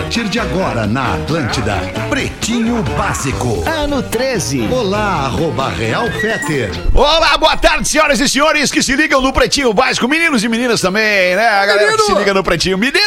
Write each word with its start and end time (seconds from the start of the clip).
A 0.00 0.02
partir 0.02 0.28
de 0.30 0.40
agora 0.40 0.86
na 0.86 1.14
Atlântida, 1.14 1.76
Pretinho 2.08 2.82
Básico. 2.96 3.62
Ano 3.68 4.02
13. 4.02 4.66
Olá, 4.72 5.26
arroba 5.26 5.68
Real 5.68 6.10
Feter. 6.10 6.70
Olá, 6.94 7.36
boa 7.36 7.54
tarde, 7.54 7.86
senhoras 7.86 8.18
e 8.18 8.26
senhores 8.26 8.72
que 8.72 8.82
se 8.82 8.96
ligam 8.96 9.20
no 9.20 9.30
Pretinho 9.30 9.74
Básico, 9.74 10.08
meninos 10.08 10.42
e 10.42 10.48
meninas 10.48 10.80
também, 10.80 11.36
né? 11.36 11.46
A 11.46 11.66
galera 11.66 11.92
que 11.92 12.02
se 12.02 12.14
liga 12.14 12.32
no 12.32 12.42
Pretinho. 12.42 12.78
Menino 12.78 12.98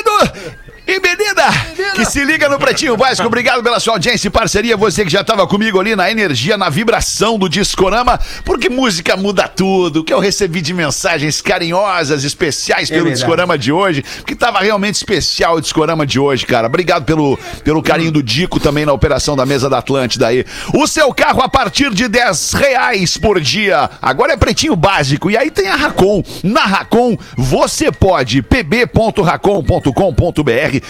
e 0.86 1.00
menina 1.00 1.73
que 1.94 2.06
se 2.06 2.26
liga 2.26 2.50
no 2.50 2.58
Pretinho 2.58 2.98
Básico, 2.98 3.28
obrigado 3.28 3.62
pela 3.62 3.80
sua 3.80 3.94
audiência 3.94 4.28
e 4.28 4.32
parceria. 4.32 4.76
Você 4.76 5.06
que 5.06 5.12
já 5.12 5.22
estava 5.22 5.46
comigo 5.46 5.80
ali 5.80 5.96
na 5.96 6.10
energia, 6.10 6.58
na 6.58 6.68
vibração 6.70 7.38
do 7.38 7.48
Discorama, 7.48 8.20
porque 8.44 8.68
música 8.68 9.16
muda 9.16 9.48
tudo. 9.48 10.04
Que 10.04 10.12
eu 10.12 10.20
recebi 10.20 10.60
de 10.62 10.74
mensagens 10.74 11.40
carinhosas, 11.42 12.24
especiais 12.24 12.90
pelo 12.90 13.12
Discorama 13.12 13.58
de 13.58 13.72
hoje, 13.72 14.04
que 14.26 14.36
tava 14.36 14.60
realmente 14.60 14.96
especial 14.96 15.56
o 15.56 15.62
Discorama 15.62 16.06
de 16.06 16.20
hoje, 16.20 16.46
cara. 16.46 16.68
Obrigado 16.68 17.06
pelo, 17.06 17.38
pelo 17.64 17.84
carinho 17.84 18.12
do 18.12 18.24
Dico 18.24 18.60
também 18.60 18.86
na 18.86 18.94
operação 18.94 19.36
da 19.36 19.46
mesa 19.46 19.70
da 19.70 19.78
Atlântida 19.78 20.28
aí. 20.28 20.46
O 20.74 20.88
seu 20.88 21.14
carro 21.14 21.42
a 21.42 21.50
partir 21.50 21.94
de 21.94 22.08
10 22.08 22.54
reais 22.54 23.18
por 23.18 23.40
dia. 23.40 23.90
Agora 24.02 24.34
é 24.34 24.38
Pretinho 24.38 24.76
Básico. 24.76 25.30
E 25.30 25.38
aí 25.38 25.52
tem 25.52 25.68
a 25.68 25.76
Racon. 25.76 26.24
Na 26.44 26.66
Racon, 26.66 27.16
você 27.38 27.92
pode 27.92 28.42
pb.racon.com.br 28.42 29.94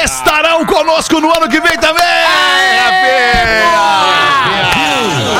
Estarão 0.04 0.66
conosco 0.66 1.22
no 1.22 1.30
ano 1.32 1.48
que 1.48 1.62
vem 1.62 1.78
também! 1.78 2.02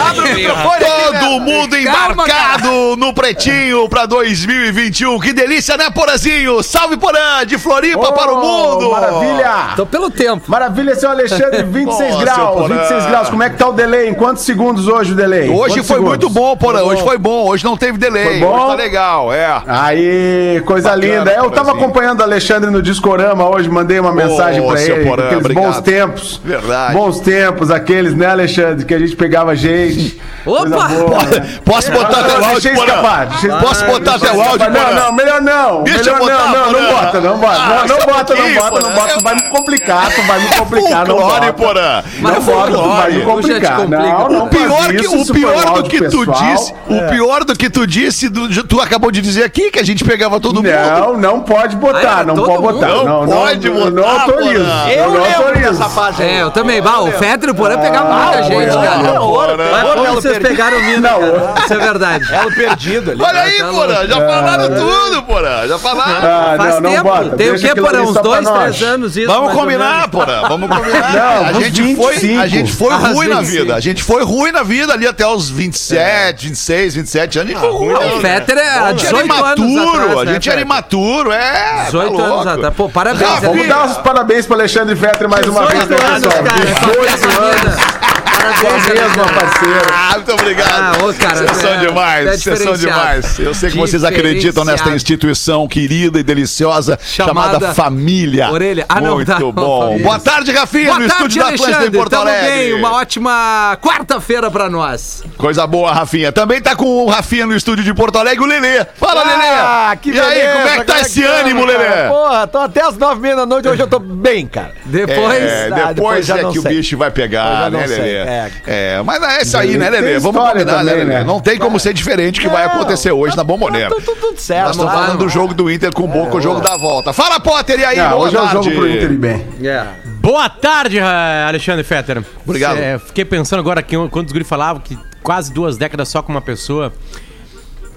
Abre 0.08 0.30
o 0.32 0.36
microfone 0.36 0.82
Todo 0.86 1.40
mundo 1.42 1.76
embarcado 1.76 2.96
no 2.98 3.14
Pretinho 3.14 3.90
pra 3.90 4.06
2021. 4.06 5.20
Que 5.20 5.34
delícia, 5.34 5.76
né, 5.76 5.90
Porazinho? 5.90 6.62
Salve, 6.62 6.98
Porã, 6.98 7.46
de 7.46 7.58
Floripa 7.58 8.12
para 8.12 8.32
o 8.32 8.38
mundo! 8.38 8.92
Maravilha! 8.92 9.54
Tô 9.76 9.86
pelo 9.86 10.10
tempo. 10.12 10.44
Maravilha, 10.48 10.96
seu 10.96 11.10
Alexandre, 11.10 11.64
26 11.64 11.86
Boa, 11.86 11.98
seu 12.10 12.20
graus, 12.20 12.56
Porã. 12.56 12.76
26 12.76 13.06
graus. 13.08 13.30
Como 13.30 13.44
é 13.44 13.50
que 13.50 13.58
tá 13.58 13.68
o 13.70 13.74
delay? 13.74 14.08
Em 14.10 14.14
quantos 14.14 14.44
segundos 14.44 14.88
hoje 14.88 15.14
o 15.14 15.16
delay? 15.16 15.50
Hoje 15.50 15.76
Quantos 15.76 15.76
foi 15.76 15.84
segundos? 15.98 16.10
muito 16.10 16.30
bom, 16.30 16.56
Porã. 16.56 16.84
Hoje 16.84 17.02
foi 17.04 17.18
bom. 17.18 17.48
Hoje 17.48 17.64
não 17.64 17.76
teve 17.76 17.98
delay. 17.98 18.24
Foi 18.24 18.40
bom? 18.40 18.56
Hoje 18.56 18.68
tá 18.68 18.76
legal, 18.76 19.34
é. 19.34 19.62
Aí, 19.68 20.62
coisa 20.66 20.90
Bacana, 20.90 21.18
linda. 21.18 21.32
Eu 21.32 21.50
tava 21.50 21.72
acompanhando 21.72 22.20
o 22.20 22.24
Alexandre 22.24 22.51
no 22.60 22.82
Discorama 22.82 23.48
hoje, 23.50 23.70
mandei 23.70 24.00
uma 24.00 24.12
mensagem 24.12 24.66
pra 24.66 24.78
seu 24.78 24.98
ele. 24.98 25.06
Porã, 25.10 25.26
aqueles 25.26 25.46
obrigado. 25.46 25.64
bons 25.66 25.82
tempos. 25.82 26.42
Verdade. 26.44 26.94
Bons 26.94 27.20
tempos, 27.20 27.72
aqueles, 27.72 28.14
né, 28.16 28.28
Alexandre? 28.28 28.86
Que 28.86 28.94
a 28.94 29.00
gente 29.00 29.16
pegava 29.16 29.56
gente. 29.56 30.20
Opa! 30.46 30.66
Boa, 30.66 31.24
né? 31.24 31.60
Posso 31.64 31.92
botar 31.92 32.12
Não, 32.12 32.20
até 32.20 32.34
o 32.34 32.40
deixa 32.40 32.52
áudio, 32.54 32.74
escapar, 32.74 33.28
Porã? 33.42 33.60
Posso 33.60 33.86
botar 33.86 34.16
até 34.16 34.32
o 34.32 34.42
áudio, 34.42 34.70
Não, 34.72 34.94
não, 34.96 35.14
melhor 35.14 35.42
não. 35.42 35.84
Deixa 35.84 36.00
melhor 36.00 36.14
eu 36.16 36.20
botar, 36.20 36.48
não, 36.52 36.72
não, 36.72 36.82
não 36.82 36.94
bota, 36.94 37.22
não 37.22 37.38
bota. 37.38 37.56
Ah, 37.62 37.86
não, 37.88 37.98
não 37.98 38.06
bota, 38.06 38.36
não 38.36 38.54
bota, 38.54 38.80
não 38.82 38.92
bota. 38.94 39.14
Tu 39.14 39.24
vai 39.24 39.36
me 39.36 39.42
complicar, 39.44 40.12
tu 40.14 40.22
vai 40.24 40.40
me 40.40 40.48
complicar, 40.56 41.08
não 41.08 41.18
bota. 41.18 41.54
Porã. 41.54 42.04
Não 42.20 42.42
bota, 42.42 42.72
tu 42.72 42.90
vai 42.90 43.12
me 43.12 43.22
complicar. 43.22 43.88
Não, 43.88 44.30
não 44.30 44.46
O 44.46 44.50
pior, 44.50 44.84
faz 44.84 45.02
que, 45.02 45.08
o 45.08 45.22
um 45.22 45.26
pior 45.26 45.74
do 45.74 45.84
que 45.84 46.10
tu 46.10 46.26
disse, 46.26 46.74
o 46.90 47.10
pior 47.10 47.44
do 47.46 47.56
que 47.56 47.70
tu 47.70 47.86
disse, 47.88 48.30
tu 48.68 48.82
acabou 48.82 49.12
de 49.12 49.22
dizer 49.22 49.44
aqui 49.44 49.70
que 49.70 49.80
a 49.80 49.86
gente 49.86 50.04
pegava 50.04 50.40
todo 50.40 50.56
mundo. 50.56 50.70
Não, 50.72 51.18
não 51.18 51.42
pode 51.42 51.76
botar, 51.76 52.20
Ah, 52.22 52.24
não 52.42 52.48
todo 52.56 52.62
pode 52.62 52.74
mundo? 52.74 52.86
botar. 52.88 53.04
Não 53.06 53.26
Não, 53.26 53.38
pode 53.38 53.70
não, 53.70 53.76
botar, 53.76 53.92
Não 53.92 54.20
autorizo. 54.20 54.64
Porã. 54.66 54.90
Eu 54.90 55.10
não 55.12 55.26
autorizo. 55.26 55.90
fase. 55.90 56.24
É, 56.24 56.42
eu 56.42 56.52
também. 56.52 56.82
Bah, 56.82 57.00
o 57.02 57.12
Fetter 57.12 57.50
e 57.50 57.52
o 57.52 57.56
Porã 57.56 57.78
pegavam 57.78 58.14
muita 58.14 58.44
gente, 58.44 58.54
Porã, 58.72 58.82
cara. 58.82 59.20
Porã. 59.20 59.58
Mas 59.72 59.94
como 59.94 60.14
vocês 60.16 60.38
pegaram 60.40 60.78
o 60.78 60.82
Mina, 60.84 61.10
Não, 61.12 61.20
cara? 61.20 61.54
Isso 61.64 61.74
é 61.74 61.78
verdade. 61.78 62.34
Elo 62.34 62.56
perdido 62.56 63.12
ali. 63.12 63.22
Olha 63.22 63.42
aí, 63.42 63.58
Tá 63.58 63.68
Porã, 63.72 64.08
já 64.08 64.16
falaram 64.28 64.68
tudo, 64.70 65.24
Porã, 65.24 65.68
já 65.68 65.78
falaram. 65.80 66.12
Ah, 66.30 66.54
Faz 66.58 66.76
tempo. 66.80 67.36
Tem 67.38 67.52
o 67.52 67.60
quê, 67.60 67.76
Porã? 67.76 68.02
Uns 68.02 68.14
dois, 68.22 68.50
três 68.50 68.82
anos 68.84 69.18
isso. 69.18 69.28
Vamos 69.28 69.54
combinar, 69.54 70.08
porra. 70.10 70.48
Vamos 70.48 70.70
combinar. 70.76 71.46
A, 71.48 71.54
gente 71.54 71.96
foi, 71.96 72.14
25. 72.16 72.42
a 72.42 72.48
gente 72.48 72.72
foi 72.74 72.94
Ah, 72.94 72.98
ruim 72.98 73.28
na 73.28 73.40
25. 73.42 73.62
vida. 73.64 73.76
A 73.76 73.80
gente 73.80 74.04
foi 74.04 74.24
ruim 74.24 74.52
na 74.52 74.64
vida 74.64 74.94
ali 74.94 75.08
até 75.08 75.26
os 75.28 75.50
27, 75.50 76.48
26, 76.48 76.96
27 76.96 77.40
anos. 77.40 77.52
A 77.52 77.54
gente 77.54 77.62
foi 77.62 77.72
ruim. 77.78 77.94
O 77.94 78.22
Fetter 78.22 78.58
é 78.58 78.70
há 78.70 78.84
A 78.86 78.90
gente 78.92 79.06
era 79.08 79.18
18 79.24 79.32
anos 79.34 79.38
imaturo, 79.38 80.02
atrás, 80.02 80.18
a 80.20 80.26
né, 80.26 80.34
gente 80.34 80.50
era 80.50 80.62
imaturo, 80.62 81.32
é. 81.32 81.84
18 81.86 82.18
tá 82.18 82.21
anos 82.24 82.48
atrás. 82.48 82.74
Pô, 82.76 82.90
parabéns. 82.90 83.30
Ah, 83.30 83.40
Vamos 83.42 83.68
dar 83.68 83.86
os 83.86 83.98
parabéns 83.98 84.46
para 84.46 84.56
Alexandre 84.58 84.96
Fetter 84.96 85.30
mais 85.30 85.48
uma 85.48 85.66
vez, 85.68 85.88
né, 85.88 85.96
18 85.98 86.06
anos, 86.06 86.28
pessoal? 86.28 86.44
cara. 86.44 86.66
18 86.66 87.42
anos. 87.42 88.11
Parabéns, 88.42 88.88
mesmo, 88.88 89.34
parceiro. 89.40 89.82
Ah, 89.94 90.12
muito 90.16 90.32
obrigado. 90.34 90.72
Ah, 90.72 91.06
ô, 91.06 91.14
cara, 91.14 91.36
vocês 91.36 91.58
são 91.58 91.74
é- 91.74 91.78
demais, 91.78 92.28
é 92.28 92.38
vocês 92.38 92.60
são 92.60 92.74
demais. 92.74 93.40
Eu 93.40 93.54
sei 93.54 93.70
que 93.72 93.78
vocês 93.78 94.04
acreditam 94.04 94.66
nesta 94.66 94.90
instituição 94.90 95.68
querida 95.68 96.20
e 96.20 96.24
deliciosa 96.24 96.98
chamada, 97.04 97.54
Chamada 97.60 97.74
família. 97.76 98.50
Orelha. 98.52 98.86
Ah, 98.90 99.00
não, 99.00 99.16
Muito 99.16 99.28
tá. 99.28 99.40
bom. 99.40 99.98
Boa 100.00 100.20
tarde, 100.20 100.52
Rafinha, 100.52 100.86
Boa 100.88 101.00
no 101.00 101.08
tarde, 101.08 101.14
estúdio 101.24 101.40
da 101.42 101.46
Atlântida 101.50 101.70
em 101.70 101.74
Alexandre. 101.76 102.00
Porto 102.00 102.10
Tamo 102.12 102.22
Alegre. 102.24 102.52
bem. 102.52 102.74
Uma 102.74 102.94
ótima 102.94 103.78
quarta-feira 103.82 104.50
pra 104.52 104.70
nós. 104.70 105.24
Coisa 105.38 105.68
boa, 105.68 105.94
Rafinha. 105.94 106.32
Também 106.32 106.62
tá 106.62 106.76
com 106.76 106.86
o 106.86 107.10
Rafinha 107.10 107.46
no 107.46 107.56
estúdio 107.56 107.84
de 107.84 107.94
Porto 107.94 108.18
Alegre, 108.18 108.44
o 108.44 108.48
Lelê. 108.48 108.86
Fala, 108.96 109.22
Ah, 109.22 109.90
Lelê. 109.90 109.98
que 110.02 110.10
e 110.12 110.20
aí, 110.20 110.30
beleza, 110.40 110.54
como 110.58 110.68
é 110.68 110.78
que 110.80 110.84
tá 110.86 111.00
esse 111.02 111.22
tamo, 111.22 111.34
ânimo, 111.36 111.68
cara? 111.68 111.78
Lelê? 111.78 112.10
Porra, 112.10 112.48
tô 112.48 112.58
até 112.58 112.82
as 112.84 112.98
nove 112.98 113.16
e 113.20 113.22
meia 113.22 113.36
da 113.36 113.46
noite, 113.46 113.68
hoje 113.68 113.82
eu 113.82 113.88
tô 113.88 114.00
bem, 114.00 114.48
cara. 114.48 114.72
Depois. 114.86 115.42
É, 115.44 115.68
Ah, 115.72 115.76
depois, 115.76 115.96
depois 115.96 116.26
já 116.26 116.38
é 116.38 116.40
que 116.52 116.60
o 116.60 116.62
sei. 116.62 116.76
bicho 116.76 116.98
vai 116.98 117.12
pegar, 117.12 117.70
né, 117.70 117.86
Lelê? 117.86 118.31
É. 118.32 118.52
É. 118.98 119.02
mas 119.04 119.22
é 119.22 119.42
isso 119.42 119.58
aí, 119.58 119.78
né, 119.78 119.90
Lelê? 119.90 120.20
Vamos 120.20 120.42
combinar, 120.42 120.84
né, 120.84 120.92
também, 120.92 121.06
Lelê? 121.06 121.20
né? 121.20 121.24
Não 121.24 121.40
tem 121.40 121.58
como 121.58 121.80
ser 121.80 121.94
diferente 121.94 122.40
o 122.40 122.42
que 122.44 122.50
vai 122.50 122.66
acontecer 122.66 123.12
hoje 123.12 123.36
na 123.36 123.44
Bombonera. 123.44 123.90
Tá 123.90 123.96
tudo, 124.04 124.16
tudo 124.20 124.40
certo. 124.40 124.68
Nós 124.68 124.76
estamos 124.76 124.94
falando 124.94 125.18
do 125.18 125.30
jogo 125.30 125.54
do 125.54 125.70
Inter 125.72 125.92
com 125.94 126.04
o 126.04 126.08
Boca, 126.08 126.38
o 126.38 126.42
jogo 126.42 126.62
da 126.62 126.78
volta. 126.78 127.14
Fala, 127.14 127.40
Potter, 127.40 127.80
e 127.80 127.86
aí? 127.86 127.98
Não, 127.98 128.10
Boa 128.12 128.22
hoje 128.28 128.36
é 128.36 128.40
o 128.40 128.44
tarde. 128.44 128.64
jogo 128.64 128.76
pro 128.76 128.90
Inter 128.90 129.12
e 129.12 129.18
bem. 129.18 129.48
É. 129.64 129.86
Boa 130.22 130.50
tarde, 130.50 131.00
eh, 131.00 131.46
Alexandre 131.48 131.84
Fetter. 131.84 132.24
Obrigado. 132.46 132.78
É, 132.78 133.00
fiquei 133.00 133.26
pensando 133.26 133.60
agora 133.60 133.82
que 133.82 133.96
quando 134.10 134.28
os 134.28 134.32
guri 134.32 134.44
falavam 134.44 134.82
que 134.82 134.98
quase 135.24 135.52
duas 135.54 135.78
décadas 135.78 136.08
só 136.10 136.22
com 136.22 136.32
uma 136.32 136.42
pessoa. 136.42 136.94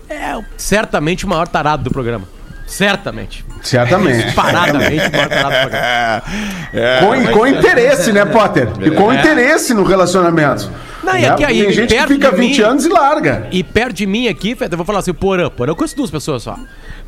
É 0.09 0.38
certamente 0.56 1.25
o 1.25 1.29
maior 1.29 1.49
tarado 1.49 1.85
do 1.85 1.91
programa. 1.91 2.29
Certamente. 2.66 3.44
Certamente. 3.62 4.32
Paradamente. 4.34 5.02
É, 5.02 6.22
é. 6.72 7.00
Com, 7.00 7.38
com 7.38 7.46
interesse, 7.46 8.12
né, 8.12 8.25
Potter? 8.25 8.69
E 8.81 8.90
com 8.90 9.12
É. 9.12 9.16
interesse 9.20 9.75
no 9.75 9.84
relacionamento. 9.84 10.70
Não, 11.02 11.16
e 11.16 11.20
Né? 11.22 11.28
aqui 11.28 11.44
aí, 11.44 11.62
Tem 11.64 11.72
gente 11.72 11.94
que 11.94 12.06
fica 12.06 12.31
de 12.31 12.37
20 12.37 12.58
mim- 12.58 12.64
anos 12.64 12.84
e 12.87 12.88
larga. 12.88 13.46
E 13.50 13.62
perto 13.62 13.93
de 13.94 14.06
mim 14.06 14.26
aqui, 14.28 14.56
eu 14.58 14.76
vou 14.76 14.87
falar 14.87 15.00
assim, 15.00 15.12
Porã. 15.12 15.50
Porã, 15.50 15.72
eu 15.72 15.76
conheço 15.76 15.94
duas 15.96 16.11
pessoas 16.11 16.43
só. 16.43 16.56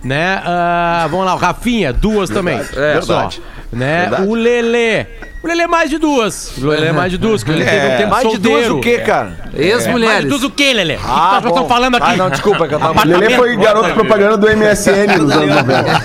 Né? 0.04 0.40
Ah, 0.44 1.06
vamos 1.10 1.24
lá, 1.24 1.34
o 1.34 1.38
Rafinha, 1.38 1.92
duas 1.92 2.28
também. 2.28 2.58
É, 2.58 3.00
só. 3.00 3.14
verdade. 3.16 3.42
Né? 3.72 4.00
Verdade. 4.02 4.22
O 4.28 4.34
Lelê. 4.34 5.06
O 5.46 5.48
Lelê 5.48 5.62
é 5.62 5.66
mais 5.68 5.88
de 5.88 5.98
duas. 5.98 6.50
O 6.58 6.66
Lelê 6.66 6.88
é 6.88 6.92
mais 6.92 7.12
de 7.12 7.18
duas, 7.18 7.44
porque 7.44 7.60
ele 7.60 7.70
teve 7.70 7.86
um 7.86 7.96
tempo 7.98 8.10
Mais 8.10 8.28
de 8.28 8.38
duas 8.38 8.66
solteiro. 8.66 8.78
o 8.78 8.80
quê, 8.80 8.98
cara? 8.98 9.26
Mais 9.44 9.52
de 9.54 9.62
Ex-mulheres. 9.62 10.28
duas 10.28 10.42
o 10.42 10.50
quê, 10.50 10.72
Lelê? 10.72 10.94
O 10.96 10.98
que 10.98 11.04
que 11.04 11.08
Ah, 11.10 11.30
nós 11.34 11.42
bom. 11.44 11.48
estamos 11.50 11.68
falando 11.68 11.94
aqui? 11.94 12.06
Ah, 12.10 12.16
não, 12.16 12.30
desculpa, 12.30 12.66
que 12.66 12.74
eu 12.74 12.78
tava... 12.80 13.00
O 13.00 13.04
Lelê 13.06 13.30
foi 13.36 13.56
garoto 13.56 13.94
propaganda 13.94 14.36
do 14.36 14.46
MSN 14.56 15.06
nos 15.18 15.30
anos 15.30 15.54
90. 15.54 16.02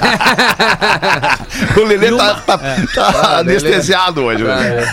O 1.82 1.84
Lelê 1.86 2.12
tá, 2.16 2.36
tá- 2.46 2.58
tá 2.94 3.38
anestesiado 3.40 4.22
hoje. 4.24 4.44
né? 4.44 4.86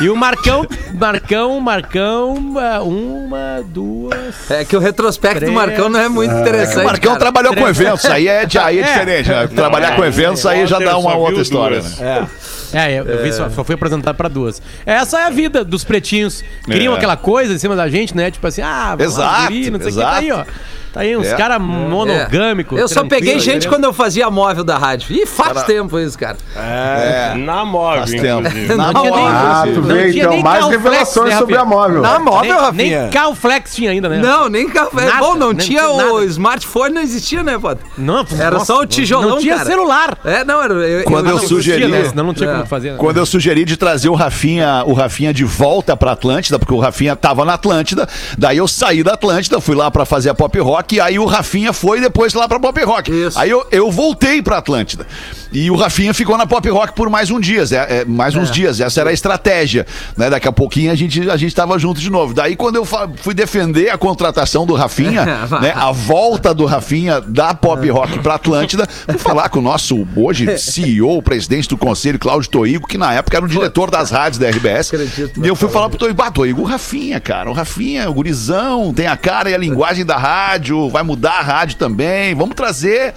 E 0.00 0.08
o 0.08 0.16
Marcão, 0.16 0.66
Marcão, 0.94 1.60
Marcão, 1.60 2.54
ah, 2.56 2.80
uma, 2.82 3.62
duas... 3.66 4.50
É 4.50 4.64
que 4.64 4.74
o 4.76 4.80
retrospecto 4.80 5.44
do 5.44 5.52
Marcão 5.52 5.90
não 5.90 6.00
é 6.00 6.08
muito 6.08 6.34
interessante. 6.34 6.84
O 6.84 6.86
Marcão 6.86 7.12
cara. 7.12 7.20
trabalhou 7.20 7.54
com 7.54 7.68
eventos, 7.68 8.06
aí 8.06 8.28
é, 8.28 8.46
de- 8.46 8.58
aí 8.58 8.78
é 8.78 8.82
diferente. 8.82 9.28
né? 9.28 9.46
Trabalhar 9.46 9.94
com 9.96 10.04
eventos 10.06 10.46
aí 10.46 10.66
já 10.66 10.78
dá 10.78 10.96
uma 10.96 11.14
outra 11.16 11.42
história. 11.42 11.82
né? 11.98 12.26
É, 12.72 12.92
eu, 13.00 13.04
eu 13.04 13.22
vi, 13.22 13.32
só, 13.32 13.48
só 13.50 13.64
fui 13.64 13.74
apresentado 13.74 14.14
pra 14.16 14.28
duas. 14.28 14.60
Essa 14.86 15.20
é 15.20 15.24
a 15.24 15.30
vida 15.30 15.64
dos 15.64 15.84
pretinhos. 15.84 16.42
Criam 16.64 16.94
É. 16.94 16.96
aquela 16.96 17.16
coisa 17.16 17.52
em 17.54 17.58
cima 17.58 17.74
da 17.76 17.88
gente, 17.88 18.16
né? 18.16 18.30
Tipo 18.30 18.46
assim, 18.46 18.62
ah, 18.62 18.94
vamos 18.96 19.16
lá, 19.16 19.24
Exato, 19.38 19.52
guri, 19.52 19.70
não 19.70 19.80
sei 19.80 19.90
o 19.90 19.94
que. 19.94 20.00
Tá 20.00 20.12
aí, 20.16 20.32
ó. 20.32 20.44
Tá 20.92 21.00
aí 21.00 21.16
uns 21.16 21.26
É. 21.28 21.36
caras 21.36 21.60
monogâmicos. 21.60 22.78
Eu 22.78 22.88
só 22.88 23.04
peguei 23.04 23.34
gente 23.38 23.50
entendeu? 23.50 23.70
quando 23.70 23.84
eu 23.84 23.92
fazia 23.92 24.28
móvel 24.30 24.64
da 24.64 24.76
rádio. 24.76 25.14
Ih, 25.14 25.26
faz 25.26 25.62
tempo 25.62 25.98
isso, 25.98 26.18
cara. 26.18 26.36
É, 26.56 27.34
Na 27.36 27.64
móvel, 27.64 28.00
faz 28.00 28.10
tempo. 28.10 28.42
Na 28.76 28.92
Não 28.92 29.00
tinha 29.02 29.02
nem- 29.02 29.22
moral, 29.22 29.36
Ah, 29.50 29.64
tu 29.72 29.82
vê 29.82 30.10
então 30.10 30.40
mais 30.42 30.66
revelações 30.66 31.30
né, 31.32 31.38
sobre 31.38 31.56
a 31.56 31.64
móvel. 31.64 32.02
Na 32.02 32.18
móvel, 32.18 32.42
nem, 32.42 32.60
Rafinha. 32.60 33.02
nem 33.02 33.10
carro 33.10 33.34
flex 33.34 33.74
tinha 33.74 33.90
ainda, 33.90 34.08
né? 34.08 34.18
Não, 34.18 34.48
nem. 34.48 34.66
Nada, 34.68 35.18
Bom, 35.18 35.34
não 35.36 35.48
nem 35.48 35.56
tinha 35.58 35.80
tinha 35.82 35.90
o 35.90 35.96
nada. 36.14 36.24
smartphone, 36.26 36.94
não 36.94 37.02
existia, 37.02 37.42
né, 37.42 37.58
Potter? 37.58 37.84
Não, 37.96 38.26
Era 38.38 38.52
nossa, 38.52 38.66
só 38.66 38.80
o 38.80 38.86
tijolão, 38.86 39.30
Não 39.30 39.38
tinha 39.38 39.56
cara. 39.56 39.68
celular. 39.68 40.18
É, 40.24 40.44
não, 40.44 40.62
era. 40.62 40.74
Eu, 40.74 41.04
Quando 41.04 41.28
eu 41.28 41.36
não, 41.36 41.46
sugeri- 41.46 41.86
né? 41.88 42.02
né? 42.02 42.08
Senão 42.08 42.24
não 42.24 42.34
tinha 42.34 42.50
É. 42.50 42.52
como 42.52 42.66
fazer. 42.66 42.90
né? 42.92 42.96
Quando 42.98 43.16
eu 43.16 43.26
sugeri 43.26 43.64
de 43.64 43.76
trazer 43.76 44.08
o 44.08 44.14
Rafinha, 44.14 44.82
o 44.86 44.92
Rafinha 44.92 45.32
de 45.32 45.44
volta 45.44 45.96
pra 45.96 46.12
Atlântida, 46.12 46.58
porque 46.58 46.74
o 46.74 46.78
Rafinha 46.78 47.14
tava 47.14 47.44
na 47.44 47.54
Atlântida, 47.54 48.08
daí 48.36 48.56
eu 48.58 48.66
saí 48.68 49.02
da 49.02 49.14
Atlântida, 49.14 49.60
fui 49.60 49.74
lá 49.76 49.90
pra 49.90 50.04
fazer 50.04 50.30
a 50.30 50.34
Pop 50.34 50.58
Rock, 50.58 50.79
e 50.92 51.00
aí 51.00 51.18
o 51.18 51.24
Rafinha 51.24 51.72
foi 51.72 52.00
depois 52.00 52.34
lá 52.34 52.48
pra 52.48 52.58
Pop 52.58 52.82
Rock. 52.82 53.10
Isso. 53.10 53.38
Aí 53.38 53.50
eu, 53.50 53.66
eu 53.70 53.90
voltei 53.90 54.42
pra 54.42 54.58
Atlântida. 54.58 55.06
E 55.52 55.70
o 55.70 55.74
Rafinha 55.74 56.14
ficou 56.14 56.38
na 56.38 56.46
Pop 56.46 56.68
Rock 56.68 56.94
por 56.94 57.10
mais 57.10 57.30
um 57.30 57.40
dias, 57.40 57.72
é, 57.72 58.00
é, 58.00 58.04
mais 58.04 58.36
uns 58.36 58.50
dias. 58.50 58.80
Essa 58.80 59.00
era 59.00 59.10
a 59.10 59.12
estratégia, 59.12 59.84
né? 60.16 60.30
Daqui 60.30 60.46
a 60.46 60.52
pouquinho 60.52 60.92
a 60.92 60.94
gente 60.94 61.28
a 61.28 61.36
gente 61.36 61.54
tava 61.54 61.78
junto 61.78 62.00
de 62.00 62.08
novo. 62.08 62.32
Daí 62.32 62.54
quando 62.54 62.76
eu 62.76 62.84
fui 63.16 63.34
defender 63.34 63.90
a 63.90 63.98
contratação 63.98 64.64
do 64.64 64.74
Rafinha, 64.74 65.24
né, 65.60 65.72
a 65.74 65.90
volta 65.90 66.54
do 66.54 66.66
Rafinha 66.66 67.20
da 67.20 67.52
Pop 67.52 67.88
Rock 67.90 68.20
pra 68.20 68.34
Atlântida, 68.34 68.86
fui 68.86 69.18
falar 69.18 69.48
com 69.48 69.58
o 69.58 69.62
nosso 69.62 70.06
hoje 70.14 70.56
CEO, 70.56 71.20
presidente 71.20 71.68
do 71.68 71.76
conselho, 71.76 72.18
Cláudio 72.18 72.48
Toigo, 72.48 72.86
que 72.86 72.96
na 72.96 73.12
época 73.12 73.36
era 73.36 73.44
o 73.44 73.48
diretor 73.48 73.90
das 73.90 74.10
rádios 74.10 74.38
da 74.38 74.48
RBS. 74.48 74.94
Acredito, 74.94 75.44
e 75.44 75.48
eu 75.48 75.56
fui 75.56 75.68
falar 75.68 75.88
pro 75.88 75.98
Toigo, 75.98 76.14
bah, 76.14 76.30
Toigo, 76.30 76.62
o 76.62 76.64
Rafinha, 76.64 77.18
cara, 77.18 77.50
o 77.50 77.52
Rafinha, 77.52 78.08
o 78.08 78.14
gurizão, 78.14 78.94
tem 78.94 79.08
a 79.08 79.16
cara 79.16 79.50
e 79.50 79.54
a 79.54 79.58
linguagem 79.58 80.04
da 80.04 80.16
rádio, 80.16 80.69
vai 80.90 81.02
mudar 81.02 81.38
a 81.38 81.42
rádio 81.42 81.76
também, 81.76 82.34
vamos 82.34 82.54
trazer. 82.54 83.14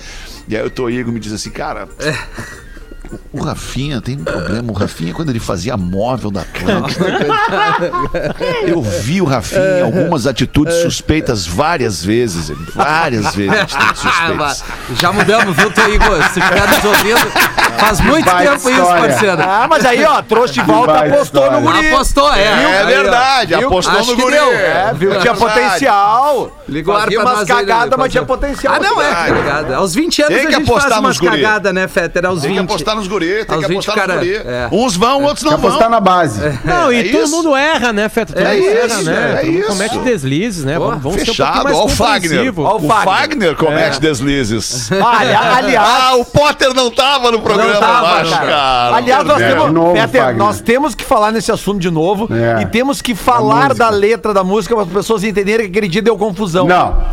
E 0.47 0.55
aí 0.57 0.65
o 0.65 0.69
Toigo 0.69 1.11
me 1.11 1.19
diz 1.19 1.31
assim, 1.33 1.49
cara, 1.49 1.87
o 3.31 3.41
Rafinha 3.43 4.01
tem 4.01 4.15
um 4.17 4.23
problema. 4.23 4.71
O 4.71 4.75
Rafinha, 4.75 5.13
quando 5.13 5.29
ele 5.29 5.39
fazia 5.39 5.77
móvel 5.77 6.31
da 6.31 6.41
Atlântida, 6.41 7.05
eu 8.67 8.81
vi 8.81 9.21
o 9.21 9.25
Rafinha 9.25 9.79
em 9.79 9.81
algumas 9.83 10.25
atitudes 10.27 10.75
suspeitas 10.81 11.45
várias 11.45 12.03
vezes. 12.03 12.49
ele- 12.49 12.59
Várias 12.75 13.35
vezes 13.35 13.53
atitudes 13.61 14.01
Ah, 14.05 14.09
suspeitas. 14.09 14.63
já 14.99 15.11
mudamos, 15.13 15.55
viu, 15.55 15.71
Toigo? 15.71 16.03
Se 16.33 16.41
tiver 16.41 16.67
nos 16.67 16.83
ouvindo, 16.83 17.31
faz 17.77 17.99
muito 18.01 18.25
baita 18.25 18.51
tempo 18.53 18.69
isso, 18.69 18.81
história. 18.81 19.07
parceiro. 19.13 19.41
Ah, 19.41 19.67
mas 19.69 19.85
aí, 19.85 20.03
ó, 20.03 20.21
trouxe 20.21 20.53
de 20.55 20.61
volta, 20.61 20.93
baita 20.93 21.15
apostou 21.15 21.51
no 21.51 21.57
história. 21.59 21.77
guri. 21.81 21.93
Apostou, 21.93 22.33
é. 22.33 22.43
É 22.43 22.81
ó. 22.83 22.85
verdade, 22.87 23.55
Viu? 23.55 23.67
apostou 23.67 23.99
Acho 23.99 24.11
no 24.11 24.17
guri. 24.17 24.33
deu. 24.35 24.51
É, 24.53 24.93
viu? 24.95 25.13
É 25.13 25.19
Tinha 25.19 25.33
potencial. 25.35 26.62
Ligou 26.73 26.95
Fazia 26.99 27.19
umas 27.19 27.39
aí, 27.41 27.45
cagadas, 27.47 27.97
mas 27.97 28.11
tinha 28.11 28.23
potencial. 28.25 28.73
Ah, 28.75 28.79
não, 28.79 29.01
é, 29.01 29.13
tá 29.13 29.27
ligado? 29.29 29.73
Aos 29.73 29.93
20 29.95 30.21
anos 30.23 30.33
Tem 30.35 30.43
a 30.43 30.47
que 30.49 30.53
gente 30.55 30.63
apostar 30.69 30.89
faz 30.91 30.99
umas 31.01 31.19
cagadas, 31.19 31.73
né, 31.73 31.87
Fetter? 31.87 32.25
Aos 32.25 32.41
Tem 32.41 32.49
20. 32.51 32.57
que 32.59 32.63
apostar 32.73 32.95
nos 32.95 33.07
guri, 33.07 33.45
tem 33.45 33.55
Aos 33.55 33.65
que 33.65 33.69
20, 33.71 33.83
apostar 33.89 33.95
cara, 33.95 34.15
nos 34.19 34.27
guri. 34.27 34.35
é. 34.45 34.67
Uns 34.71 34.95
vão, 34.95 35.23
outros 35.23 35.41
Tem 35.43 35.51
não 35.51 35.59
que 35.59 35.65
apostar 35.65 35.89
vão. 35.89 35.91
na 35.91 35.99
base. 35.99 36.41
Não, 36.65 36.91
e 36.91 37.09
É 37.09 37.11
todo 37.11 37.29
mundo 37.29 37.55
erra, 37.55 37.93
né, 37.93 38.09
Feto? 38.09 38.33
Todo 38.33 38.41
É 38.45 38.55
mundo 38.55 38.67
erra, 38.67 38.85
isso, 38.87 39.03
né? 39.03 39.13
é 39.13 39.35
Todo 39.37 39.45
mundo 39.45 39.59
isso. 39.59 39.67
comete 39.67 39.97
deslizes, 39.99 40.65
né? 40.65 40.79
Vamos, 40.79 41.05
um 41.05 41.11
Fechado, 41.11 41.53
pouquinho 41.53 41.63
mais 41.63 41.77
ó 41.77 41.85
o 41.85 41.89
Fagner. 41.89 42.53
O 42.59 42.79
Fagner 43.03 43.55
comete 43.55 43.99
deslizes. 44.01 44.89
Ah, 45.03 45.17
ali- 45.19 45.33
aliás, 45.65 45.89
Ah, 46.03 46.15
o 46.15 46.25
Potter 46.25 46.73
não 46.73 46.89
tava 46.89 47.29
no 47.31 47.41
programa, 47.41 47.85
acho, 48.19 48.31
cara. 48.31 48.95
Aliás, 48.95 49.23
nós 49.25 49.41
É, 49.41 49.49
temos, 49.53 50.09
Peter, 50.11 50.35
nós 50.35 50.61
temos 50.61 50.95
que 50.95 51.03
falar 51.03 51.31
nesse 51.31 51.51
assunto 51.51 51.79
de 51.79 51.91
novo 51.91 52.27
É. 52.33 52.61
e 52.61 52.65
temos 52.65 53.01
que 53.01 53.13
falar 53.13 53.73
da 53.73 53.89
letra 53.89 54.33
da 54.33 54.43
música 54.43 54.73
para 54.75 54.83
as 54.85 54.89
pessoas 54.89 55.23
entenderem 55.23 55.65
que 55.65 55.71
aquele 55.71 55.87
dia 55.87 56.01
deu 56.01 56.17
confusão. 56.17 56.62
Não, 56.67 57.03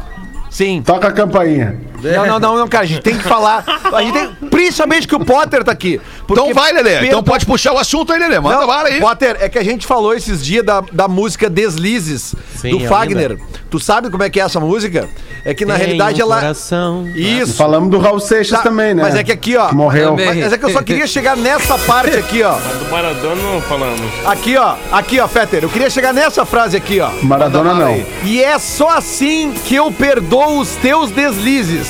Sim. 0.50 0.82
toca 0.82 1.08
a 1.08 1.12
campainha. 1.12 1.76
Não, 2.02 2.26
não, 2.26 2.38
não, 2.40 2.56
não, 2.58 2.68
cara, 2.68 2.84
a 2.84 2.86
gente 2.86 3.02
tem 3.02 3.16
que 3.16 3.24
falar. 3.24 3.64
A 3.92 4.02
gente 4.02 4.12
tem, 4.12 4.48
principalmente 4.48 5.06
que 5.08 5.14
o 5.14 5.24
Potter 5.24 5.62
tá 5.64 5.72
aqui. 5.72 6.00
Então 6.28 6.52
vai, 6.54 6.72
Lelê. 6.72 6.96
Então 7.06 7.22
perdo- 7.22 7.24
pode 7.24 7.46
puxar 7.46 7.72
o 7.72 7.78
assunto 7.78 8.12
aí, 8.12 8.18
Lelê. 8.18 8.38
Manda 8.40 8.60
Não, 8.60 8.66
bala 8.66 8.88
aí. 8.88 9.00
Potter, 9.00 9.36
é 9.40 9.48
que 9.48 9.58
a 9.58 9.64
gente 9.64 9.86
falou 9.86 10.14
esses 10.14 10.44
dias 10.44 10.64
da, 10.64 10.80
da 10.92 11.08
música 11.08 11.48
Deslizes, 11.50 12.34
Sim, 12.56 12.70
do 12.78 12.84
é 12.84 12.88
Fagner. 12.88 13.30
linda. 13.32 13.42
Tu 13.70 13.78
sabe 13.78 14.10
como 14.10 14.22
é 14.22 14.30
que 14.30 14.40
é 14.40 14.44
essa 14.44 14.58
música? 14.60 15.08
É 15.44 15.54
que 15.54 15.64
na 15.64 15.74
Tem 15.74 15.84
realidade 15.84 16.20
um 16.20 16.24
ela. 16.26 16.40
coração. 16.40 17.06
Isso. 17.14 17.54
Falamos 17.54 17.90
do 17.90 17.98
Raul 17.98 18.20
Seixas 18.20 18.58
Tá, 18.58 18.64
também, 18.64 18.94
né? 18.94 19.02
Mas 19.02 19.14
é 19.14 19.22
que 19.24 19.32
aqui, 19.32 19.56
ó. 19.56 19.68
Que 19.68 19.74
morreu. 19.74 20.10
Também. 20.10 20.26
Mas 20.42 20.52
é 20.52 20.58
que 20.58 20.64
eu 20.64 20.70
só 20.70 20.82
queria 20.82 21.06
chegar 21.06 21.36
nessa 21.36 21.78
parte 21.78 22.16
aqui, 22.16 22.42
ó. 22.42 22.52
Do 22.54 22.90
Maradona 22.90 23.42
não 23.42 23.60
falamos. 23.62 24.00
Aqui, 24.26 24.56
ó. 24.56 24.74
Aqui, 24.92 25.20
ó, 25.20 25.28
Fetter. 25.28 25.62
Eu 25.64 25.68
queria 25.68 25.88
chegar 25.88 26.12
nessa 26.12 26.44
frase 26.44 26.76
aqui, 26.76 27.00
ó. 27.00 27.10
Maradona 27.22 27.74
não. 27.74 28.04
E 28.24 28.42
é 28.42 28.58
só 28.58 28.90
assim 28.90 29.52
que 29.66 29.74
eu 29.76 29.90
perdoo 29.92 30.58
os 30.58 30.70
teus 30.76 31.10
deslizes. 31.10 31.89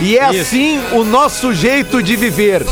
E 0.00 0.18
é 0.18 0.30
Isso. 0.30 0.40
assim 0.42 0.80
o 0.92 1.04
nosso 1.04 1.52
jeito 1.54 2.02
de 2.02 2.16
viver. 2.16 2.64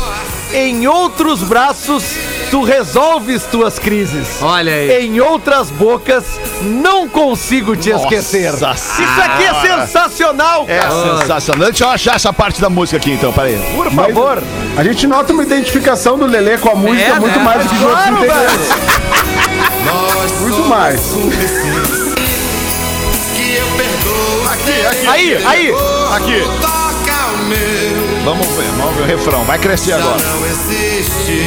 Em 0.53 0.87
outros 0.87 1.41
braços, 1.41 2.03
tu 2.51 2.63
resolves 2.63 3.43
tuas 3.43 3.77
crises. 3.79 4.37
Olha 4.41 4.71
aí. 4.73 5.05
Em 5.07 5.19
outras 5.19 5.69
bocas, 5.69 6.23
não 6.61 7.09
consigo 7.09 7.75
te 7.75 7.89
Nossa 7.91 8.03
esquecer. 8.05 8.53
Isso 8.53 8.63
aqui 8.65 9.43
é 9.43 9.53
sensacional, 9.77 10.65
É 10.67 10.77
cara. 10.79 11.19
sensacional. 11.19 11.65
Deixa 11.69 11.83
eu 11.83 11.89
achar 11.89 12.15
essa 12.15 12.31
parte 12.31 12.61
da 12.61 12.69
música 12.69 12.95
aqui, 12.97 13.11
então, 13.11 13.33
peraí. 13.33 13.59
Por 13.75 13.91
favor. 13.91 14.41
A 14.77 14.83
gente 14.83 15.07
nota 15.07 15.33
uma 15.33 15.43
identificação 15.43 16.17
do 16.17 16.25
Lelê 16.25 16.57
com 16.57 16.69
a 16.69 16.75
música 16.75 17.01
É, 17.15 17.19
muito 17.19 17.37
né? 17.39 17.43
mais 17.43 17.63
do 17.63 17.69
que 17.69 17.75
de 17.75 17.83
outros 17.85 18.03
Claro, 18.05 18.17
integrantes. 18.17 18.67
Muito 20.41 20.63
mais. 20.69 21.01
Aí, 25.07 25.35
aí. 25.45 25.73
Aqui. 26.15 26.84
Vamos 28.23 28.47
ver, 28.47 28.65
vamos 28.77 28.95
ver 28.95 29.01
o 29.03 29.05
refrão. 29.05 29.43
Vai 29.45 29.59
crescer 29.59 29.93
agora. 29.93 30.17
Não 30.17 30.45
existe 30.47 31.45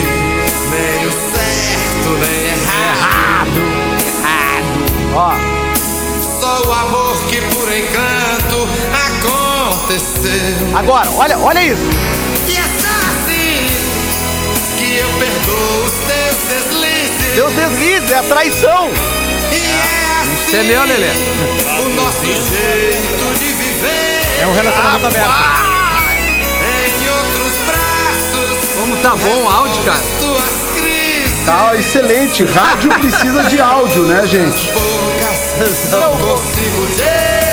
nem 0.70 1.06
o 1.06 1.10
certo 1.10 2.08
nem 2.20 2.44
errado. 2.52 3.60
Ó. 5.14 5.32
Só 6.40 6.62
o 6.68 6.72
amor 6.72 7.16
que 7.28 7.40
por 7.40 7.68
encanto 7.72 8.68
aconteceu. 9.06 10.76
Agora, 10.76 11.10
olha, 11.16 11.36
olha 11.38 11.64
isso. 11.64 11.82
E 12.46 12.56
é 12.56 12.60
assim 12.60 13.66
que 14.78 14.98
eu 14.98 15.08
perdoo 15.18 15.84
os 15.84 15.92
teus 16.06 16.36
deslizes. 16.48 17.34
Deus 17.34 17.52
deslize, 17.54 18.12
é 18.12 18.18
a 18.18 18.22
traição. 18.22 18.86
É 18.86 20.20
assim 20.22 20.48
Entendeu, 20.48 20.84
Lelê? 20.84 21.08
o 21.84 21.88
nosso 21.96 22.24
jeito 22.24 23.38
de 23.38 23.46
viver. 23.46 24.42
É 24.42 24.46
um 24.46 24.52
relacionamento 24.54 25.06
aberto. 25.08 25.77
Tá 29.02 29.16
bom 29.16 29.42
o 29.42 29.48
áudio, 29.48 29.82
cara. 29.84 30.00
Tá 31.44 31.74
excelente. 31.76 32.44
Rádio 32.44 32.90
precisa 32.90 33.42
de 33.44 33.60
áudio, 33.60 34.02
né, 34.04 34.26
gente? 34.26 34.72
Não 35.90 36.16
consigo 36.18 36.86
te 36.86 37.02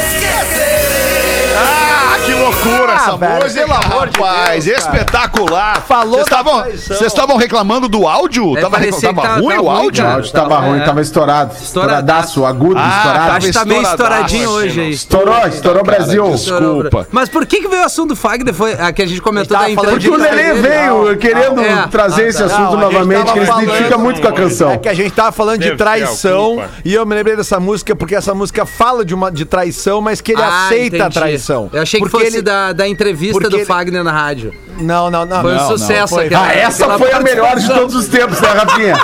esquecer. 0.10 1.56
Ah, 1.58 2.18
que 2.26 2.34
loucura 2.46 2.94
essa 2.94 3.18
velho, 3.18 3.44
música, 3.44 3.62
pelo 3.68 3.74
amor 3.74 4.10
de 4.10 4.20
rapaz. 4.20 4.66
Deus, 4.66 4.84
cara. 4.84 4.98
Espetacular. 4.98 5.82
Falou 5.82 6.12
Vocês 6.12 6.24
estavam- 6.28 6.62
traição. 6.62 6.98
Vocês 6.98 7.12
estavam 7.12 7.38
reclamando 7.38 7.88
do 7.90 8.08
áudio? 8.08 8.58
É, 8.58 8.62
tava 8.62 8.78
reclam- 8.78 9.02
tava 9.02 9.22
tá- 9.22 9.36
ruim 9.38 9.56
tá 9.56 9.62
o 9.62 9.70
áudio? 9.70 10.06
O 10.06 10.08
áudio 10.10 10.32
tava 10.32 10.58
ruim, 10.60 10.80
tava 10.82 11.02
estourado. 11.02 11.56
Estouradaço, 11.62 12.46
agudo, 12.46 12.80
Ah, 12.80 12.96
estourado. 12.98 13.32
Acho 13.32 13.48
que 13.48 13.54
tá 13.54 13.66
meio 13.66 13.82
estouradinho 13.82 14.50
hoje 14.50 14.82
aí. 14.82 14.92
Estourou, 14.92 15.48
estourou 15.48 15.84
Brasil. 15.84 16.30
Desculpa. 16.32 17.08
Mas 17.12 17.30
por 17.30 17.46
que, 17.46 17.62
que 17.62 17.68
veio 17.68 17.82
o 17.82 17.86
assunto 17.86 18.10
do 18.10 18.16
Fagner? 18.16 18.54
Foi 18.54 18.74
a 18.74 18.92
que 18.92 19.02
a 19.02 19.06
gente 19.08 19.22
comentou 19.22 19.58
da 19.58 19.64
tava 19.64 19.76
falando 19.76 19.92
Porque 19.94 20.10
o 20.10 20.16
entrevista. 20.16 20.36
Lelê 20.36 20.62
veio 20.62 21.18
querendo 21.18 21.62
É. 21.62 21.88
trazer 21.88 22.24
Ah, 22.26 22.28
esse 22.30 22.40
tá. 22.40 22.46
assunto 22.46 22.78
novamente, 22.78 23.20
tava 23.26 23.34
que 23.34 23.40
ele 23.40 23.46
se 23.52 23.62
identifica 23.64 23.98
muito 23.98 24.22
com 24.22 24.28
a 24.28 24.32
canção. 24.32 24.72
É 24.72 24.78
que 24.78 24.90
a 24.90 24.94
gente 24.94 25.12
tava 25.12 25.32
falando 25.32 25.60
de 25.62 25.76
traição 25.76 26.64
e 26.84 26.94
eu 26.94 27.06
me 27.06 27.16
lembrei 27.16 27.36
dessa 27.36 27.60
música 27.60 27.96
porque 27.96 28.16
essa 28.16 28.34
música 28.34 28.66
fala 28.66 29.04
de 29.06 29.14
uma 29.14 29.32
de 29.32 29.46
traição, 29.46 30.02
mas 30.02 30.22
que 30.22 30.32
ele 30.34 30.42
Ah, 30.42 30.66
aceita 30.66 31.06
a 31.06 31.10
traição. 31.10 31.70
Eu 31.74 31.82
achei 31.82 32.00
que 32.00 32.06
Porque 32.10 32.26
fosse 32.26 32.35
ele- 32.36 32.42
da, 32.44 32.74
da 32.74 32.88
entrevista 32.88 33.34
porque 33.34 33.50
do 33.50 33.58
ele- 33.58 33.66
Fagner 33.66 34.04
na 34.04 34.12
rádio. 34.12 34.54
Não, 34.78 35.10
não, 35.10 35.26
não. 35.26 35.42
Foi 35.42 35.54
um 35.54 35.58
não, 35.58 35.68
sucesso 35.70 36.16
foi. 36.16 36.26
aquela. 36.26 36.48
Ah, 36.48 36.54
essa 36.54 36.98
foi 36.98 37.12
a 37.12 37.20
melhor 37.22 37.56
de 37.58 37.68
todos 37.68 37.96
os 37.96 38.08
tempos, 38.08 38.40
né, 38.42 38.50
Rafinha? 38.50 38.96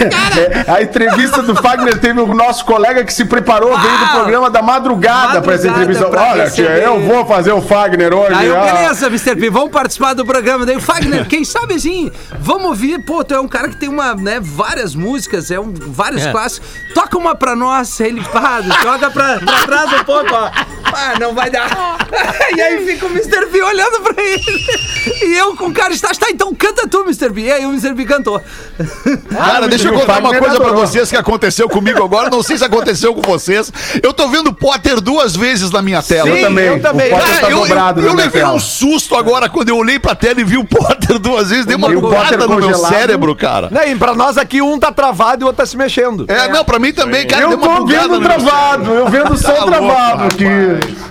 É, 0.00 0.70
a 0.70 0.82
entrevista 0.82 1.42
do 1.42 1.54
Fagner 1.56 1.98
teve 1.98 2.20
o 2.20 2.34
nosso 2.34 2.64
colega 2.64 3.04
que 3.04 3.12
se 3.12 3.24
preparou, 3.24 3.76
veio 3.78 3.98
do 3.98 4.06
programa 4.12 4.50
da 4.50 4.62
madrugada, 4.62 5.40
pra 5.42 5.54
essa 5.54 5.66
Madrugada 5.68 5.82
entrevista. 5.92 6.08
pra 6.10 6.30
Olha, 6.32 6.50
tia, 6.50 6.70
eu 6.78 7.00
vou 7.00 7.26
fazer 7.26 7.52
o 7.52 7.60
Fagner 7.60 8.12
hoje. 8.14 8.34
Aí, 8.34 8.46
eu, 8.46 8.60
ah. 8.60 8.64
beleza, 8.64 9.06
Mr. 9.08 9.36
P, 9.36 9.50
vamos 9.50 9.70
participar 9.70 10.14
do 10.14 10.24
programa. 10.24 10.64
Daí, 10.64 10.76
o 10.76 10.80
Fagner, 10.80 11.26
quem 11.26 11.44
sabe 11.44 11.74
assim, 11.74 12.10
vamos 12.38 12.66
ouvir. 12.68 13.04
Pô, 13.04 13.24
tu 13.24 13.34
é 13.34 13.40
um 13.40 13.48
cara 13.48 13.68
que 13.68 13.76
tem 13.76 13.88
uma, 13.88 14.14
né, 14.14 14.38
várias 14.40 14.94
músicas, 14.94 15.50
é 15.50 15.58
um, 15.58 15.72
vários 15.74 16.24
É. 16.26 16.30
clássicos. 16.30 16.68
Toca 16.94 17.18
uma 17.18 17.34
pra 17.34 17.54
nós, 17.56 17.98
ele, 18.00 18.22
pá, 18.24 18.60
joga 18.82 19.10
pra, 19.10 19.38
pra 19.38 19.58
trás 19.66 19.92
um 20.00 20.04
pouco, 20.04 20.32
ó. 20.32 20.50
Ah, 20.92 21.18
não 21.20 21.34
vai 21.34 21.50
dar. 21.50 21.98
E 22.56 22.60
aí 22.60 22.84
fica 22.84 23.06
o 23.06 23.10
Mr. 23.10 23.46
P 23.46 23.62
olhando 23.62 24.00
pra 24.00 24.20
ele. 24.22 24.66
E 25.22 25.36
eu 25.38 25.56
com 25.56 25.72
cara 25.72 25.94
de 25.94 26.00
tacho, 26.00 26.18
tá, 26.18 26.26
então 26.30 26.52
canta 26.52 26.88
tu, 26.88 27.02
Mr. 27.04 27.30
P. 27.32 27.42
E 27.42 27.52
aí 27.52 27.64
o 27.64 27.70
Mr. 27.70 27.94
P 27.94 28.04
cantou. 28.04 28.42
Cara, 29.32 29.68
deixa 29.70 29.88
eu 29.88 29.94
contar 29.94 30.18
uma 30.18 30.34
coisa 30.34 30.58
pra 30.58 30.72
vocês 30.72 31.10
que 31.10 31.16
aconteceu 31.16 31.68
comigo 31.68 32.02
agora. 32.02 32.28
Não 32.28 32.42
sei 32.42 32.58
se 32.58 32.64
aconteceu 32.64 33.14
com 33.14 33.22
vocês. 33.22 33.72
Eu 34.02 34.12
tô 34.12 34.28
vendo 34.28 34.52
Potter 34.52 35.00
duas 35.00 35.34
vezes 35.34 35.70
na 35.70 35.80
minha 35.80 36.02
tela. 36.02 36.28
Eu 36.28 36.46
também. 36.46 36.64
eu 36.66 36.80
também. 36.80 37.10
Cara, 37.10 37.24
tá 37.40 37.50
eu, 37.50 37.66
eu, 37.66 38.04
eu 38.04 38.14
levei 38.14 38.42
tela. 38.42 38.54
um 38.54 38.60
susto 38.60 39.14
agora 39.16 39.48
quando 39.48 39.68
eu 39.68 39.76
olhei 39.76 39.98
pra 39.98 40.14
tela 40.14 40.40
e 40.40 40.44
vi 40.44 40.58
o 40.58 40.64
Potter 40.64 41.18
duas 41.18 41.50
vezes. 41.50 41.66
Dei 41.66 41.76
uma 41.76 41.88
bugada 41.88 42.46
no 42.46 42.56
meu 42.56 42.74
cérebro, 42.74 43.34
cara. 43.34 43.68
Não, 43.70 43.82
e 43.82 43.94
pra 43.94 44.14
nós 44.14 44.36
aqui, 44.36 44.60
um 44.60 44.78
tá 44.78 44.92
travado 44.92 45.42
e 45.42 45.44
o 45.44 45.46
outro 45.46 45.62
tá 45.62 45.66
se 45.66 45.76
mexendo. 45.76 46.24
É, 46.28 46.48
não, 46.48 46.64
pra 46.64 46.78
mim 46.78 46.92
também, 46.92 47.26
cara. 47.26 47.42
Eu 47.42 47.50
deu 47.50 47.58
uma 47.58 47.76
tô 47.76 47.86
vendo 47.86 48.20
travado, 48.20 48.90
eu 48.92 49.08
vendo 49.08 49.36
som 49.36 49.50
Tá 49.60 49.64
louco, 49.64 49.70
travado 49.70 50.24
aqui. 50.24 51.10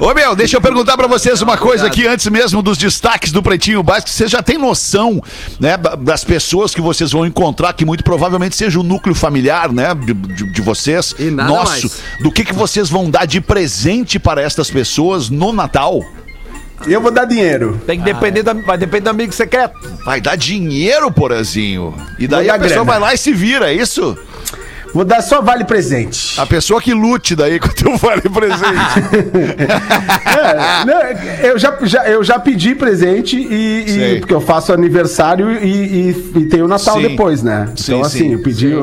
Ô 0.00 0.14
meu, 0.14 0.36
deixa 0.36 0.56
eu 0.56 0.60
perguntar 0.60 0.96
pra 0.96 1.08
vocês 1.08 1.42
uma 1.42 1.56
coisa 1.58 1.88
aqui 1.88 2.06
antes 2.06 2.24
mesmo 2.28 2.62
dos 2.62 2.78
destaques 2.78 3.32
do 3.32 3.42
Pretinho 3.42 3.82
Básico. 3.82 4.08
Vocês 4.10 4.30
já 4.30 4.40
têm 4.40 4.56
noção, 4.56 5.20
né, 5.58 5.76
da- 5.76 5.96
das 5.96 6.22
pessoas 6.22 6.72
que 6.72 6.80
vocês 6.80 7.10
vão 7.10 7.26
encontrar, 7.26 7.72
que 7.72 7.84
muito 7.84 8.04
provavelmente 8.04 8.54
seja 8.54 8.78
o 8.78 8.84
núcleo 8.84 9.12
familiar, 9.14 9.72
né, 9.72 9.92
de, 9.96 10.14
de- 10.14 10.52
de 10.52 10.62
vocês, 10.62 11.16
E 11.18 11.24
nada 11.32 11.48
nosso, 11.48 11.70
mais. 11.88 12.02
do 12.22 12.30
que 12.30 12.44
que 12.44 12.54
vocês 12.54 12.88
vão 12.88 13.10
dar 13.10 13.26
de 13.26 13.40
presente 13.40 14.20
para 14.20 14.40
estas 14.40 14.70
pessoas 14.70 15.28
no 15.28 15.52
Natal? 15.52 16.00
Eu 16.86 17.00
vou 17.00 17.10
dar 17.10 17.24
dinheiro. 17.24 17.80
Tem 17.84 17.98
que 17.98 18.04
depender, 18.04 18.44
da, 18.44 18.52
vai 18.52 18.78
depender 18.78 19.02
do 19.02 19.10
amigo 19.10 19.32
secreto. 19.32 19.74
Vai 20.04 20.20
dar 20.20 20.36
dinheiro, 20.36 21.10
porazinho. 21.10 21.92
E 22.20 22.28
daí 22.28 22.48
a 22.48 22.52
pessoa 22.52 22.84
grana. 22.84 22.84
vai 22.84 23.00
lá 23.00 23.14
e 23.14 23.18
se 23.18 23.32
vira, 23.32 23.68
é 23.72 23.74
isso? 23.74 24.16
Vou 24.94 25.04
dar 25.04 25.20
só 25.22 25.40
vale 25.42 25.64
presente. 25.64 26.40
A 26.40 26.46
pessoa 26.46 26.80
que 26.80 26.94
lute 26.94 27.36
daí 27.36 27.58
com 27.60 27.68
o 27.68 27.72
teu 27.74 27.96
vale 27.96 28.22
presente. 28.22 28.64
É, 30.26 30.84
não, 30.84 31.48
eu, 31.50 31.58
já, 31.58 31.76
já- 31.82 32.08
eu 32.08 32.22
já 32.24 32.38
pedi 32.38 32.74
presente 32.74 33.36
e, 33.36 34.14
e- 34.16 34.20
porque 34.20 34.34
eu 34.34 34.40
faço 34.40 34.72
aniversário 34.72 35.52
e, 35.52 36.10
e, 36.10 36.32
e 36.36 36.44
tem 36.46 36.62
o 36.62 36.68
Natal 36.68 36.96
Sim. 36.96 37.02
depois, 37.08 37.42
né? 37.42 37.68
Sim, 37.76 37.92
então 37.94 38.06
assim, 38.06 38.18
sim, 38.18 38.32
eu 38.32 38.42
pedi, 38.42 38.74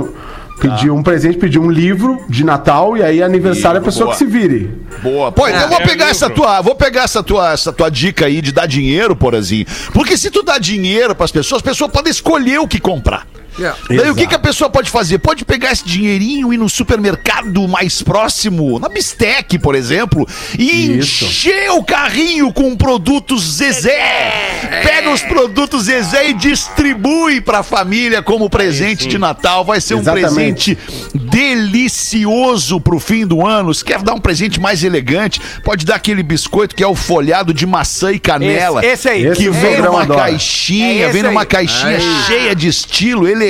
pedi 0.60 0.90
um 0.90 1.02
presente, 1.04 1.38
pedi 1.38 1.60
um 1.60 1.70
livro 1.70 2.24
de 2.30 2.44
Natal 2.44 2.96
e 2.96 3.04
aí 3.04 3.22
aniversário 3.24 3.80
Livro, 3.80 3.90
a 3.90 3.92
pessoa 3.92 4.06
boa. 4.06 4.14
que 4.18 4.24
se 4.24 4.26
vire. 4.26 4.72
Boa. 5.02 5.32
Pô, 5.32 5.48
então 5.48 5.62
eu 5.62 5.70
vou 5.70 5.82
pegar 5.82 6.10
essa 6.10 6.30
tua, 6.30 6.62
vou 6.62 6.76
pegar 6.76 7.04
essa 7.04 7.22
tua, 7.24 7.52
essa 7.52 7.74
tua 7.74 7.90
dica 7.90 8.26
aí 8.26 8.42
de 8.42 8.52
dar 8.52 8.66
dinheiro, 8.68 9.16
porazinho. 9.16 9.66
Porque 9.94 10.16
se 10.18 10.30
tu 10.30 10.44
dá 10.44 10.58
dinheiro 10.58 11.16
pras 11.16 11.32
pessoas, 11.32 11.60
as 11.60 11.64
pessoas 11.68 11.92
podem 11.92 12.12
escolher 12.12 12.60
o 12.60 12.68
que 12.68 12.80
comprar. 12.80 13.26
Yeah. 13.58 13.78
Daí 13.88 14.10
o 14.12 14.16
que, 14.16 14.28
que 14.28 14.36
a 14.36 14.40
pessoa 14.40 14.70
pode 14.70 14.90
fazer? 14.90 15.18
Pode 15.20 15.46
pegar 15.46 15.72
esse 15.72 15.86
dinheirinho 15.86 16.52
e 16.52 16.56
ir 16.56 16.58
no 16.58 16.68
supermercado 16.70 17.66
mais 17.70 18.02
próximo, 18.02 18.78
na 18.80 18.90
Bistec, 18.90 19.58
por 19.60 19.76
exemplo, 19.76 20.28
e 20.60 20.98
Isso. 20.98 21.24
encher 21.26 21.72
o 21.72 21.82
carrinho 21.84 22.52
com 22.52 22.76
produtos 22.76 23.56
Zezé. 23.58 24.82
Pega 24.84 25.10
os 25.10 25.22
produtos 25.22 25.84
Zezé 25.86 26.30
e 26.30 26.34
distribui 26.34 27.40
pra 27.40 27.64
família 27.64 28.22
como 28.22 28.50
presente 28.50 29.08
de 29.08 29.18
Natal. 29.18 29.64
Vai 29.64 29.80
ser 29.80 29.96
um 29.96 30.00
Exatamente. 30.00 30.76
presente 30.76 30.78
delicioso 31.14 32.80
pro 32.82 33.00
fim 33.00 33.26
do 33.26 33.46
ano. 33.46 33.74
Se 33.74 33.86
quer 33.86 34.02
dar 34.02 34.14
um 34.16 34.20
presente 34.20 34.60
mais 34.60 34.84
elegante, 34.84 35.40
pode 35.64 35.86
dar 35.86 35.96
aquele 35.96 36.24
biscoito 36.24 36.76
que 36.76 36.84
é 36.84 36.88
o 36.88 36.96
folhado 36.96 37.54
de 37.54 37.66
maçã 37.66 38.12
e 38.12 38.20
canela. 38.20 38.82
Esse- 38.86 38.94
esse 38.96 39.10
aí. 39.10 39.26
Esse 39.28 39.42
Que 39.42 39.50
o 39.50 39.54
vem 39.54 39.76
Pedrão 39.76 39.92
numa 39.94 40.02
adora. 40.04 40.22
caixinha, 40.24 41.04
É 41.04 41.06
esse 41.06 41.14
vem 41.14 41.24
numa 41.24 41.42
aí. 41.42 41.48
caixinha 41.48 42.00
cheia 42.28 42.56
de 42.56 42.68
estilo, 42.68 43.28
elegante, 43.28 43.45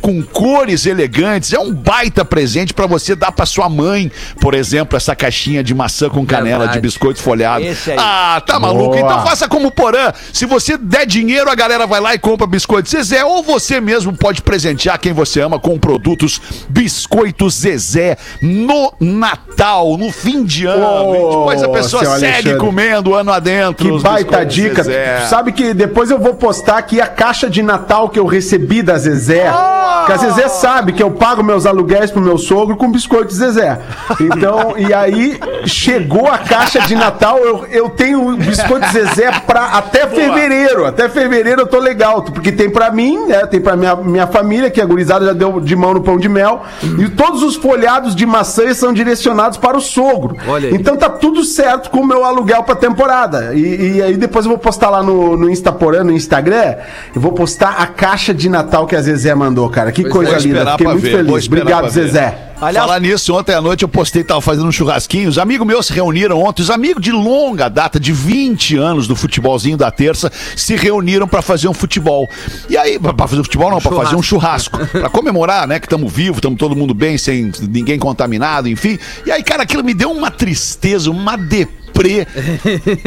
com 0.00 0.22
cores 0.22 0.86
elegantes. 0.86 1.52
É 1.52 1.58
um 1.58 1.72
baita 1.72 2.24
presente 2.24 2.74
pra 2.74 2.86
você 2.86 3.14
dar 3.14 3.32
pra 3.32 3.46
sua 3.46 3.68
mãe, 3.68 4.10
por 4.40 4.54
exemplo, 4.54 4.96
essa 4.96 5.14
caixinha 5.14 5.62
de 5.62 5.74
maçã 5.74 6.08
com 6.08 6.24
canela 6.26 6.58
Verdade. 6.58 6.74
de 6.74 6.80
biscoito 6.80 7.20
folhado. 7.20 7.64
Ah, 7.96 8.42
tá 8.44 8.58
maluco? 8.58 8.90
Boa. 8.90 8.98
Então 9.00 9.24
faça 9.24 9.48
como 9.48 9.68
o 9.68 9.70
Porã. 9.70 10.12
Se 10.32 10.46
você 10.46 10.76
der 10.76 11.06
dinheiro, 11.06 11.50
a 11.50 11.54
galera 11.54 11.86
vai 11.86 12.00
lá 12.00 12.14
e 12.14 12.18
compra 12.18 12.46
biscoito 12.46 12.90
Zezé, 12.90 13.24
ou 13.24 13.42
você 13.42 13.80
mesmo 13.80 14.16
pode 14.16 14.42
presentear 14.42 14.98
quem 14.98 15.12
você 15.12 15.40
ama 15.40 15.58
com 15.58 15.78
produtos 15.78 16.40
Biscoitos 16.68 17.54
Zezé 17.54 18.16
no 18.40 18.92
Natal, 19.00 19.96
no 19.96 20.10
fim 20.10 20.44
de 20.44 20.66
ano. 20.66 21.14
E 21.14 21.18
depois 21.18 21.62
a 21.62 21.68
pessoa 21.68 22.04
segue 22.04 22.26
Alexandre. 22.26 22.56
comendo 22.58 23.14
ano 23.14 23.32
adentro. 23.32 23.96
Que 23.98 24.02
baita 24.02 24.44
dica. 24.44 24.82
Zezé. 24.82 25.26
Sabe 25.26 25.52
que 25.52 25.74
depois 25.74 26.10
eu 26.10 26.18
vou 26.18 26.34
postar 26.34 26.78
aqui 26.78 27.00
a 27.00 27.06
caixa 27.06 27.48
de 27.48 27.62
Natal 27.62 28.08
que 28.08 28.18
eu 28.18 28.26
recebi 28.26 28.75
da 28.82 28.98
Zezé. 28.98 29.50
Que 30.06 30.12
a 30.12 30.16
Zezé 30.16 30.48
sabe 30.48 30.92
que 30.92 31.02
eu 31.02 31.10
pago 31.10 31.42
meus 31.42 31.66
aluguéis 31.66 32.10
pro 32.10 32.20
meu 32.20 32.38
sogro 32.38 32.76
com 32.76 32.90
biscoito 32.90 33.34
Zezé. 33.34 33.80
Então, 34.20 34.74
e 34.78 34.94
aí 34.94 35.38
chegou 35.64 36.28
a 36.28 36.38
caixa 36.38 36.80
de 36.80 36.94
Natal, 36.94 37.38
eu, 37.38 37.66
eu 37.66 37.90
tenho 37.90 38.36
biscoito 38.36 38.86
Zezé 38.92 39.30
pra, 39.46 39.66
até 39.72 40.06
fevereiro. 40.06 40.84
Até 40.84 41.08
fevereiro 41.08 41.62
eu 41.62 41.66
tô 41.66 41.78
legal, 41.78 42.22
porque 42.22 42.52
tem 42.52 42.70
pra 42.70 42.90
mim, 42.90 43.26
né? 43.26 43.46
Tem 43.46 43.60
pra 43.60 43.76
minha, 43.76 43.96
minha 43.96 44.26
família, 44.26 44.70
que 44.70 44.80
a 44.80 44.86
gurizada 44.86 45.26
já 45.26 45.32
deu 45.32 45.60
de 45.60 45.74
mão 45.74 45.94
no 45.94 46.02
pão 46.02 46.18
de 46.18 46.28
mel. 46.28 46.62
E 46.98 47.08
todos 47.08 47.42
os 47.42 47.56
folhados 47.56 48.14
de 48.14 48.24
maçã 48.24 48.72
são 48.74 48.92
direcionados 48.92 49.58
para 49.58 49.76
o 49.76 49.80
sogro. 49.80 50.36
Olha 50.46 50.68
aí. 50.68 50.74
Então 50.74 50.96
tá 50.96 51.08
tudo 51.08 51.42
certo 51.42 51.90
com 51.90 52.00
o 52.00 52.06
meu 52.06 52.24
aluguel 52.24 52.62
pra 52.62 52.76
temporada. 52.76 53.54
E, 53.54 53.96
e 53.96 54.02
aí 54.02 54.16
depois 54.16 54.44
eu 54.44 54.50
vou 54.50 54.58
postar 54.58 54.90
lá 54.90 55.02
no, 55.02 55.36
no 55.36 55.50
Instaporã, 55.50 56.04
no 56.04 56.12
Instagram, 56.12 56.76
eu 57.14 57.20
vou 57.20 57.32
postar 57.32 57.76
a 57.78 57.86
caixa 57.86 58.32
de 58.32 58.48
Natal 58.48 58.65
que 58.86 58.96
a 58.96 59.02
Zezé 59.02 59.34
mandou, 59.34 59.68
cara. 59.68 59.90
Que 59.92 60.02
Pois 60.02 60.12
coisa 60.12 60.38
linda. 60.38 60.72
Fiquei 60.72 60.86
muito 60.86 61.00
ver, 61.02 61.10
feliz. 61.16 61.46
Obrigado. 61.46 61.88
Zezé. 61.90 62.42
Aliás- 62.58 62.86
Falar 62.86 63.00
nisso, 63.00 63.34
ontem 63.36 63.54
à 63.54 63.60
noite 63.60 63.82
eu 63.82 63.88
postei, 63.88 64.24
tava 64.24 64.40
fazendo 64.40 64.66
um 64.66 64.72
churrasquinho. 64.72 65.28
Os 65.28 65.36
amigos 65.38 65.66
meus 65.66 65.86
se 65.86 65.92
reuniram 65.92 66.42
ontem, 66.42 66.62
os 66.62 66.70
amigos 66.70 67.02
de 67.02 67.12
longa 67.12 67.68
data, 67.68 68.00
de 68.00 68.12
20 68.12 68.76
anos 68.78 69.06
do 69.06 69.14
futebolzinho 69.14 69.76
da 69.76 69.90
terça, 69.90 70.32
se 70.56 70.74
reuniram 70.74 71.28
pra 71.28 71.42
fazer 71.42 71.68
um 71.68 71.74
futebol. 71.74 72.26
E 72.70 72.76
aí, 72.78 72.98
pra 72.98 73.12
pra 73.12 73.28
fazer 73.28 73.42
um 73.42 73.44
futebol 73.44 73.70
não, 73.70 73.78
pra 73.78 73.92
fazer 73.92 74.16
um 74.16 74.22
churrasco. 74.22 74.78
Pra 74.86 75.10
comemorar, 75.10 75.66
né, 75.68 75.78
que 75.78 75.84
estamos 75.84 76.10
vivos, 76.10 76.38
estamos 76.38 76.58
todo 76.58 76.74
mundo 76.74 76.94
bem, 76.94 77.18
sem 77.18 77.52
ninguém 77.68 77.98
contaminado, 77.98 78.68
enfim. 78.70 78.98
E 79.26 79.30
aí, 79.30 79.42
cara, 79.42 79.64
aquilo 79.64 79.84
me 79.84 79.92
deu 79.92 80.10
uma 80.10 80.30
tristeza, 80.30 81.10
uma 81.10 81.36
deprê 81.96 82.26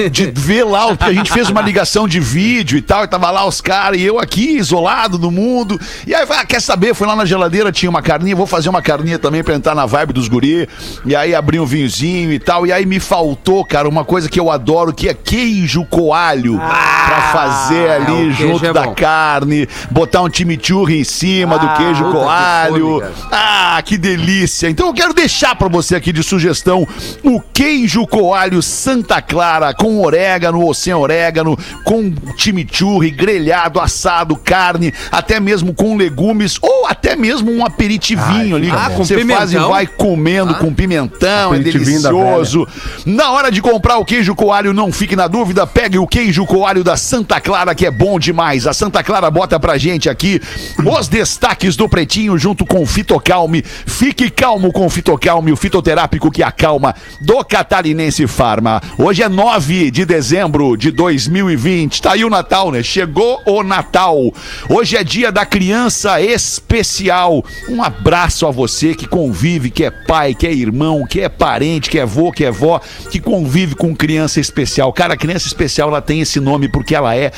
de 0.09 0.31
ver 0.35 0.63
lá, 0.63 0.87
o- 0.87 0.97
porque 0.97 1.11
a 1.11 1.13
gente 1.13 1.31
fez 1.31 1.49
uma 1.49 1.61
ligação 1.61 2.07
de 2.07 2.19
vídeo 2.19 2.77
e 2.77 2.81
tal, 2.81 3.03
e 3.03 3.07
tava 3.07 3.29
lá 3.31 3.45
os 3.45 3.61
caras, 3.61 3.99
e 3.99 4.03
eu 4.03 4.19
aqui, 4.19 4.57
isolado 4.57 5.17
do 5.17 5.29
mundo. 5.31 5.79
E 6.05 6.13
aí, 6.13 6.25
ah, 6.29 6.45
quer 6.45 6.61
saber? 6.61 6.93
Fui 6.93 7.07
lá 7.07 7.15
na 7.15 7.25
geladeira, 7.25 7.71
tinha 7.71 7.89
uma 7.89 8.01
carninha, 8.01 8.35
vou 8.35 8.47
fazer 8.47 8.69
uma 8.69 8.81
carninha 8.81 9.19
também 9.19 9.43
pra 9.43 9.53
entrar 9.55 9.75
na 9.75 9.85
vibe 9.85 10.13
dos 10.13 10.27
guri. 10.27 10.67
E 11.05 11.15
aí 11.15 11.35
abri 11.35 11.59
um 11.59 11.65
vinhozinho 11.65 12.31
e 12.31 12.39
tal. 12.39 12.65
E 12.65 12.71
aí 12.73 12.85
me 12.85 12.99
faltou, 12.99 13.63
cara, 13.63 13.87
uma 13.87 14.03
coisa 14.03 14.27
que 14.29 14.39
eu 14.39 14.49
adoro, 14.49 14.93
que 14.93 15.07
é 15.07 15.13
queijo 15.13 15.85
coalho. 15.85 16.59
pra 16.59 17.21
fazer 17.33 17.89
ali 17.89 18.05
queijo 18.35 18.47
junto 18.53 18.65
é 18.65 18.73
da 18.73 18.87
carne, 18.87 19.67
botar 19.89 20.21
um 20.21 20.29
chimichurri 20.31 20.99
em 20.99 21.03
cima 21.03 21.57
do 21.57 21.67
queijo 21.75 22.03
puta, 22.05 22.17
que 22.17 22.23
coalho. 22.23 22.99
fome. 23.01 23.11
Ah, 23.31 23.81
que 23.83 23.97
delícia! 23.97 24.69
Então 24.69 24.87
eu 24.87 24.93
quero 24.93 25.13
deixar 25.13 25.55
pra 25.55 25.67
você 25.67 25.95
aqui 25.95 26.11
de 26.13 26.21
sugestão 26.23 26.87
o 27.23 27.41
queijo 27.53 28.05
coalho 28.07 28.61
Santa 28.79 29.21
Clara 29.21 29.73
com 29.73 30.01
orégano 30.01 30.61
ou 30.61 30.73
sem 30.73 30.93
orégano, 30.93 31.59
com 31.83 32.13
chimichurri, 32.37 33.11
grelhado, 33.11 33.77
assado, 33.77 34.37
carne, 34.37 34.93
até 35.11 35.37
mesmo 35.37 35.73
com 35.73 35.97
legumes 35.97 36.57
ou 36.61 36.87
até 36.87 37.13
mesmo 37.13 37.51
um 37.51 37.65
aperitivinho 37.65 38.55
ali. 38.55 38.71
Ah, 38.71 38.89
com 38.95 39.03
você 39.03 39.15
faz 39.25 39.49
e 39.49 39.55
pimentão? 39.55 39.69
vai 39.69 39.85
comendo 39.85 40.55
com 40.55 40.73
pimentão, 40.73 41.53
é 41.53 41.59
delicioso. 41.59 42.65
Na 43.05 43.31
hora 43.31 43.51
de 43.51 43.61
comprar 43.61 43.97
o 43.97 44.05
queijo 44.05 44.33
coalho, 44.33 44.73
não 44.73 44.93
fique 44.93 45.13
na 45.13 45.27
dúvida, 45.27 45.67
pegue 45.67 45.99
o 45.99 46.07
queijo 46.07 46.45
coalho 46.45 46.81
da 46.81 46.95
Santa 46.95 47.41
Clara, 47.41 47.75
que 47.75 47.85
é 47.85 47.91
bom 47.91 48.17
demais. 48.17 48.65
A 48.65 48.71
Santa 48.71 49.03
Clara 49.03 49.29
bota 49.29 49.59
pra 49.59 49.77
gente 49.77 50.09
aqui 50.09 50.41
os 50.85 51.09
destaques 51.09 51.75
do 51.75 51.89
Pretinho 51.89 52.37
junto 52.37 52.65
com 52.65 52.81
o 52.81 52.85
Fitocalme. 52.85 53.61
Fique 53.61 54.29
calmo 54.29 54.71
com 54.71 54.85
o 54.85 54.89
Fitocalme, 54.89 55.51
o 55.51 55.57
fitoterápico 55.57 56.31
que 56.31 56.41
acalma 56.41 56.95
do 57.19 57.43
Catarinense 57.43 58.25
Farma. 58.25 58.68
Ah, 58.71 58.79
Hoje 58.99 59.23
é 59.23 59.29
9 59.29 59.89
de 59.89 60.05
dezembro 60.05 60.77
de 60.77 60.91
2020. 60.91 62.03
Tá 62.03 62.11
aí 62.11 62.23
o 62.23 62.29
Natal, 62.29 62.71
né? 62.71 62.83
Chegou 62.83 63.41
o 63.43 63.63
Natal. 63.63 64.31
Hoje 64.69 64.95
é 64.95 65.03
dia 65.03 65.31
da 65.31 65.43
criança 65.43 66.21
especial. 66.21 67.43
Um 67.67 67.81
abraço 67.81 68.45
a 68.45 68.51
você 68.51 68.93
que 68.93 69.07
convive, 69.07 69.71
que 69.71 69.85
é 69.85 69.89
pai, 69.89 70.35
que 70.35 70.45
é 70.45 70.53
irmão, 70.53 71.03
que 71.07 71.21
é 71.21 71.29
parente, 71.29 71.89
que 71.89 71.97
é 71.97 72.03
avô, 72.03 72.31
que 72.31 72.45
é 72.45 72.51
vó, 72.51 72.79
que 73.09 73.19
convive 73.19 73.73
com 73.73 73.95
criança 73.95 74.39
especial. 74.39 74.93
Cara, 74.93 75.17
criança 75.17 75.47
especial 75.47 75.89
ela 75.89 76.01
tem 76.01 76.21
esse 76.21 76.39
nome 76.39 76.69
porque 76.69 76.93
ela 76.93 77.15
é 77.15 77.31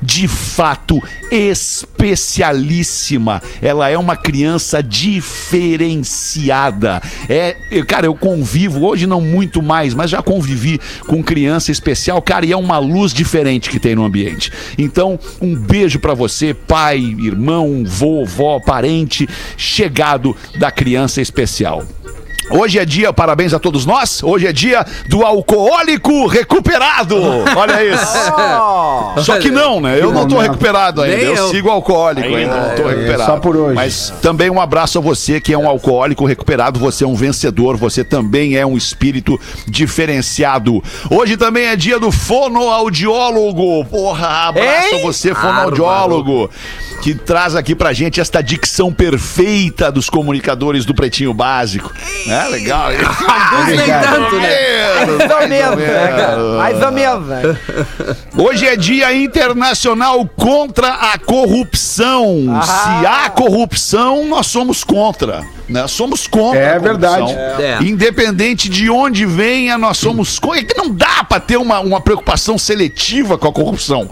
de 0.00 0.26
fato 0.26 1.02
especialíssima. 1.30 3.42
Ela 3.60 3.90
é 3.90 3.98
uma 3.98 4.16
criança 4.16 4.82
diferenciada. 4.82 7.02
É, 7.28 7.54
cara, 7.86 8.06
eu 8.06 8.14
convivo 8.14 8.86
hoje 8.86 9.06
não 9.06 9.20
muito 9.20 9.60
mais, 9.60 9.92
mas 9.92 10.08
já 10.10 10.22
convivi 10.22 10.77
com 11.06 11.22
criança 11.22 11.70
especial, 11.70 12.20
cara, 12.22 12.46
e 12.46 12.52
é 12.52 12.56
uma 12.56 12.78
luz 12.78 13.12
diferente 13.12 13.70
que 13.70 13.78
tem 13.78 13.94
no 13.94 14.04
ambiente. 14.04 14.52
Então, 14.76 15.18
um 15.40 15.54
beijo 15.54 15.98
pra 15.98 16.14
você, 16.14 16.54
pai, 16.54 16.98
irmão, 16.98 17.84
vô, 17.86 18.24
vó, 18.24 18.60
parente, 18.60 19.28
chegado 19.56 20.36
da 20.58 20.70
criança 20.70 21.20
especial. 21.20 21.84
Hoje 22.50 22.78
é 22.78 22.84
dia, 22.84 23.12
parabéns 23.12 23.52
a 23.52 23.58
todos 23.58 23.84
nós. 23.84 24.22
Hoje 24.22 24.46
é 24.46 24.52
dia 24.52 24.84
do 25.06 25.22
alcoólico 25.22 26.26
recuperado. 26.26 27.16
Olha 27.54 27.84
isso. 27.84 29.24
Só 29.24 29.38
que 29.38 29.50
não, 29.50 29.80
né? 29.80 29.98
Eu 30.00 30.12
não 30.12 30.26
tô 30.26 30.38
recuperado 30.38 31.02
ainda. 31.02 31.16
Eu, 31.16 31.34
eu. 31.34 31.50
sigo 31.50 31.68
alcoólico 31.68 32.26
ainda. 32.26 32.68
Não 32.68 32.74
tô 32.74 32.88
recuperado. 32.88 33.24
só 33.24 33.38
por 33.38 33.56
hoje. 33.56 33.74
Mas 33.74 34.12
também 34.22 34.48
um 34.48 34.60
abraço 34.60 34.98
a 34.98 35.00
você 35.00 35.40
que 35.40 35.52
é 35.52 35.58
um 35.58 35.68
alcoólico 35.68 36.24
recuperado. 36.24 36.80
Você 36.80 37.04
é 37.04 37.06
um 37.06 37.14
vencedor. 37.14 37.76
Você 37.76 38.02
também 38.02 38.56
é 38.56 38.64
um 38.64 38.76
espírito 38.76 39.38
diferenciado. 39.66 40.82
Hoje 41.10 41.36
também 41.36 41.66
é 41.66 41.76
dia 41.76 41.98
do 41.98 42.10
fonoaudiólogo. 42.10 43.84
Porra, 43.86 44.48
abraço 44.48 44.94
a 44.94 44.98
você, 45.02 45.34
fonoaudiólogo. 45.34 46.50
Que 47.02 47.14
traz 47.14 47.54
aqui 47.54 47.74
pra 47.74 47.92
gente 47.92 48.20
esta 48.20 48.42
dicção 48.42 48.92
perfeita 48.92 49.92
dos 49.92 50.10
comunicadores 50.10 50.84
do 50.84 50.94
Pretinho 50.94 51.32
Básico. 51.32 51.92
É 52.38 52.48
legal. 52.48 52.90
Alguns 52.94 53.66
nem 53.66 53.86
tanto, 53.86 54.36
né? 54.36 55.06
Mais 55.06 55.30
ou 55.30 55.48
menos, 55.48 55.76
né? 55.76 56.36
Mais 56.56 56.82
ou 56.82 56.92
menos, 56.92 57.26
né? 57.26 57.42
Hoje 58.36 58.66
é 58.66 58.76
Dia 58.76 59.12
Internacional 59.12 60.24
contra 60.36 60.88
a 60.88 61.18
Corrupção. 61.18 62.46
Ah. 62.50 62.62
Se 62.62 63.06
há 63.06 63.30
corrupção, 63.30 64.26
nós 64.26 64.46
somos 64.46 64.84
contra. 64.84 65.42
Né? 65.68 65.86
Somos 65.88 66.26
contra 66.26 66.60
É 66.60 66.78
verdade. 66.78 67.32
É. 67.32 67.78
Independente 67.82 68.68
de 68.68 68.88
onde 68.88 69.26
venha, 69.26 69.76
nós 69.76 69.98
somos 69.98 70.38
contra. 70.38 70.60
É 70.60 70.64
que 70.64 70.76
não 70.76 70.94
dá 70.94 71.24
pra 71.24 71.40
ter 71.40 71.56
uma, 71.56 71.80
uma 71.80 72.00
preocupação 72.00 72.56
seletiva 72.56 73.36
com 73.36 73.48
a 73.48 73.52
corrupção. 73.52 74.08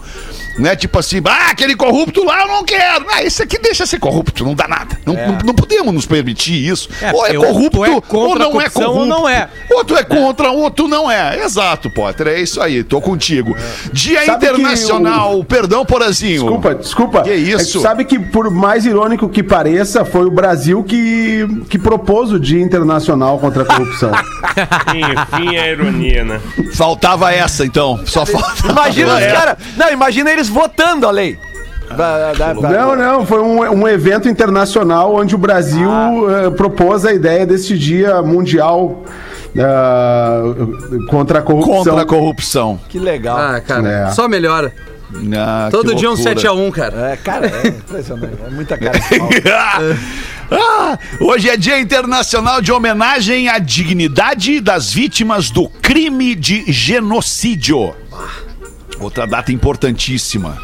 Né? 0.57 0.75
Tipo 0.75 0.99
assim, 0.99 1.21
ah, 1.25 1.51
aquele 1.51 1.75
corrupto 1.75 2.23
lá 2.23 2.41
eu 2.41 2.47
não 2.47 2.63
quero. 2.63 3.05
Ah, 3.09 3.23
esse 3.23 3.43
aqui 3.43 3.59
deixa 3.59 3.85
ser 3.85 3.99
corrupto, 3.99 4.43
não 4.43 4.55
dá 4.55 4.67
nada. 4.67 4.97
Não, 5.05 5.13
não, 5.13 5.37
não 5.45 5.53
podemos 5.53 5.93
nos 5.93 6.05
permitir 6.05 6.67
isso. 6.67 6.89
É, 7.01 7.11
ou 7.11 7.25
é 7.25 7.33
corrupto 7.33 7.85
é 7.85 7.89
ou 7.89 8.35
não 8.37 8.61
é 8.61 8.69
corrupção 8.69 8.83
ou 8.83 8.93
corrupto. 8.93 9.07
não 9.07 9.29
é. 9.29 9.49
Ou 9.71 9.85
tu 9.85 9.95
é 9.95 10.03
contra, 10.03 10.49
ou 10.51 10.71
tu 10.71 10.87
não 10.87 11.09
é. 11.09 11.43
Exato, 11.43 11.89
Potter. 11.89 12.27
É 12.27 12.39
isso 12.39 12.61
aí, 12.61 12.83
tô 12.83 12.99
contigo. 12.99 13.55
Dia 13.93 14.25
Sabe 14.25 14.47
que 14.47 14.53
Internacional, 14.53 15.43
perdão, 15.43 15.85
Porazinho. 15.85 16.41
Desculpa, 16.41 16.75
desculpa. 16.75 17.21
Que 17.23 17.29
É 17.31 17.35
isso? 17.35 17.73
tu 17.79 17.81
sabe 17.81 18.05
que, 18.05 18.17
por 18.19 18.49
mais 18.49 18.85
irônico 18.85 19.29
que 19.29 19.43
pareça, 19.43 20.03
foi 20.03 20.25
o 20.25 20.31
Brasil 20.31 20.83
que, 20.83 21.45
que 21.69 21.77
propôs 21.77 22.31
o 22.31 22.39
Dia 22.39 22.61
Internacional 22.61 23.37
contra 23.39 23.63
a 23.63 23.65
Corrupção. 23.65 24.11
Enfim, 24.93 25.57
a 25.57 25.69
ironia, 25.69 26.23
né? 26.23 26.41
Faltava 26.73 27.31
essa, 27.33 27.65
então. 27.65 27.99
Só 28.05 28.25
falta. 28.25 28.67
Imagina 28.69 29.15
os 29.15 29.25
caras. 29.25 29.57
Não, 29.75 29.91
imagina 29.91 30.31
eles 30.31 30.46
votando 30.47 31.07
a 31.07 31.11
lei. 31.11 31.37
Da- 31.95 32.33
da- 32.33 32.53
da- 32.53 32.69
não, 32.69 32.95
não, 32.97 33.25
foi 33.25 33.41
um, 33.41 33.59
um 33.61 33.87
evento 33.87 34.27
internacional 34.27 35.15
onde 35.15 35.33
o 35.33 35.37
Brasil 35.37 35.89
eh, 36.29 36.49
propôs 36.49 37.05
a 37.05 37.13
ideia 37.13 37.45
desse 37.45 37.77
Dia 37.77 38.21
Mundial 38.21 39.05
ah, 39.57 40.41
contra 41.09 41.39
a 41.39 41.41
Corrupção. 41.41 41.75
Contra 41.77 42.01
a 42.01 42.05
corrupção. 42.05 42.79
Que 42.89 42.99
legal. 42.99 43.37
Ah, 43.37 43.61
cara, 43.61 43.89
É. 43.89 44.11
só 44.11 44.27
melhora. 44.27 44.73
Ah, 45.37 45.69
Todo 45.71 45.95
dia 45.95 46.09
um 46.09 46.15
loucura. 46.15 46.35
7x1, 46.35 46.71
cara. 46.71 47.11
É, 47.11 47.15
cara, 47.15 47.47
é 47.47 47.67
impressionante. 47.69 48.33
É 48.45 48.49
muita 48.49 48.77
cara. 48.77 48.99
de 48.99 49.17
pau. 49.17 49.29
Ah, 50.49 50.97
hoje 51.19 51.49
é 51.49 51.57
Dia 51.57 51.77
Internacional 51.77 52.61
de 52.61 52.71
homenagem 52.71 53.49
à 53.49 53.59
dignidade 53.59 54.61
das 54.61 54.93
vítimas 54.93 55.49
do 55.49 55.67
crime 55.67 56.35
de 56.35 56.71
genocídio. 56.71 57.93
Outra 58.99 59.27
data 59.27 59.51
importantíssima. 59.51 60.57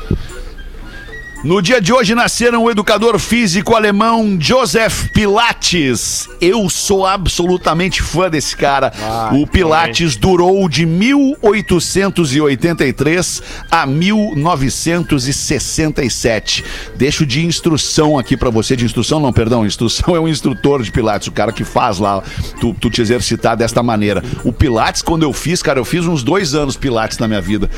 No 1.43 1.61
dia 1.61 1.79
de 1.81 1.91
hoje 1.91 2.15
nasceram 2.15 2.63
o 2.63 2.71
educador 2.71 3.19
físico 3.19 3.75
alemão 3.75 4.37
Joseph 4.39 5.09
Pilates. 5.09 6.29
Eu 6.39 6.69
sou 6.69 7.05
absolutamente 7.05 8.01
fã 8.01 8.29
desse 8.29 8.55
cara. 8.55 8.93
o 9.33 9.45
Pilates 9.45 10.15
durou 10.15 10.69
de 10.69 10.85
1883 10.85 13.43
a 13.69 13.85
1967. 13.85 16.63
Deixo 16.95 17.25
de 17.25 17.45
instrução 17.45 18.17
aqui 18.17 18.37
pra 18.37 18.49
você, 18.49 18.77
de 18.77 18.85
instrução 18.85 19.19
não, 19.19 19.33
perdão, 19.33 19.65
instrução 19.65 20.15
é 20.15 20.19
um 20.21 20.29
instrutor 20.29 20.81
de 20.81 20.93
Pilates, 20.93 21.27
o 21.27 21.33
cara 21.33 21.51
que 21.51 21.65
faz 21.65 21.99
lá, 21.99 22.23
tu, 22.61 22.73
tu 22.73 22.89
te 22.89 23.01
exercitar 23.01 23.57
desta 23.57 23.83
maneira. 23.83 24.23
O 24.45 24.53
Pilates, 24.53 25.01
quando 25.01 25.23
eu 25.23 25.33
fiz, 25.33 25.61
cara, 25.61 25.77
eu 25.77 25.83
fiz 25.83 26.05
uns 26.05 26.23
dois 26.23 26.55
anos 26.55 26.77
Pilates 26.77 27.17
na 27.17 27.27
minha 27.27 27.41
vida. 27.41 27.69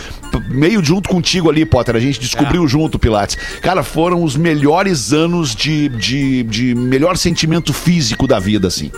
Meio 0.50 0.86
junto 0.86 1.10
contigo 1.10 1.50
ali, 1.50 1.66
Potter, 1.66 1.96
a 1.96 2.00
gente 2.00 2.20
descobriu 2.20 2.68
junto 2.68 2.98
o 2.98 3.00
Pilates. 3.00 3.55
Cara, 3.62 3.84
foram 3.84 4.24
os 4.24 4.36
melhores 4.36 5.14
anos 5.14 5.56
de, 5.56 5.90
de, 5.90 6.44
de 6.44 6.76
melhor 6.76 7.18
sentimento 7.18 7.74
físico 7.74 8.28
da 8.28 8.40
vida, 8.40 8.68
assim. 8.68 8.92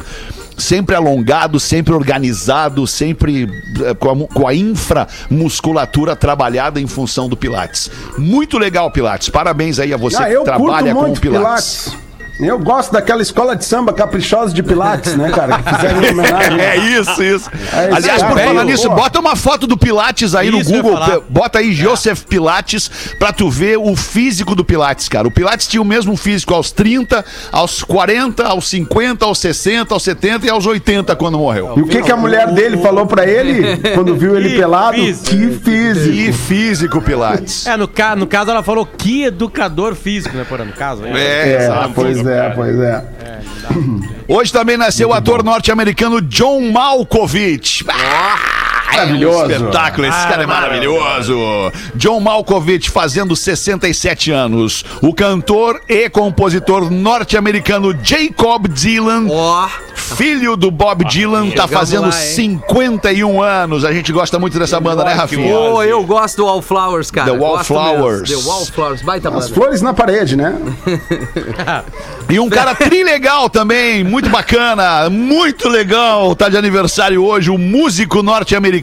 Sempre 0.58 0.96
alongado, 0.96 1.60
sempre 1.60 1.94
organizado, 1.94 2.88
sempre 2.88 3.48
eh, 3.86 3.94
com 3.94 4.10
a, 4.10 4.28
com 4.28 4.48
a 4.48 4.56
inframusculatura 4.56 6.16
trabalhada 6.16 6.82
em 6.82 6.88
função 6.88 7.30
do 7.30 7.38
Pilates. 7.38 7.92
Muito 8.18 8.58
legal, 8.58 8.92
Pilates. 8.92 9.30
Parabéns 9.30 9.80
aí 9.80 9.94
a 9.94 9.98
você 9.98 10.18
Ah, 10.18 10.26
que 10.28 10.44
trabalha 10.44 10.94
com 10.96 11.12
o 11.12 11.20
Pilates. 11.20 11.90
Pilates. 11.90 12.07
Eu 12.40 12.60
gosto 12.60 12.92
daquela 12.92 13.22
escola 13.22 13.56
de 13.56 13.66
samba 13.66 13.92
caprichosa 13.94 14.54
de 14.54 14.62
Pilates, 14.62 15.16
né, 15.16 15.30
cara? 15.32 15.58
Que 15.60 15.76
fizeram 15.76 16.04
em 16.04 16.12
homenagem. 16.12 16.58
É 16.68 16.76
isso, 16.78 17.24
isso. 17.24 17.50
É 17.74 17.88
isso 17.88 17.96
Aliás, 17.96 18.22
por 18.24 18.40
falar 18.40 18.64
nisso, 18.64 18.90
bota 18.90 19.20
uma 19.20 19.36
foto 19.36 19.66
do 19.66 19.78
Pilates 19.78 20.36
aí 20.36 20.50
Isso, 20.50 20.72
no 20.72 20.82
Google. 20.84 21.24
Bota 21.30 21.60
aí 21.60 21.74
Joseph 21.74 22.24
Pilates 22.24 22.90
pra 23.18 23.32
tu 23.34 23.50
ver 23.50 23.78
o 23.78 23.96
físico 23.96 24.54
do 24.54 24.64
Pilates, 24.64 25.08
cara. 25.10 25.28
O 25.28 25.32
Pilates 25.32 25.68
tinha 25.68 25.82
o 25.82 25.86
mesmo 25.86 26.16
físico 26.16 26.54
aos 26.54 26.72
30, 26.72 27.24
aos 27.52 27.84
40, 27.84 28.44
aos 28.46 28.68
50, 28.70 29.26
aos 29.26 29.40
60, 29.40 29.94
aos 29.94 30.04
70 30.04 30.46
e 30.46 30.50
aos 30.50 30.66
80 30.66 31.16
quando 31.16 31.38
morreu. 31.40 31.74
E 31.78 31.82
o 31.82 31.88
que, 31.88 32.02
que 32.02 32.12
a 32.12 32.18
mulher 32.18 32.48
dele 32.52 32.78
falou 32.78 33.06
pra 33.08 33.26
ele 33.26 33.78
quando 33.96 34.16
viu 34.16 34.36
ele 34.38 34.50
Que 34.52 34.58
pelado? 34.58 34.96
físico. 34.98 35.26
Que 35.30 35.52
físico. 35.52 36.14
Que 36.16 36.34
físico, 36.34 37.02
Pilates. 37.02 37.66
É, 37.66 37.76
no, 37.78 37.88
ca 37.88 38.16
no 38.16 38.28
caso 38.28 38.52
ela 38.52 38.62
falou 38.64 38.86
que 38.86 39.24
educador 39.24 39.96
físico, 39.96 40.36
né, 40.36 40.46
Porã? 40.48 40.66
No 40.66 40.74
caso. 40.74 41.04
É, 41.06 41.54
É, 41.54 41.64
exato. 41.64 41.92
pois 41.96 42.18
é, 42.26 42.27
pois 42.56 42.80
é. 42.80 43.04
Hoje 44.28 44.52
também 44.52 44.78
nasceu 44.78 45.10
o 45.10 45.14
ator 45.14 45.44
norte-americano 45.44 46.22
John 46.22 46.72
Malkovich. 46.72 47.86
Ah, 47.90 48.67
Maravilhoso. 48.92 49.40
É 49.40 49.48
um 49.48 49.52
espetáculo, 49.52 50.08
esse 50.08 50.28
cara 50.28 50.44
é 50.44 50.46
maravilhoso. 50.46 51.38
John 51.96 52.20
Malkovich 52.20 52.90
fazendo 52.90 53.36
67 53.36 54.32
anos. 54.32 54.84
O 55.02 55.14
cantor 55.14 55.82
e 55.88 56.10
compositor 56.10 56.90
norte-americano 56.90 57.96
Jacob 58.02 58.68
Dylan, 58.68 59.28
Ó, 59.30 59.68
filho 59.96 60.56
do 60.56 60.72
Bob 60.72 61.04
Dylan, 61.06 61.52
tá 61.52 61.68
fazendo 61.68 62.08
lá, 62.10 62.26
hein? 62.26 62.34
51 62.34 63.42
anos. 63.42 63.86
A 63.86 63.92
gente 63.92 64.12
gosta 64.12 64.40
muito 64.40 64.58
dessa 64.58 64.80
banda, 64.80 65.04
né, 65.04 65.14
Rafinha? 65.14 65.54
Pô, 65.54 65.84
eu 65.84 66.04
gosto 66.04 66.38
do 66.38 66.46
Wallflowers, 66.46 67.12
cara. 67.12 67.32
The 67.32 67.38
Wallflowers. 67.38 68.30
The 68.30 68.36
Wallflowers, 68.48 69.02
baita 69.02 69.30
As 69.30 69.34
banda. 69.50 69.54
flores 69.54 69.82
na 69.82 69.94
parede, 69.94 70.36
né? 70.36 70.56
E 72.30 72.40
um 72.42 72.50
cara 72.50 72.76
trilegal 72.76 73.50
também, 73.50 74.04
muito 74.04 74.30
bacana, 74.30 75.10
muito 75.10 75.70
legal. 75.70 76.36
Tá 76.36 76.50
de 76.50 76.58
aniversário 76.58 77.24
hoje 77.24 77.50
o 77.50 77.58
músico 77.58 78.22
norte-americano 78.22 78.78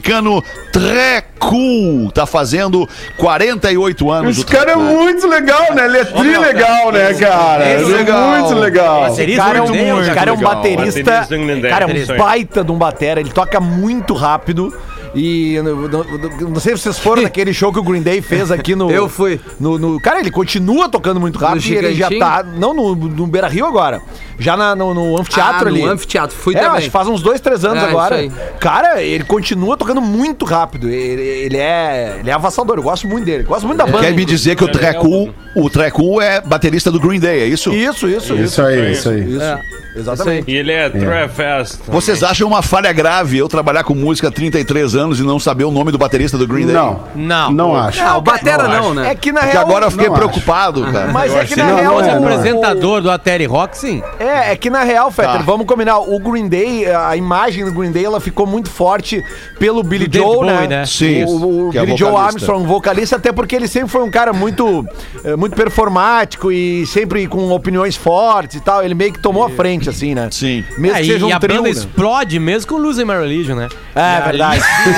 Tré 0.71 1.23
Cool. 1.39 2.11
Tá 2.11 2.25
fazendo 2.25 2.87
48 3.17 4.11
anos. 4.11 4.37
Esse 4.37 4.45
cara 4.45 4.71
é 4.71 4.75
muito 4.75 5.27
legal, 5.27 5.73
né? 5.73 5.85
Ele 5.85 5.97
é 5.97 6.05
trilegal, 6.05 6.91
né, 6.91 7.13
cara? 7.13 7.73
Esse 7.73 7.83
Ele 7.83 7.93
é 7.93 7.97
legal. 7.97 8.29
muito 8.29 8.55
legal. 8.55 9.07
Esse 9.07 9.35
cara 9.35 9.57
é 9.59 9.61
um, 9.61 9.67
muito, 9.67 10.01
esse 10.01 10.11
cara 10.11 10.29
é 10.29 10.33
um 10.33 10.37
legal. 10.37 10.55
baterista. 10.55 11.27
Cara, 11.69 11.85
é 11.85 12.13
um 12.13 12.17
baita 12.17 12.63
de 12.63 12.71
um 12.71 12.77
batera. 12.77 13.19
Ele 13.19 13.29
toca 13.29 13.59
muito 13.59 14.13
rápido. 14.13 14.73
E 15.15 15.59
no- 15.61 15.87
no- 15.87 16.03
no- 16.03 16.49
não 16.49 16.59
sei 16.59 16.75
se 16.75 16.83
vocês 16.83 16.99
foram 16.99 17.21
naquele 17.23 17.53
show 17.53 17.71
que 17.71 17.79
o 17.79 17.83
Green 17.83 18.01
Day 18.01 18.21
fez 18.21 18.51
aqui 18.51 18.75
no. 18.75 18.91
Eu 18.91 19.07
fui. 19.09 19.39
No, 19.59 19.77
no- 19.79 19.99
cara, 19.99 20.19
ele 20.19 20.29
continua 20.31 20.89
tocando 20.89 21.19
muito 21.19 21.39
rápido 21.39 21.65
e 21.65 21.75
ele 21.75 21.93
já 21.95 22.09
tá. 22.09 22.43
Não 22.43 22.73
no, 22.73 22.95
no 22.95 23.27
Beira 23.27 23.47
Rio 23.47 23.65
agora. 23.65 24.01
Já 24.37 24.57
na- 24.57 24.75
no, 24.75 24.93
no 24.93 25.19
anfiteatro 25.19 25.67
Ah, 25.69 25.71
no 25.71 25.77
ali. 25.77 25.83
anfiteatro, 25.85 26.35
fui 26.35 26.53
é, 26.55 26.59
também. 26.59 26.77
acho 26.77 26.85
que 26.87 26.91
faz 26.91 27.07
uns 27.07 27.21
dois, 27.21 27.39
três 27.39 27.63
anos 27.63 27.81
É, 27.83 27.87
agora. 27.87 28.21
isso 28.23 28.35
Cara, 28.59 29.01
ele 29.01 29.23
continua 29.23 29.77
tocando 29.77 30.01
muito 30.01 30.43
rápido. 30.45 30.89
Ele, 30.89 31.21
ele 31.21 31.57
é. 31.57 32.17
Ele 32.19 32.29
é 32.29 32.33
avassador. 32.33 32.77
Eu 32.77 32.83
gosto 32.83 33.07
muito 33.07 33.23
dele. 33.25 33.43
Gosto 33.43 33.65
muito 33.65 33.77
da 33.77 33.85
banda. 33.85 33.99
Quer 33.99 34.13
me 34.13 34.25
dizer 34.25 34.55
que 34.55 34.63
o 34.63 34.67
Trecu, 34.71 35.33
o 35.55 35.69
Trecu 35.69 36.19
é 36.19 36.41
baterista 36.41 36.91
do 36.91 36.99
Green 36.99 37.19
Day, 37.19 37.41
é 37.43 37.45
isso? 37.47 37.73
Isso, 37.73 38.07
isso, 38.09 38.33
isso. 38.33 38.35
Isso 38.35 38.61
aí, 38.61 38.91
isso 38.91 39.09
aí. 39.09 39.37
É. 39.41 39.85
Exatamente. 39.97 40.51
E 40.51 40.55
ele 40.57 40.73
é 40.73 40.89
Trefest. 40.89 41.77
Vocês 41.87 42.21
acham 42.21 42.45
uma 42.49 42.61
falha 42.61 42.91
grave 42.91 43.37
eu 43.37 43.47
trabalhar 43.47 43.85
com 43.85 43.95
música 43.95 44.27
há 44.27 44.31
33 44.31 44.93
anos 44.93 45.04
e 45.13 45.23
não 45.23 45.39
saber 45.39 45.63
o 45.65 45.71
nome 45.71 45.91
do 45.91 45.97
baterista 45.97 46.37
do 46.37 46.47
Green 46.47 46.65
Day? 46.65 46.75
Não, 46.75 46.99
Não. 47.15 47.51
não 47.51 47.75
acho. 47.75 48.01
Ah, 48.03 48.17
o 48.17 48.21
Batera 48.21 48.67
não, 48.67 48.93
né? 48.93 49.11
É 49.11 49.15
que 49.15 49.31
na 49.31 49.41
Porque 49.41 49.53
real. 49.53 49.65
agora 49.65 49.85
eu 49.85 49.91
fiquei 49.91 50.07
não 50.07 50.15
acho. 50.15 50.23
preocupado, 50.23 50.83
cara. 50.91 51.11
Mas 51.11 51.31
Eu 51.33 51.39
é 51.41 51.45
que 51.45 51.55
na 51.55 51.65
Não, 51.65 51.75
real. 51.75 51.93
não 51.93 52.01
é, 52.01 52.17
O 52.17 52.21
não. 52.21 52.27
apresentador 52.29 53.01
do 53.01 53.11
Atari 53.11 53.45
Rock, 53.45 53.77
sim. 53.77 54.01
É, 54.19 54.51
é 54.51 54.55
que 54.55 54.69
na 54.69 54.83
real, 54.83 55.11
Fetter, 55.11 55.33
Tá. 55.37 55.43
vamos 55.43 55.65
combinar. 55.67 55.99
O 55.99 56.19
Green 56.19 56.47
Day, 56.47 56.85
a 56.91 57.15
imagem 57.15 57.65
do 57.65 57.71
Green 57.71 57.91
Day, 57.91 58.05
ela 58.05 58.19
ficou 58.19 58.45
muito 58.47 58.69
forte 58.69 59.23
pelo 59.59 59.83
Billy 59.83 60.07
Joe, 60.11 60.23
Bowie, 60.23 60.51
né? 60.51 60.67
né? 60.67 60.85
Sim, 60.85 61.23
O, 61.25 61.67
o 61.67 61.69
é 61.73 61.81
Billy 61.85 61.97
Joe 61.97 62.09
vocalista. 62.11 62.35
Armstrong, 62.35 62.65
vocalista, 62.67 63.15
até 63.17 63.31
porque 63.31 63.55
ele 63.55 63.67
sempre 63.67 63.89
foi 63.89 64.03
um 64.03 64.11
cara 64.11 64.33
muito, 64.33 64.85
eh, 65.23 65.35
muito 65.35 65.55
performático 65.55 66.51
e 66.51 66.85
sempre 66.87 67.27
com 67.27 67.51
opiniões 67.51 67.95
fortes 67.95 68.55
e 68.57 68.59
tal. 68.61 68.83
Ele 68.83 68.93
meio 68.95 69.13
que 69.13 69.19
tomou 69.19 69.43
a 69.43 69.49
frente, 69.49 69.89
assim, 69.89 70.13
né? 70.15 70.27
Sim. 70.31 70.63
Mesmo 70.77 70.97
É, 70.97 70.99
que 71.01 71.05
e, 71.07 71.11
seja 71.11 71.25
um 71.25 71.29
e 71.29 71.33
a 71.33 71.39
trio, 71.39 71.55
banda 71.57 71.69
né? 71.69 71.69
explode 71.71 72.39
mesmo 72.39 72.69
com 72.69 72.77
Losing 72.77 73.05
My 73.05 73.13
Religion, 73.13 73.55
né? 73.55 73.67
É, 73.95 74.21
verdade. 74.21 74.61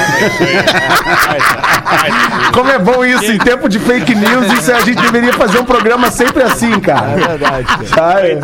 Como 2.53 2.69
é 2.69 2.79
bom 2.79 3.03
isso, 3.05 3.31
em 3.31 3.37
tempo 3.37 3.69
de 3.69 3.79
fake 3.79 4.15
news, 4.15 4.51
isso 4.53 4.71
a 4.71 4.79
gente 4.81 5.01
deveria 5.01 5.33
fazer 5.33 5.59
um 5.59 5.65
programa 5.65 6.09
sempre 6.11 6.43
assim, 6.43 6.79
cara. 6.79 7.11
É 7.11 7.27
verdade. 7.27 7.67
Sabe? 7.87 8.37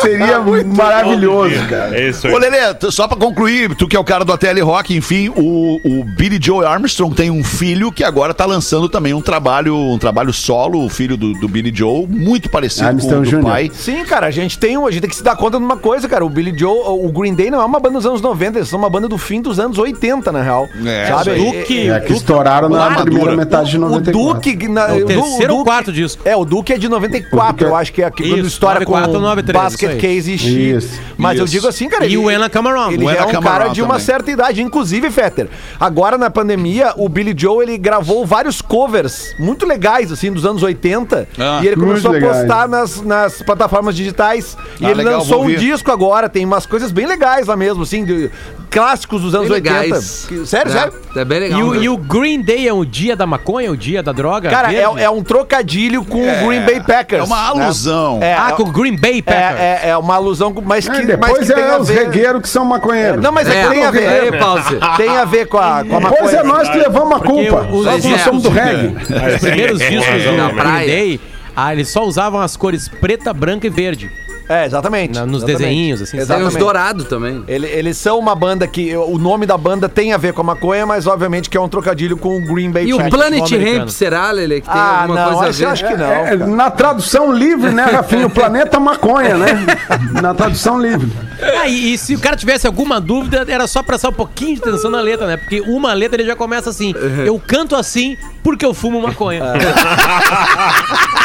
Seria 0.00 0.40
maravilhoso, 0.64 1.54
cara. 1.68 1.98
É 1.98 2.08
isso 2.08 2.26
Ô, 2.28 2.30
aí. 2.36 2.38
Lelê, 2.38 2.74
tu- 2.74 2.90
só 2.92 3.08
pra 3.08 3.16
concluir, 3.16 3.74
tu 3.74 3.88
que 3.88 3.96
é 3.96 3.98
o 3.98 4.04
cara 4.04 4.24
do 4.24 4.32
ATL 4.32 4.62
Rock, 4.64 4.94
enfim, 4.96 5.28
o, 5.34 5.80
o 5.84 6.04
Billy 6.04 6.38
Joe 6.40 6.64
Armstrong 6.64 7.14
tem 7.14 7.30
um 7.30 7.42
filho 7.42 7.90
que 7.90 8.04
agora 8.04 8.34
tá 8.34 8.44
lançando 8.44 8.88
também 8.88 9.14
um 9.14 9.20
trabalho, 9.20 9.76
um 9.76 9.98
trabalho 9.98 10.32
solo, 10.32 10.84
o 10.84 10.88
filho 10.88 11.16
do, 11.16 11.32
do 11.34 11.48
Billy 11.48 11.72
Joe, 11.74 12.06
muito 12.06 12.48
parecido 12.50 12.82
com 12.84 12.88
Armstrong 12.90 13.18
o 13.28 13.30
do 13.30 13.36
Jr. 13.38 13.42
pai. 13.42 13.70
Sim, 13.72 14.04
cara, 14.04 14.26
a 14.26 14.30
gente 14.30 14.58
tem, 14.58 14.76
um- 14.76 14.86
a 14.86 14.90
gente 14.90 15.00
tem 15.02 15.10
que 15.10 15.16
se 15.16 15.22
dar 15.24 15.36
conta 15.36 15.58
de 15.58 15.64
uma 15.64 15.76
coisa, 15.76 16.08
cara. 16.08 16.24
O 16.24 16.28
Billy 16.28 16.56
Joe, 16.56 16.80
o 16.86 17.08
Green 17.10 17.34
Day 17.34 17.50
não 17.50 17.60
é 17.60 17.64
uma 17.64 17.80
banda 17.80 17.94
dos 17.96 18.06
anos 18.06 18.20
90, 18.20 18.58
eles 18.58 18.68
são 18.68 18.78
uma 18.78 18.90
banda 18.90 19.08
do 19.08 19.16
fim 19.18 19.40
dos 19.40 19.58
anos 19.58 19.78
80, 19.78 20.30
na 20.32 20.42
real. 20.46 20.68
É, 20.84 21.06
sabe? 21.08 21.34
Duque, 21.34 21.90
É 21.90 22.00
que 22.00 22.12
estouraram 22.12 22.68
na 22.68 22.78
Madura. 22.90 23.04
primeira 23.04 23.36
metade 23.36 23.70
de 23.70 23.76
O 23.76 23.80
94. 23.80 24.34
Duque. 24.34 24.68
Na, 24.68 24.88
É 24.88 24.92
o 24.94 25.00
Du- 25.00 25.06
terceiro 25.06 25.52
ou 25.52 25.58
Duque- 25.58 25.70
quarto 25.70 25.92
disco. 25.92 26.22
É, 26.24 26.36
o 26.36 26.44
Duque 26.44 26.72
é 26.72 26.78
de 26.78 26.88
94, 26.88 27.48
O 27.48 27.52
Duque 27.52 27.64
é- 27.64 27.68
eu 27.68 27.76
acho 27.76 27.92
que 27.92 28.02
é 28.02 28.06
aqui, 28.06 28.22
quando 28.28 28.38
Isso, 28.40 28.48
história 28.48 28.80
94 28.80 29.10
com 29.10 29.16
ou 29.16 29.22
93, 29.22 29.64
Basket. 29.64 30.00
Case 30.00 30.32
e 30.32 30.38
Chic. 30.38 30.76
Isso, 30.76 31.00
Mas 31.18 31.38
eu 31.38 31.44
isso. 31.44 31.52
digo 31.54 31.68
assim, 31.68 31.88
cara. 31.88 32.06
E 32.06 32.16
o 32.16 32.30
Ena 32.30 32.48
Come 32.48 32.68
Around. 32.68 32.94
Ele 32.94 33.04
O 33.04 33.10
é 33.10 33.24
um 33.24 33.40
cara 33.40 33.68
de 33.68 33.82
uma 33.82 33.94
também. 33.94 34.04
certa 34.06 34.30
idade. 34.30 34.62
Inclusive, 34.62 35.10
Fetter, 35.10 35.48
agora 35.78 36.16
na 36.16 36.30
pandemia, 36.30 36.92
o 36.96 37.08
Billy 37.08 37.34
Joe, 37.36 37.62
ele 37.64 37.76
gravou 37.78 38.24
vários 38.24 38.60
covers 38.62 39.34
muito 39.38 39.66
legais, 39.66 40.10
assim, 40.12 40.32
dos 40.32 40.44
anos 40.46 40.62
80. 40.62 41.28
Ah, 41.38 41.60
e 41.62 41.66
ele 41.66 41.76
começou 41.76 42.14
a 42.14 42.20
postar 42.20 42.68
nas, 42.68 43.00
nas 43.02 43.42
plataformas 43.42 43.94
digitais. 43.96 44.56
E 44.80 44.86
Ah, 44.86 44.90
ele 44.90 45.02
legal, 45.02 45.18
lançou 45.20 45.44
um 45.44 45.48
disco 45.54 45.90
agora, 45.90 46.28
tem 46.28 46.44
umas 46.44 46.66
coisas 46.66 46.92
bem 46.92 47.06
legais 47.06 47.46
lá 47.46 47.56
mesmo, 47.56 47.82
assim, 47.82 48.04
de- 48.04 48.30
clássicos 48.70 49.22
dos 49.22 49.34
anos 49.34 49.48
Bem 49.48 49.56
80. 49.56 49.80
legais. 49.80 50.25
Que- 50.26 50.44
sério, 50.46 50.70
É, 50.72 50.74
sério? 50.74 50.92
É 51.14 51.24
bem 51.24 51.40
legal. 51.40 51.60
E 51.60 51.62
o, 51.62 51.70
né? 51.74 51.80
e 51.82 51.88
o 51.88 51.96
Green 51.96 52.40
Day 52.42 52.66
é 52.66 52.72
o 52.72 52.84
dia 52.84 53.14
da 53.14 53.26
maconha, 53.26 53.70
o 53.70 53.76
dia 53.76 54.02
da 54.02 54.12
droga? 54.12 54.50
Cara, 54.50 54.72
é, 54.74 54.80
é 54.80 55.10
um 55.10 55.22
trocadilho 55.22 56.04
com 56.04 56.18
o 56.18 56.46
Green 56.46 56.60
Bay 56.64 56.80
Packers. 56.80 57.22
É 57.22 57.24
uma 57.24 57.54
né? 57.54 57.64
alusão. 57.64 58.18
É, 58.22 58.34
Ah, 58.34 58.48
é- 58.50 58.52
com 58.52 58.62
o 58.64 58.72
Green 58.72 58.96
Bay 58.96 59.18
É, 59.18 59.22
Packers. 59.22 59.60
é, 59.60 59.88
é 59.90 59.96
uma 59.96 60.14
alusão, 60.16 60.54
mas 60.64 60.88
que, 60.88 60.90
É, 60.96 60.98
mas 60.98 61.06
depois 61.06 61.46
que 61.48 61.54
tem 61.54 61.62
é 61.64 61.70
a 61.70 61.78
os 61.78 61.88
regueiros 61.88 62.42
que 62.42 62.48
são 62.48 62.64
maconheiros. 62.64 63.22
Não, 63.22 63.30
mas 63.32 63.48
é, 63.48 63.62
que 63.62 63.68
tem 63.70 63.84
a 63.84 63.90
ver. 63.90 64.08
Aí. 64.08 64.96
Tem 64.96 65.16
a 65.16 65.24
ver 65.24 65.46
com 65.46 65.58
a, 65.58 65.84
com 65.84 65.96
a 65.96 66.00
Depois 66.00 66.32
maconha. 66.32 66.38
é 66.38 66.42
nós 66.42 66.68
que 66.68 66.76
levamos 66.78 67.16
a 67.16 67.20
culpa. 67.20 67.68
os 67.72 67.84
Nós 67.86 68.20
somos 68.22 68.42
do 68.42 68.50
reggae. 68.50 68.96
Os 69.34 69.40
primeiros 69.40 69.80
É, 69.86 69.90
discos 69.90 70.08
é, 70.08 70.18
do 70.18 70.28
é, 70.28 70.36
Green 70.46 70.54
praia. 70.56 70.86
Day, 70.86 71.20
ah, 71.54 71.72
eles 71.72 71.88
só 71.88 72.04
usavam 72.04 72.40
as 72.40 72.56
cores 72.56 72.88
preta, 72.88 73.32
branca 73.32 73.66
e 73.66 73.70
verde 73.70 74.10
É, 74.48 74.64
exatamente. 74.64 75.14
na- 75.14 75.26
nos 75.26 75.42
exatamente. 75.42 75.58
desenhinhos, 75.58 76.02
assim. 76.02 76.12
Tem 76.12 76.20
os 76.20 76.26
Exatamente. 76.30 76.58
dourados 76.58 77.04
também. 77.06 77.42
Ele- 77.48 77.66
Eles 77.66 77.96
são 77.98 78.18
uma 78.18 78.34
banda 78.34 78.66
que. 78.66 78.96
O 78.96 79.18
nome 79.18 79.44
da 79.46 79.58
banda 79.58 79.88
tem 79.88 80.12
a 80.12 80.16
ver 80.16 80.32
com 80.32 80.40
a 80.40 80.44
maconha, 80.44 80.86
mas 80.86 81.06
obviamente 81.06 81.50
que 81.50 81.56
é 81.56 81.60
um 81.60 81.68
trocadilho 81.68 82.16
com 82.16 82.36
o 82.36 82.40
Green 82.42 82.70
Bay 82.70 82.86
E 82.86 82.94
o 82.94 82.96
Packers. 82.98 83.14
Planet 83.14 83.42
americano. 83.52 83.78
Ramp, 83.80 83.88
será, 83.88 84.30
Lele, 84.30 84.60
que 84.60 84.68
tem 84.70 84.80
Ah, 84.80 85.02
alguma 85.02 85.20
não, 85.20 85.32
coisa 85.38 85.48
acho, 85.50 85.62
a 85.64 85.66
ver? 85.66 85.72
acho 85.72 85.86
que 85.88 85.96
não. 85.96 86.06
É, 86.12 86.24
cara. 86.24 86.46
na 86.46 86.70
tradução 86.70 87.32
livre, 87.32 87.70
né, 87.72 87.84
Rafinha? 87.84 88.26
O 88.26 88.30
planeta 88.30 88.78
maconha, 88.78 89.36
né? 89.36 89.66
Na 90.22 90.32
tradução 90.34 90.80
livre. 90.80 91.10
Ah, 91.58 91.68
e, 91.68 91.94
e 91.94 91.98
se 91.98 92.14
o 92.14 92.18
cara 92.18 92.36
tivesse 92.36 92.66
alguma 92.66 93.00
dúvida, 93.00 93.44
era 93.48 93.66
só 93.66 93.82
prestar 93.82 94.08
um 94.08 94.12
pouquinho 94.12 94.54
de 94.56 94.60
atenção 94.62 94.90
na 94.90 95.00
letra, 95.00 95.26
né? 95.26 95.36
Porque 95.36 95.60
uma 95.60 95.92
letra 95.92 96.20
ele 96.20 96.28
já 96.28 96.36
começa 96.36 96.70
assim: 96.70 96.94
Eu 97.24 97.40
canto 97.44 97.74
assim 97.76 98.16
porque 98.42 98.64
eu 98.64 98.72
fumo 98.74 99.00
maconha. 99.00 99.42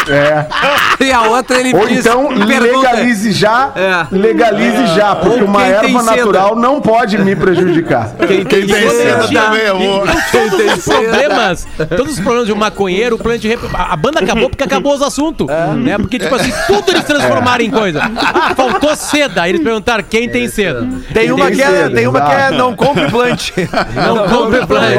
É. 0.09 0.47
E 1.05 1.11
a 1.11 1.21
outra 1.23 1.59
ele 1.59 1.75
Ou 1.75 1.87
diz, 1.87 1.99
então 1.99 2.27
pergunta, 2.45 2.91
legalize 2.91 3.31
já, 3.31 3.71
É. 3.75 4.07
legalize 4.15 4.87
já, 4.95 5.15
porque 5.15 5.39
Ou 5.41 5.45
uma 5.45 5.61
quem 5.61 5.69
tem 5.79 5.89
erva 5.91 6.03
seda. 6.03 6.15
natural 6.17 6.55
não 6.55 6.81
pode 6.81 7.17
me 7.19 7.35
prejudicar. 7.35 8.11
Quem 8.27 8.43
tem 8.43 8.65
Tem 8.65 8.89
seda 8.89 9.27
seda 9.27 9.41
também, 9.41 9.67
amor. 9.67 10.07
todos 10.31 10.73
os 10.77 10.83
problemas, 10.85 11.67
todos 11.95 12.13
os 12.13 12.19
problemas 12.19 12.47
de 12.47 12.53
um 12.53 12.55
maconheiro, 12.55 13.15
o 13.15 13.19
Planet 13.19 13.43
Ramp, 13.45 13.75
a 13.75 13.91
a 13.93 13.95
banda 13.95 14.19
acabou 14.21 14.49
porque 14.49 14.63
acabou 14.63 14.95
os 14.95 15.01
assuntos, 15.03 15.47
né? 15.77 15.97
Porque, 15.97 16.17
tipo 16.17 16.33
assim, 16.33 16.51
tudo 16.65 16.89
eles 16.91 17.03
transformaram 17.03 17.63
em 17.63 17.69
coisa. 17.69 18.01
Ah, 18.17 18.55
faltou 18.55 18.95
seda. 18.95 19.43
Aí 19.43 19.51
eles 19.51 19.61
perguntaram 19.61 20.00
quem 20.03 20.29
tem 20.29 20.47
seda. 20.47 20.87
Tem 21.13 21.31
uma, 21.31 21.51
que 21.51 21.61
é, 21.61 21.65
cedo, 21.67 21.95
tem 21.95 22.07
uma 22.07 22.21
que 22.21 22.31
é 22.31 22.51
não 22.51 22.75
compre 22.75 23.09
plant. 23.09 23.51
Não 23.95 24.27
compre 24.27 24.65
plant. 24.65 24.95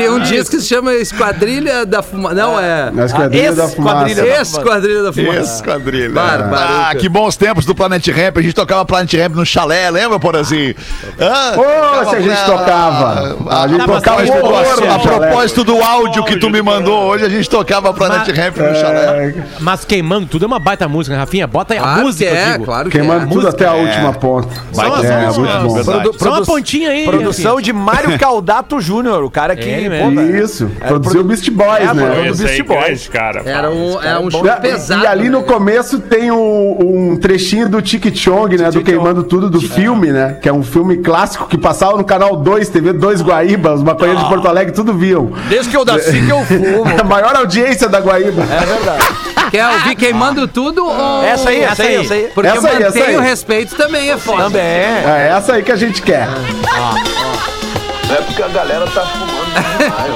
E 0.00 0.08
um 0.08 0.18
disco 0.20 0.56
que 0.56 0.62
se 0.62 0.68
chama 0.68 0.94
Esquadrilha 0.94 1.84
da 1.86 2.02
Fumaça. 2.02 2.34
Não, 2.34 2.58
é. 2.58 2.90
Esquadrilha 3.04 3.52
da 3.52 3.68
fumaça. 3.68 4.08
esquadrilha 4.10 4.22
da- 4.34 4.40
Esquadrilha 4.42 5.02
da 5.02 5.12
Fumaça. 5.12 5.54
Esquadrilha. 5.56 6.20
Ah, 6.20 6.94
que 6.98 7.08
bons 7.08 7.36
tempos 7.36 7.64
do 7.64 7.74
Planet 7.74 8.06
Ramp. 8.08 8.38
A 8.38 8.42
gente 8.42 8.54
tocava 8.54 8.84
Planet 8.84 9.12
Ramp 9.14 9.34
no 9.34 9.44
chalé, 9.46 9.90
lembra, 9.90 10.18
por 10.18 10.36
assim? 10.36 10.74
Ah, 11.20 11.54
Ô, 11.56 12.10
se 12.10 12.16
a 12.16 12.20
gente 12.20 12.44
tocava. 12.44 13.36
A 13.50 13.68
gente 13.68 13.84
tocava 13.86 14.22
horror 14.22 14.60
a 14.60 14.64
chalé. 14.98 14.98
propósito 14.98 15.64
do 15.64 15.82
áudio 15.82 16.24
que 16.24 16.36
tu 16.38 16.50
me 16.50 16.62
mandou 16.62 17.04
hoje, 17.04 17.24
a 17.24 17.28
gente 17.28 17.48
tocava 17.48 17.92
Planet 17.92 18.26
Ramp 18.28 18.56
no 18.56 18.74
chalé. 18.74 19.04
É, 19.04 19.34
Mas 19.60 19.84
queimando 19.84 20.26
tudo 20.26 20.44
é 20.44 20.46
uma 20.46 20.58
baita 20.58 20.88
música, 20.88 21.16
Rafinha? 21.16 21.46
Bota 21.46 21.74
aí 21.74 21.80
a 21.80 21.96
música, 21.98 22.30
é, 22.30 22.52
digo. 22.52 22.64
claro 22.64 22.90
que 22.90 22.98
Queimando 22.98 23.26
é. 23.26 23.28
tudo 23.28 23.48
até 23.48 23.66
a 23.66 23.72
última 23.74 24.12
ponta. 24.14 24.48
Vai 24.72 24.90
ter 25.00 25.06
É, 25.06 25.26
música, 25.26 25.42
muito 25.60 25.74
bom. 25.74 25.84
Produ- 25.84 26.18
Só 26.18 26.28
uma 26.30 26.42
pontinha 26.44 26.90
aí. 26.90 27.04
Produção 27.04 27.60
de 27.60 27.72
Mário 27.72 28.16
Caldato 28.18 28.80
Júnior, 28.80 29.22
o 29.24 29.30
cara 29.30 29.54
que. 29.56 29.68
É 29.68 30.00
pô. 30.02 30.20
Isso, 30.20 30.70
produziu 30.86 31.20
o 31.20 31.24
Beast 31.24 31.48
Boys, 31.50 31.80
É, 31.82 31.86
né? 31.86 31.92
mano. 31.94 32.26
Esse 32.26 32.42
Beast 32.44 32.54
aí 32.54 32.62
Boys. 32.62 33.08
cara. 33.08 33.42
Era 33.44 33.70
um, 33.70 34.00
é 34.02 34.18
um 34.18 34.28
E- 34.28 34.30
show 34.32 34.42
pesado. 34.60 35.02
E 35.02 35.06
ali 35.06 35.28
no 35.28 35.40
né? 35.40 35.44
começo 35.46 35.98
tem 36.00 36.30
o- 36.30 36.78
um 36.80 37.16
trechinho 37.16 37.68
do 37.68 37.80
Tiki 37.82 38.14
Chong, 38.16 38.56
né? 38.56 38.70
Do 38.70 38.82
Queimando 38.82 39.22
Tudo 39.22 39.50
do 39.50 39.60
filme, 39.60 40.10
né? 40.12 40.38
Que 40.40 40.48
é 40.48 40.52
um 40.52 40.62
filme 40.62 40.96
clássico 40.98 41.46
que 41.46 41.58
passava 41.58 41.96
no 41.96 42.04
canal 42.04 42.36
2, 42.36 42.68
TV 42.68 42.92
2 42.92 43.20
Guaíba, 43.22 43.74
os 43.74 43.82
maconheiros 43.82 44.22
de 44.22 44.28
Porto 44.28 44.48
Alegre 44.48 44.72
tudo 44.72 44.92
viam. 44.94 45.32
Desde 45.48 45.70
que 45.70 45.76
eu 45.76 45.84
nasci 45.84 46.22
que 46.22 46.30
eu 46.30 46.44
fumo. 46.44 46.84
A 47.00 47.04
maior 47.04 47.34
audiência 47.36 47.88
da 47.88 48.00
Guaíba. 48.00 48.42
É 48.42 48.64
verdade. 48.66 49.04
Quer 49.50 49.68
ouvir 49.68 49.94
queimando 49.94 50.48
tudo 50.48 50.84
ou... 50.84 51.22
Essa 51.22 51.50
aí, 51.50 51.60
essa 51.60 51.82
aí, 51.82 51.94
essa 51.96 52.14
aí. 52.14 52.28
Porque 52.34 52.48
Essa 52.50 52.68
aí, 52.68 52.76
essa 52.82 52.86
mantém 52.98 53.02
aí. 53.02 53.16
o 53.16 53.20
respeito 53.20 53.76
também 53.76 54.03
é 54.10 54.18
foda. 54.18 54.44
Também. 54.44 54.62
É 54.62 55.32
essa 55.36 55.54
aí 55.54 55.62
que 55.62 55.72
a 55.72 55.76
gente 55.76 56.02
quer. 56.02 56.28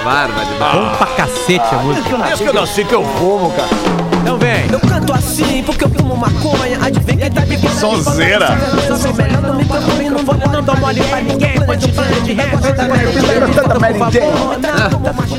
Barbaridade. 0.05 0.77
Bom 0.77 0.97
pra 0.97 1.07
cacete 1.09 1.75
a 1.75 1.79
música. 1.79 2.17
Desde 2.19 2.45
que 2.45 2.49
eu 2.51 2.55
nasci 2.55 2.85
que 2.85 2.95
eu 2.95 3.05
fumo, 3.05 3.51
cara. 3.53 3.98
Então 4.39 4.41
vem. 4.41 4.71
Eu 4.71 4.81
canto 4.81 5.13
assim 5.13 5.63
porque 5.65 5.85
eu 5.85 5.89
fumo 5.91 6.17
maconha. 6.17 6.79
Adivinha 6.81 7.19
quem 7.19 7.31
tá 7.31 7.41
de 7.43 7.59
fora? 7.59 7.75
Sonzeira. 7.75 8.59
Eu 8.89 8.97
sou 8.97 9.13
melhor 9.15 9.43
no 9.43 9.55
microfone, 9.55 10.11
não 10.11 10.19
vou 10.25 10.37
não 10.37 10.63
dou 10.63 10.77
mole 10.77 11.03
pra 11.05 11.21
ninguém. 11.21 11.59
Ramp 11.59 11.69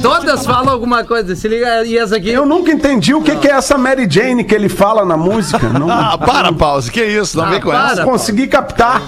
Todas 0.01 0.45
falam 0.45 0.73
alguma 0.73 1.03
coisa. 1.03 1.35
Se 1.35 1.47
liga, 1.47 1.83
e 1.85 1.97
essa 1.97 2.17
aqui... 2.17 2.29
Eu 2.29 2.45
nunca 2.45 2.71
entendi 2.71 3.13
o 3.13 3.21
que, 3.21 3.35
que 3.35 3.47
é 3.47 3.51
essa 3.51 3.77
Mary 3.77 4.07
Jane 4.09 4.43
que 4.43 4.53
ele 4.55 4.69
fala 4.69 5.05
na 5.05 5.17
música. 5.17 5.67
Não, 5.69 5.89
Ah, 5.89 6.17
para, 6.17 6.51
pause. 6.53 6.91
Que 6.91 7.03
isso? 7.03 7.37
Não 7.37 7.45
Ah, 7.45 7.49
vem 7.49 7.61
com 7.61 7.69
para. 7.69 7.91
essa. 7.93 8.03
consegui 8.03 8.47
captar. 8.47 9.01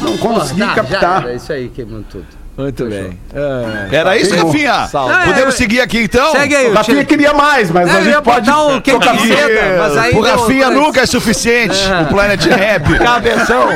Não 0.00 0.16
consegui 0.18 0.60
Tá, 0.60 0.66
já 0.68 0.74
captar. 0.74 1.22
era, 1.24 1.34
isso 1.34 1.52
aí, 1.52 1.68
queimando 1.68 2.04
tudo. 2.10 2.26
Muito 2.56 2.84
bem. 2.84 3.18
Era 3.90 4.16
isso, 4.18 4.34
Rafinha? 4.36 4.86
saldo. 4.86 5.14
Podemos 5.24 5.54
seguir 5.54 5.80
aqui 5.80 6.02
então? 6.02 6.32
Segue 6.32 6.54
aí, 6.54 6.70
O 6.70 6.74
Rafinha 6.74 7.02
queria 7.04 7.32
mais, 7.32 7.70
mas 7.70 7.88
É, 7.88 7.92
a 7.96 8.00
gente 8.02 8.22
pode. 8.22 8.46
botar 8.50 8.62
o 8.64 8.80
quem 8.82 8.94
tocar 8.94 9.06
camiseta, 9.16 9.76
mas 9.78 9.96
aí 9.96 10.14
o 10.14 10.20
Rafinha 10.20 10.70
nunca 10.70 11.00
é 11.00 11.06
suficiente. 11.06 11.76
O 12.02 12.06
Planet 12.12 12.44
Rap. 12.44 12.98
Cabeção! 13.00 13.68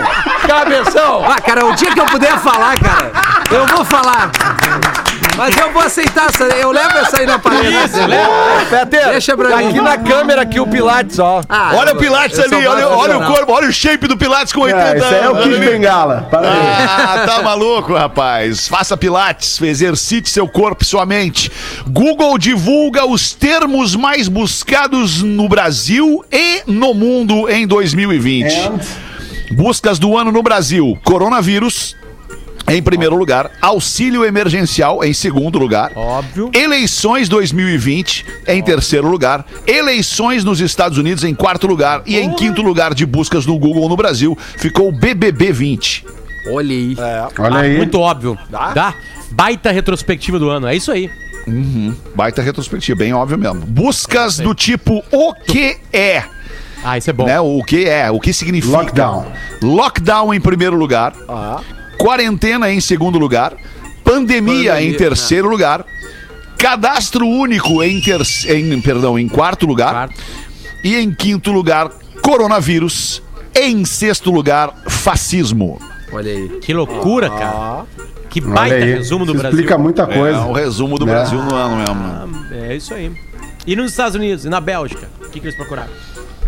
Cabeção! 0.46 1.24
Ah, 1.26 1.40
cara, 1.40 1.64
o 1.64 1.74
dia 1.74 1.90
que 1.92 2.00
eu 2.00 2.06
puder 2.06 2.38
falar, 2.38 2.78
cara, 2.78 3.10
eu 3.50 3.66
vou 3.66 3.84
falar. 3.84 4.30
Mas 5.37 5.57
eu 5.57 5.72
vou 5.72 5.83
aceitar 5.83 6.31
essa. 6.31 6.44
Eu 6.44 6.72
levo 6.72 6.96
essa 6.99 7.18
aí 7.18 7.27
na 7.27 7.38
palestra. 7.38 7.85
Isso, 8.01 8.07
leva. 8.09 8.31
Peter, 8.70 9.09
Deixa 9.11 9.37
pra 9.37 9.51
tá 9.51 9.57
mim. 9.59 9.68
aqui 9.68 9.81
na 9.81 9.99
câmera 9.99 10.42
aqui 10.42 10.59
o 10.59 10.66
Pilates, 10.66 11.18
ó. 11.18 11.42
Ah, 11.49 11.72
Olha 11.75 11.90
eu- 11.90 11.96
o 11.96 11.99
Pilates 11.99 12.38
ali, 12.38 12.66
olha, 12.66 12.88
olha 12.88 13.18
o 13.18 13.27
corpo, 13.27 13.53
olha 13.53 13.68
o 13.68 13.72
shape 13.72 14.07
do 14.09 14.16
Pilates 14.16 14.53
com 14.53 14.61
80 14.62 14.81
É, 14.88 14.96
isso 14.96 15.07
aí 15.07 15.14
é 15.14 15.29
o 15.29 15.31
anos. 15.37 15.42
Kid 15.44 15.55
olha 15.55 15.62
ali. 15.62 15.72
Bengala. 15.72 16.29
Parabéns. 16.31 16.64
Ah, 16.88 17.25
tá 17.27 17.42
maluco, 17.42 17.94
rapaz. 17.94 18.66
Faça 18.68 18.96
pilates, 18.96 19.61
exercite 19.61 20.29
seu 20.31 20.49
corpo 20.49 20.83
e 20.83 20.87
sua 20.87 21.05
mente. 21.05 21.51
Google 21.87 22.38
divulga 22.38 23.05
os 23.05 23.33
termos 23.33 23.94
mais 23.94 24.29
buscados 24.29 25.22
no 25.22 25.49
Brasil 25.49 26.25
e 26.33 26.62
no 26.66 26.94
mundo 26.94 27.49
em 27.49 27.66
2020. 27.66 28.70
Buscas 29.53 29.99
do 29.99 30.16
ano 30.16 30.33
no 30.33 30.42
Brasil: 30.42 30.99
coronavírus. 31.05 31.94
Em 32.68 32.83
primeiro 32.83 33.14
lugar, 33.16 33.50
auxílio 33.62 34.24
emergencial 34.24 35.05
em 35.05 35.12
segundo 35.12 35.57
lugar. 35.59 35.92
Óbvio. 35.94 36.50
Eleições 36.52 37.29
2020 37.29 38.26
em 38.48 38.61
terceiro 38.62 39.09
lugar. 39.09 39.46
Eleições 39.66 40.42
nos 40.42 40.61
Estados 40.61 40.98
Unidos 40.98 41.22
em 41.22 41.33
quarto 41.35 41.66
lugar. 41.68 42.02
E 42.05 42.18
em 42.18 42.35
quinto 42.35 42.62
lugar 42.62 42.92
de 42.92 43.07
buscas 43.07 43.46
no 43.46 43.57
Google 43.59 43.88
no 43.88 43.96
Brasil 43.96 44.37
ficou 44.57 44.88
o 44.88 44.92
BBB 44.92 45.52
20. 45.52 46.05
Olha 46.50 46.74
aí. 46.74 46.96
Olha 47.38 47.59
aí. 47.61 47.76
Muito 47.76 48.00
óbvio. 48.00 48.37
Dá? 48.50 48.94
Baita 49.31 49.70
retrospectiva 49.70 50.38
do 50.38 50.48
ano. 50.50 50.66
É 50.66 50.74
isso 50.74 50.90
aí. 50.90 51.09
Baita 52.16 52.42
retrospectiva, 52.42 52.98
bem 52.98 53.12
óbvio 53.12 53.38
mesmo. 53.38 53.61
Buscas 53.61 54.38
do 54.38 54.52
tipo 54.52 55.05
o 55.12 55.33
que 55.33 55.76
é, 55.92 56.24
Ah, 56.83 56.98
isso 56.98 57.09
é 57.09 57.12
bom. 57.12 57.24
né? 57.26 57.38
O 57.40 57.62
que 57.62 57.85
é, 57.85 58.11
o 58.11 58.18
que 58.18 58.33
significa. 58.33 58.76
Lockdown. 58.76 59.26
Lockdown 59.62 60.35
em 60.35 60.40
primeiro 60.40 60.76
lugar. 60.76 61.12
Quarentena 61.98 62.70
em 62.72 62.80
segundo 62.80 63.18
lugar. 63.18 63.54
Pandemia, 64.04 64.72
Pandemia, 64.72 64.82
em 64.82 64.94
terceiro 64.94 65.48
lugar. 65.48 65.85
Cadastro 66.59 67.26
único 67.26 67.82
em, 67.82 68.00
ter... 68.00 68.20
em, 68.48 68.80
perdão, 68.80 69.18
em 69.18 69.28
quarto 69.28 69.66
lugar. 69.66 69.92
Quarto. 69.92 70.20
E 70.82 70.96
em 70.96 71.12
quinto 71.12 71.50
lugar, 71.52 71.90
coronavírus. 72.22 73.22
Em 73.54 73.85
sexto 73.85 74.30
lugar, 74.30 74.72
fascismo. 74.88 75.80
Olha 76.12 76.30
aí. 76.30 76.48
Que 76.61 76.72
loucura, 76.72 77.28
cara. 77.30 77.85
Que 78.28 78.40
baita 78.40 78.76
resumo 78.85 79.24
do 79.24 79.32
Isso 79.32 79.40
Brasil. 79.40 79.59
explica 79.61 79.78
muita 79.78 80.06
coisa. 80.06 80.38
É 80.38 80.44
o 80.44 80.52
resumo 80.52 80.98
do 80.98 81.06
Né? 81.06 81.12
Brasil 81.12 81.42
no 81.42 81.54
ano 81.54 81.76
mesmo. 81.76 82.46
É 82.54 82.76
isso 82.76 82.92
aí. 82.92 83.11
E 83.66 83.74
nos 83.74 83.90
Estados 83.90 84.14
Unidos, 84.14 84.44
e 84.44 84.48
na 84.48 84.61
Bélgica? 84.61 85.09
O 85.24 85.28
que, 85.30 85.40
que 85.40 85.46
eles 85.46 85.56
procuraram? 85.56 85.90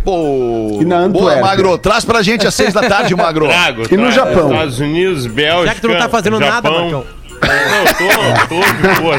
Pô, 0.08 0.78
E 0.80 0.84
na 0.86 1.06
boa, 1.06 1.32
Antuérpia. 1.32 1.42
Magro. 1.44 1.76
Traz 1.78 2.02
pra 2.04 2.22
gente 2.22 2.46
às 2.46 2.54
seis 2.54 2.72
da 2.72 2.80
tarde, 2.82 3.14
Magro. 3.14 3.46
Trago, 3.48 3.82
E 3.90 3.96
no. 3.96 4.10
Japão? 4.10 4.50
Estados 4.52 4.80
Unidos, 4.80 5.26
Bélgica. 5.26 5.66
Já 5.66 5.74
que 5.74 5.80
tu 5.82 5.88
não 5.88 5.98
tá 5.98 6.08
fazendo 6.08 6.40
nada, 6.40 6.54
Japão. 6.70 6.80
Marcão. 6.82 7.04
Não, 7.40 7.84
tô, 7.94 8.48
tô 8.48 8.60
de 8.88 9.00
boa, 9.00 9.16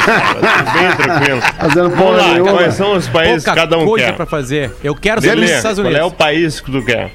bem 0.74 0.96
tranquilo. 0.98 1.42
Fazendo 1.58 1.90
Vamos 1.90 1.98
porra 2.00 2.18
lá, 2.18 2.28
nenhuma. 2.34 2.52
quais 2.54 2.74
são 2.74 2.94
os 2.98 3.08
países 3.08 3.46
que 3.46 3.56
cada 3.56 3.78
um 3.78 3.86
coisa 3.86 4.06
quer? 4.08 4.12
pra 4.14 4.26
fazer. 4.26 4.72
Eu 4.84 4.94
quero 4.94 5.22
saber 5.22 5.36
nos 5.38 5.50
Estados 5.52 5.80
qual 5.80 5.88
é 5.94 5.98
o 5.98 6.08
Unidos. 6.08 6.18
país 6.18 6.60
que 6.60 6.70
tu 6.72 6.84
quer? 6.84 7.12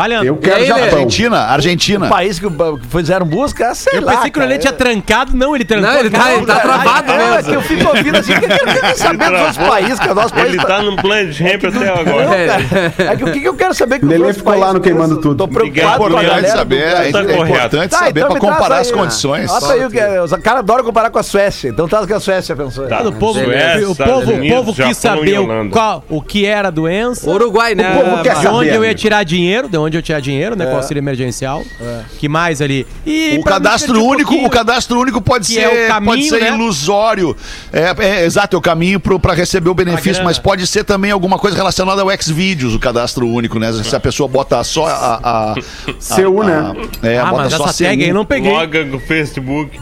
Vai, 0.00 0.08
Leandro. 0.08 0.28
Eu 0.28 0.36
quero 0.38 0.56
aí, 0.56 0.66
Japão. 0.66 0.84
Argentina, 0.84 1.38
Argentina. 1.40 2.06
O 2.06 2.08
país 2.08 2.38
que 2.38 2.48
que 2.48 2.86
fizeram 2.88 3.26
busca, 3.26 3.74
sei 3.74 3.98
Eu 3.98 4.02
lá. 4.02 4.14
pensei 4.16 4.30
que 4.30 4.38
o 4.38 4.40
Lelê 4.42 4.56
tinha 4.56 4.72
trancado. 4.72 5.36
Não, 5.36 5.54
ele 5.54 5.62
trancou. 5.64 5.90
Não, 5.90 5.98
ele 6.00 6.08
tá- 6.08 6.32
ele 6.32 6.46
tá 6.46 6.56
Caralho. 6.56 6.82
travado 6.82 7.12
É, 7.12 7.16
mesmo. 7.18 7.34
é 7.34 7.42
que 7.42 7.52
eu 7.52 7.60
fico 7.62 7.88
ouvindo 7.88 8.16
assim, 8.16 8.32
que 8.32 8.44
eu 8.46 8.48
quero 8.48 8.96
saber 8.96 9.30
dos 9.30 9.40
outros 9.40 9.58
países, 9.58 9.98
que 10.00 10.08
o 10.08 10.14
nosso 10.14 10.32
país 10.32 10.48
Ele 10.54 10.64
tá 10.64 10.80
no 10.82 10.96
Planet 10.96 11.38
Ramp 11.40 11.64
até 11.64 11.84
Não, 11.84 11.94
agora. 11.94 12.46
cara. 12.46 13.10
É 13.12 13.16
que 13.16 13.24
o 13.24 13.32
que 13.32 13.44
eu 13.44 13.54
quero 13.54 13.74
saber 13.74 13.98
que 13.98 14.06
os 14.06 14.10
Lelê 14.10 14.32
ficou 14.32 14.58
lá 14.58 14.72
no 14.72 14.80
Queimando? 14.80 15.20
Tudo. 15.20 15.34
Tô 15.34 15.44
É 15.44 15.48
preocupado 15.48 15.98
com 15.98 16.04
a 16.04 16.08
importante 16.08 16.28
galera. 16.30 16.48
saber, 16.56 16.78
é, 16.82 16.90
Tá 17.12 17.20
é 17.20 17.22
importante 17.34 17.90
Tá, 17.90 17.98
saber 17.98 18.20
então 18.20 18.30
pra 18.30 18.34
me 18.34 18.40
traz 18.40 18.54
comparar 18.54 18.74
aí, 18.76 18.80
as 18.80 18.90
condições. 18.90 19.50
Aí 19.64 19.84
o 19.84 19.90
que 19.90 20.00
é. 20.00 20.22
Os 20.22 20.30
caras 20.32 20.60
adoram 20.60 20.82
comparar 20.84 21.10
com 21.10 21.18
a 21.18 21.22
Suécia. 21.22 21.68
Então 21.68 21.86
traz 21.86 22.04
o 22.04 22.06
que 22.06 22.14
a 22.14 22.20
Suécia 22.20 22.56
pensou. 22.56 22.86
Tá. 22.86 23.02
O 23.02 23.12
povo, 23.12 23.38
o 23.40 23.94
povo, 23.96 24.32
o 24.32 24.48
povo 24.48 24.74
quis 24.74 24.96
saber 24.96 25.38
o, 25.40 26.02
o 26.08 26.22
que 26.22 26.46
era 26.46 26.68
a 26.68 26.70
doença. 26.70 27.28
Uruguai, 27.28 27.74
né? 27.74 27.90
O 27.96 28.04
povo 28.10 28.22
quer 28.22 28.36
De 28.38 28.46
onde 28.48 28.68
saber, 28.70 28.76
eu 28.76 28.84
ia 28.84 28.94
tirar 28.94 29.24
dinheiro, 29.24 29.68
de 29.68 29.76
onde 29.76 29.89
eu 29.96 30.02
tirar 30.02 30.20
dinheiro, 30.20 30.56
né? 30.56 30.66
Com 30.66 30.76
auxílio 30.76 31.00
emergencial. 31.00 31.64
Que 32.18 32.28
mais 32.28 32.60
ali? 32.62 32.86
E 33.06 33.36
O 33.38 33.44
cadastro 33.44 33.98
um 34.00 34.06
único, 34.06 34.28
pouquinho, 34.30 34.46
o 34.46 34.50
cadastro 34.50 34.98
único 35.00 35.20
pode 35.20 35.46
Que 35.46 35.54
ser, 35.54 35.60
é 35.60 35.84
o 35.84 35.88
caminho, 35.88 36.12
pode 36.12 36.28
ser 36.28 36.40
né? 36.40 36.48
ilusório. 36.54 37.36
É, 37.72 37.94
é, 37.98 38.24
exato, 38.24 38.56
é 38.56 38.58
o 38.58 38.62
caminho 38.62 38.98
para 39.00 39.34
receber 39.34 39.70
o 39.70 39.74
benefício, 39.74 40.22
mas 40.24 40.38
pode 40.38 40.66
ser 40.66 40.84
também 40.84 41.10
alguma 41.10 41.38
coisa 41.38 41.56
relacionada 41.56 42.02
ao 42.02 42.08
Xvideos, 42.20 42.74
o 42.74 42.78
cadastro 42.78 43.26
único, 43.26 43.58
né? 43.58 43.72
Se 43.72 43.94
a 43.94 44.00
pessoa 44.00 44.28
bota 44.28 44.62
só 44.64 44.86
a. 44.86 44.92
a, 44.92 45.52
a 45.52 45.54
Seu, 45.98 46.42
a- 46.42 46.44
né? 46.46 46.74
É, 47.02 47.18
Ah, 47.18 47.26
bota 47.26 47.36
mas 47.44 47.52
só 47.54 47.64
essa 47.66 47.84
tag 47.84 48.04
aí 48.04 48.12
não 48.12 48.24
peguei. 48.24 48.50
Loga 48.52 48.84
no 48.84 48.98
Facebook. 49.00 49.78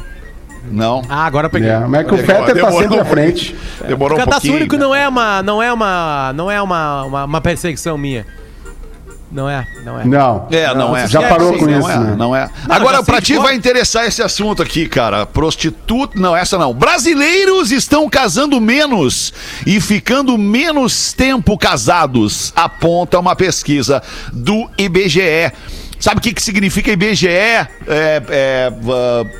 Não. 0.70 1.02
Ah, 1.08 1.24
agora 1.24 1.46
eu 1.46 1.50
peguei. 1.50 1.70
É, 1.70 1.78
mas 1.80 2.00
é 2.00 2.04
que 2.04 2.14
o 2.14 2.18
Fetter 2.18 2.60
tá 2.60 2.72
sempre 2.72 2.96
um 2.98 3.00
à 3.00 3.04
frente. 3.04 3.56
Demorou 3.86 4.18
O 4.18 4.20
um 4.20 4.24
cadastro 4.24 4.50
pouquinho. 4.50 4.56
único 4.56 4.76
não 4.76 4.94
é 4.94 5.08
uma, 5.08 5.42
não 5.42 5.62
é 5.62 5.72
uma, 5.72 6.32
não 6.34 6.50
é 6.50 6.60
uma, 6.60 7.04
uma, 7.04 7.24
uma 7.24 7.40
perseguição 7.40 7.96
minha. 7.96 8.26
Não 9.30 9.48
é, 9.48 9.66
não 9.84 10.00
é. 10.00 10.04
Não. 10.04 10.48
É, 10.50 10.74
não 10.74 10.96
é. 10.96 11.06
Já 11.06 11.28
parou 11.28 11.52
Sim, 11.52 11.58
com 11.58 11.66
não 11.66 11.78
isso, 11.78 11.90
é, 11.90 11.98
né? 11.98 12.14
Não 12.16 12.34
é. 12.34 12.48
Não, 12.66 12.74
Agora, 12.74 13.02
pra 13.02 13.20
ti 13.20 13.36
vai 13.36 13.54
interessar 13.54 14.06
esse 14.06 14.22
assunto 14.22 14.62
aqui, 14.62 14.88
cara. 14.88 15.26
Prostituta. 15.26 16.18
Não, 16.18 16.34
essa 16.34 16.56
não. 16.56 16.72
Brasileiros 16.72 17.70
estão 17.70 18.08
casando 18.08 18.58
menos 18.58 19.32
e 19.66 19.80
ficando 19.80 20.38
menos 20.38 21.12
tempo 21.12 21.58
casados, 21.58 22.52
aponta 22.56 23.18
uma 23.18 23.36
pesquisa 23.36 24.02
do 24.32 24.68
IBGE. 24.78 25.52
Sabe 26.00 26.18
o 26.18 26.22
que, 26.22 26.32
que 26.32 26.42
significa 26.42 26.90
IBGE? 26.92 27.26
É, 27.28 27.66
é, 27.88 28.72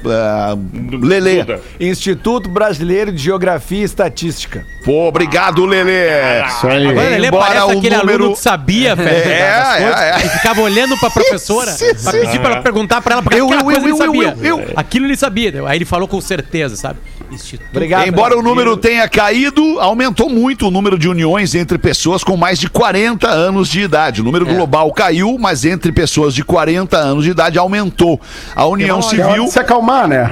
ah, 0.07 0.57
Lelê. 1.03 1.43
Duda. 1.45 1.61
Instituto 1.79 2.49
Brasileiro 2.49 3.13
de 3.13 3.23
Geografia 3.23 3.79
e 3.81 3.85
Estatística. 3.85 4.65
Pô, 4.85 5.07
obrigado, 5.09 5.65
Lelê. 5.65 6.09
Isso 6.49 6.67
aí. 6.67 6.87
Agora 6.89 7.11
ele 7.17 7.27
Embora 7.27 7.47
parece 7.47 7.67
o 7.75 7.79
aquele 7.79 7.97
número- 7.97 8.23
aluno 8.25 8.37
que 8.37 8.43
sabia, 8.43 8.95
velho, 8.97 9.09
É, 9.31 9.51
das 9.51 9.77
coisas, 9.79 10.01
é, 10.01 10.11
é. 10.11 10.27
e 10.27 10.29
ficava 10.31 10.61
olhando 10.63 10.97
pra 10.99 11.11
professora 11.11 11.77
pra 12.03 12.13
pedir 12.13 12.41
pra 12.41 12.51
ela 12.53 12.63
perguntar 12.63 13.01
pra 13.03 13.13
ela, 13.15 13.23
porque 13.23 13.39
Eu, 13.41 13.47
aquela 13.47 13.61
eu, 13.61 13.65
coisa 13.65 13.81
eu, 13.81 13.85
ele 13.85 13.93
eu, 13.93 13.97
sabia. 13.97 14.37
eu, 14.49 14.61
eu. 14.61 14.73
Aquilo 14.77 15.07
ele 15.07 15.17
sabia. 15.17 15.53
Aí 15.67 15.79
ele 15.79 15.85
falou 15.85 16.09
com 16.09 16.21
certeza, 16.21 16.75
sabe? 16.77 16.99
Instituto 17.31 17.69
Obrigado. 17.71 18.09
Embora 18.09 18.39
o 18.39 18.43
número 18.43 18.75
tenha 18.77 19.07
caído, 19.07 19.79
aumentou 19.81 20.31
muito 20.31 20.69
o 20.69 20.71
número 20.71 20.99
de 20.99 21.09
uniões 21.09 21.55
entre 21.55 21.77
pessoas 21.77 22.25
com 22.25 22.37
mais 22.39 22.59
de 22.59 22.71
40 22.71 23.29
anos 23.29 23.69
de 23.69 23.83
idade. 23.83 24.23
O 24.23 24.25
número 24.25 24.49
É. 24.49 24.55
global 24.55 24.91
caiu, 24.93 25.37
mas 25.39 25.65
entre 25.67 25.93
pessoas 25.93 26.35
de 26.35 26.43
40 26.49 26.97
anos 26.97 27.25
de 27.25 27.31
idade 27.31 27.59
aumentou. 27.59 28.19
A 28.57 28.67
União 28.67 28.89
É 28.89 28.93
hora 28.99 29.03
Civil. 29.03 29.45
de 29.45 29.51
se 29.53 29.59
acalmar, 29.61 30.09
né? 30.09 30.29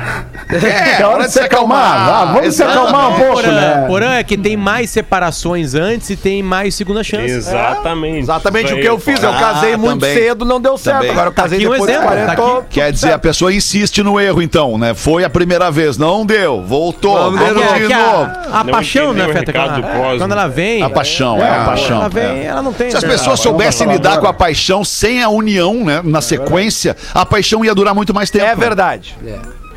É, 0.50 1.02
É 1.02 1.06
hora 1.06 1.24
de 1.26 1.32
se 1.32 1.40
acalmar. 1.40 2.08
Ah, 2.08 2.24
vamos 2.32 2.54
se 2.54 2.62
Exato. 2.62 2.78
acalmar 2.78 3.10
um 3.10 3.14
pouco, 3.14 3.34
Porã, 3.34 3.52
né? 3.52 3.84
Porã 3.86 4.14
é 4.14 4.24
que 4.24 4.36
tem 4.36 4.56
mais 4.56 4.90
separações 4.90 5.74
antes 5.74 6.08
e 6.10 6.16
tem 6.16 6.42
mais 6.42 6.74
segunda 6.74 7.04
chance. 7.04 7.30
Exatamente. 7.30 8.18
Exatamente 8.20 8.66
Isso 8.66 8.76
o 8.76 8.80
que 8.80 8.88
eu 8.88 8.98
fiz. 8.98 9.22
Eu 9.22 9.30
Ah, 9.30 9.38
casei 9.38 9.76
muito 9.76 10.00
também. 10.00 10.14
cedo, 10.16 10.44
não 10.44 10.60
deu 10.60 10.78
certo. 10.78 10.96
Também. 10.98 11.10
Agora 11.10 11.28
eu 11.28 11.32
casei 11.32 11.58
aqui 11.58 11.68
um 11.68 11.72
depois 11.72 11.90
exemplo, 11.90 12.08
40. 12.08 12.34
tá. 12.36 12.62
Quer 12.70 12.92
dizer, 12.92 13.12
a 13.12 13.18
pessoa 13.18 13.52
insiste 13.52 14.02
no 14.02 14.18
erro, 14.18 14.40
então, 14.40 14.78
né? 14.78 14.94
Foi 14.94 15.22
a 15.24 15.30
primeira 15.30 15.70
vez, 15.70 15.98
não 15.98 16.24
deu, 16.24 16.62
voltou, 16.62 17.30
de 17.30 17.36
novo. 17.38 17.86
de 17.86 17.92
a-. 17.92 18.60
A, 18.60 18.64
paixão, 18.64 19.12
né, 19.12 19.26
Feta? 19.32 19.52
Quando, 19.52 19.80
do 19.82 19.86
ela- 19.86 20.18
quando 20.18 20.32
ela 20.32 20.46
vem. 20.48 20.82
A 20.82 20.88
paixão, 20.88 21.38
é, 21.38 21.50
a 21.50 21.64
paixão. 21.64 21.96
Ela 21.98 22.08
vem, 22.08 22.24
é. 22.24 22.44
ela 22.44 22.62
não 22.62 22.72
tem. 22.72 22.90
Se 22.90 22.96
as 22.96 23.02
né? 23.02 23.10
pessoas 23.10 23.40
soubessem 23.40 23.86
lidar 23.90 24.18
com 24.18 24.26
a 24.26 24.32
paixão 24.32 24.84
sem 24.84 25.22
a 25.22 25.28
união, 25.28 25.84
né? 25.84 26.00
Na 26.06 26.20
sequência, 26.20 26.96
a 27.12 27.26
paixão 27.26 27.64
ia 27.64 27.74
durar 27.74 27.94
muito 27.94 28.14
mais 28.14 28.30
tempo. 28.30 28.44
É 28.44 28.54
verdade. 28.54 29.16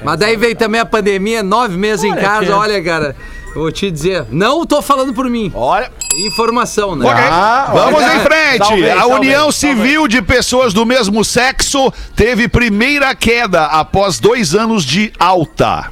Mas 0.03 0.17
daí 0.19 0.37
veio 0.37 0.55
também 0.55 0.79
a 0.79 0.85
pandemia, 0.85 1.43
nove 1.43 1.75
meses 1.75 2.05
em 2.05 2.11
Olha, 2.11 2.21
casa. 2.21 2.45
tia. 2.45 2.55
Olha, 2.55 2.83
cara, 2.83 3.15
eu 3.53 3.61
vou 3.61 3.71
te 3.71 3.91
dizer. 3.91 4.25
Não 4.31 4.65
tô 4.65 4.81
falando 4.81 5.13
por 5.13 5.29
mim. 5.29 5.51
Olha, 5.53 5.91
Informação, 6.25 6.95
né? 6.95 7.05
Ok, 7.07 7.23
Ah, 7.29 7.69
vamos 7.71 8.01
olha. 8.03 8.15
em 8.15 8.19
frente. 8.21 8.57
Talvez, 8.59 8.91
a 8.91 8.95
talvez, 9.01 9.19
união 9.19 9.51
civil 9.51 10.07
de 10.07 10.21
pessoas 10.21 10.73
do 10.73 10.85
mesmo 10.85 11.23
sexo 11.23 11.93
teve 12.15 12.47
primeira 12.47 13.13
queda 13.15 13.65
após 13.65 14.19
dois 14.19 14.53
anos 14.55 14.83
de 14.83 15.13
alta. 15.19 15.85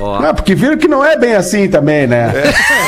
Não, 0.00 0.34
porque 0.34 0.54
viram 0.54 0.76
que 0.76 0.88
não 0.88 1.04
é 1.04 1.16
bem 1.16 1.34
assim 1.34 1.68
também, 1.68 2.06
né? 2.06 2.32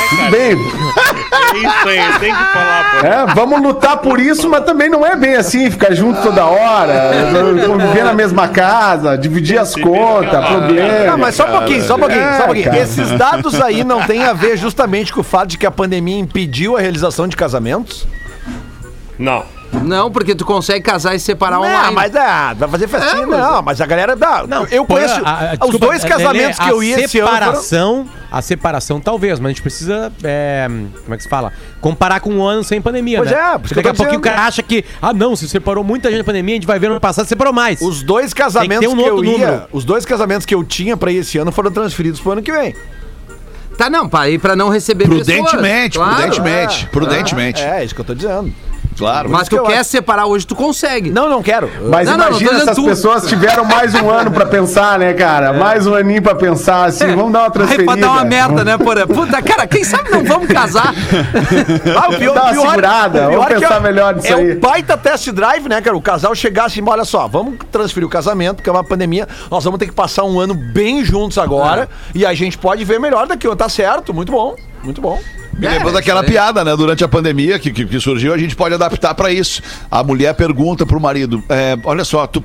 Tudo 0.09 0.31
bem. 0.31 0.55
É 1.33 1.57
isso 1.57 1.87
aí, 1.87 2.19
tem 2.19 2.33
que 2.33 2.43
falar, 2.51 2.91
pô. 2.91 3.07
É, 3.07 3.33
vamos 3.35 3.61
lutar 3.61 3.97
por 3.97 4.19
isso, 4.19 4.49
mas 4.49 4.63
também 4.65 4.89
não 4.89 5.05
é 5.05 5.15
bem 5.15 5.35
assim, 5.35 5.69
ficar 5.69 5.93
junto 5.93 6.21
toda 6.21 6.45
hora, 6.45 7.11
conviver 7.67 8.03
na 8.03 8.13
mesma 8.13 8.47
casa, 8.47 9.17
dividir 9.17 9.59
as 9.59 9.75
contas, 9.75 10.45
problema. 10.45 11.11
Não, 11.11 11.17
mas 11.17 11.35
só 11.35 11.45
um 11.45 11.51
pouquinho, 11.51 11.83
só 11.83 11.95
um 11.95 11.99
pouquinho, 11.99 12.37
só 12.37 12.43
um 12.43 12.45
pouquinho. 12.45 12.67
É, 12.67 12.71
cara. 12.71 12.83
Esses 12.83 13.11
dados 13.11 13.61
aí 13.61 13.83
não 13.83 14.01
têm 14.01 14.23
a 14.23 14.33
ver 14.33 14.57
justamente 14.57 15.13
com 15.13 15.21
o 15.21 15.23
fato 15.23 15.49
de 15.49 15.57
que 15.57 15.65
a 15.65 15.71
pandemia 15.71 16.17
impediu 16.17 16.75
a 16.75 16.81
realização 16.81 17.27
de 17.27 17.35
casamentos? 17.35 18.07
Não. 19.17 19.43
Não, 19.81 20.11
porque 20.11 20.35
tu 20.35 20.45
consegue 20.45 20.81
casar 20.81 21.15
e 21.15 21.19
separar 21.19 21.55
Não, 21.57 21.63
online. 21.63 21.95
mas 21.95 22.15
ah, 22.15 22.53
vai 22.57 22.69
fazer 22.69 22.87
festinha, 22.87 23.23
É, 23.23 23.25
mas- 23.25 23.39
não, 23.39 23.61
mas 23.61 23.81
a 23.81 23.85
galera 23.85 24.15
dá. 24.15 24.45
Não, 24.47 24.65
eu 24.67 24.85
conheço 24.85 25.19
a- 25.25 25.31
a- 25.31 25.43
os 25.53 25.59
desculpa, 25.59 25.85
dois 25.87 26.03
casamentos 26.05 26.57
Lelê, 26.59 26.69
que 26.69 26.75
eu 26.75 26.83
ia 26.83 26.95
a 26.97 26.99
esse 27.01 27.19
ano. 27.19 27.27
foram- 27.29 27.39
separação, 27.47 28.09
A 28.31 28.41
separação, 28.41 28.99
talvez, 28.99 29.39
mas 29.39 29.47
a 29.47 29.49
gente 29.49 29.61
precisa. 29.61 30.11
é, 30.23 30.67
como 31.03 31.13
é 31.13 31.17
que 31.17 31.23
se 31.23 31.29
fala? 31.29 31.51
Comparar 31.81 32.19
com 32.19 32.31
um 32.31 32.43
ano 32.43 32.63
sem 32.63 32.81
pandemia, 32.81 33.17
Pois 33.19 33.29
né? 33.31 33.37
é, 33.37 33.57
Porque 33.59 33.75
daqui 33.75 33.89
a 33.89 33.93
pouquinho 33.93 34.19
o 34.19 34.21
cara 34.23 34.45
acha 34.47 34.63
que, 34.63 34.83
ah, 35.01 35.13
não, 35.13 35.35
se 35.35 35.47
separou 35.49 35.83
muita 35.83 36.09
gente 36.09 36.19
na 36.19 36.23
pandemia, 36.23 36.55
a 36.55 36.57
gente 36.57 36.67
vai 36.67 36.79
ver 36.79 36.87
no 36.87 36.93
ano 36.93 37.01
passado, 37.01 37.27
separou 37.27 37.53
mais. 37.53 37.79
Os 37.81 38.01
dois 38.03 38.33
casamentos 38.33 38.87
Tem 38.87 38.95
que 38.95 39.01
um 39.03 39.05
eu 39.05 39.15
outro 39.15 39.29
ia, 39.29 39.37
número. 39.47 39.63
os 39.71 39.83
dois 39.85 40.05
casamentos 40.05 40.45
que 40.45 40.55
eu 40.55 40.63
tinha 40.63 40.95
pra 40.97 41.11
ir 41.11 41.17
esse 41.17 41.37
ano 41.37 41.51
foram 41.51 41.71
transferidos 41.71 42.19
pro 42.19 42.31
ano 42.31 42.41
que 42.41 42.51
vem. 42.51 42.75
Tá, 43.77 43.89
não, 43.89 44.07
pra, 44.07 44.29
ir 44.29 44.37
pra 44.39 44.55
não 44.55 44.69
receber 44.69 45.05
Prudentemente, 45.05 45.51
pessoas. 45.51 45.93
Claro. 45.95 46.15
prudentemente, 46.15 46.87
prudentemente. 46.91 47.61
É, 47.63 47.83
isso 47.83 47.93
que 47.95 48.01
eu 48.01 48.05
tô 48.05 48.13
dizendo. 48.15 48.53
Claro. 48.97 49.29
Mas 49.29 49.47
tu 49.47 49.55
que 49.55 49.59
eu 49.59 49.63
quer 49.65 49.79
acho. 49.79 49.89
separar 49.89 50.25
hoje, 50.25 50.45
tu 50.47 50.55
consegue. 50.55 51.09
Não, 51.09 51.27
não 51.29 51.41
quero. 51.41 51.69
Mas 51.89 52.07
Não, 52.07 52.17
não, 52.17 52.25
não 52.25 52.27
imagina 52.31 52.51
dizendo 52.51 52.61
essas 52.69 52.75
tu. 52.75 52.85
pessoas 52.85 53.27
tiveram 53.27 53.65
mais 53.65 53.93
um 53.95 54.09
ano 54.09 54.31
pra 54.31 54.45
pensar, 54.45 54.99
né, 54.99 55.13
cara? 55.13 55.51
Mais 55.53 55.85
um 55.87 55.95
aninho 55.95 56.21
pra 56.21 56.35
pensar, 56.35 56.85
assim, 56.85 57.07
vamos 57.15 57.31
dar 57.33 57.39
uma 57.39 57.45
Aí 57.47 57.51
transferida. 57.51 57.91
pra 57.91 57.95
dar 58.01 58.11
uma 58.11 58.23
merda, 58.23 58.63
né, 58.63 58.77
porra? 58.77 59.07
Puta, 59.07 59.41
cara, 59.41 59.65
quem 59.67 59.83
sabe 59.83 60.09
não 60.11 60.23
vamos 60.23 60.47
casar? 60.47 60.93
Ah, 61.95 62.09
o 62.09 62.17
pior, 62.17 62.33
Dá 62.33 62.41
uma 62.43 62.49
o 62.49 62.53
pior- 62.53 62.69
segurada, 62.69 63.25
o 63.25 63.29
pior 63.29 63.31
vamos 63.39 63.47
que 63.47 63.59
pensar 63.61 63.75
é- 63.75 63.79
melhor 63.79 64.15
nisso 64.15 64.27
é 64.27 64.33
aí. 64.33 64.51
um 64.57 64.59
baita 64.59 64.97
test 64.97 65.29
drive, 65.31 65.67
né, 65.67 65.81
cara? 65.81 65.95
O 65.95 66.01
casal 66.01 66.33
chegar 66.35 66.65
assim, 66.65 66.81
olha 66.85 67.05
só, 67.05 67.27
vamos 67.27 67.55
transferir 67.71 68.05
o 68.07 68.09
casamento, 68.09 68.57
porque 68.57 68.69
é 68.69 68.73
uma 68.73 68.83
pandemia, 68.83 69.27
nós 69.49 69.63
vamos 69.63 69.79
ter 69.79 69.85
que 69.87 69.91
passar 69.93 70.23
um 70.23 70.39
ano 70.39 70.53
bem 70.53 71.03
juntos 71.03 71.37
agora, 71.37 71.89
e 72.13 72.25
a 72.25 72.33
gente 72.33 72.57
pode 72.57 72.83
ver 72.85 72.99
melhor 72.99 73.27
daqui, 73.27 73.53
tá 73.55 73.69
certo, 73.69 74.13
muito 74.13 74.31
bom, 74.31 74.55
muito 74.83 75.01
bom. 75.01 75.19
Me 75.57 75.67
lembrou 75.67 75.93
daquela 75.93 76.21
isso 76.21 76.29
aí. 76.29 76.33
piada, 76.33 76.63
né? 76.63 76.75
Durante 76.75 77.03
a 77.03 77.07
pandemia 77.07 77.59
que, 77.59 77.71
que, 77.71 77.85
que 77.85 77.99
surgiu, 77.99 78.33
a 78.33 78.37
gente 78.37 78.55
pode 78.55 78.73
adaptar 78.73 79.13
pra 79.13 79.31
isso. 79.31 79.61
A 79.89 80.03
mulher 80.03 80.33
pergunta 80.33 80.85
pro 80.85 80.99
marido: 80.99 81.43
é, 81.47 81.77
Olha 81.83 82.03
só, 82.03 82.25
tu, 82.25 82.43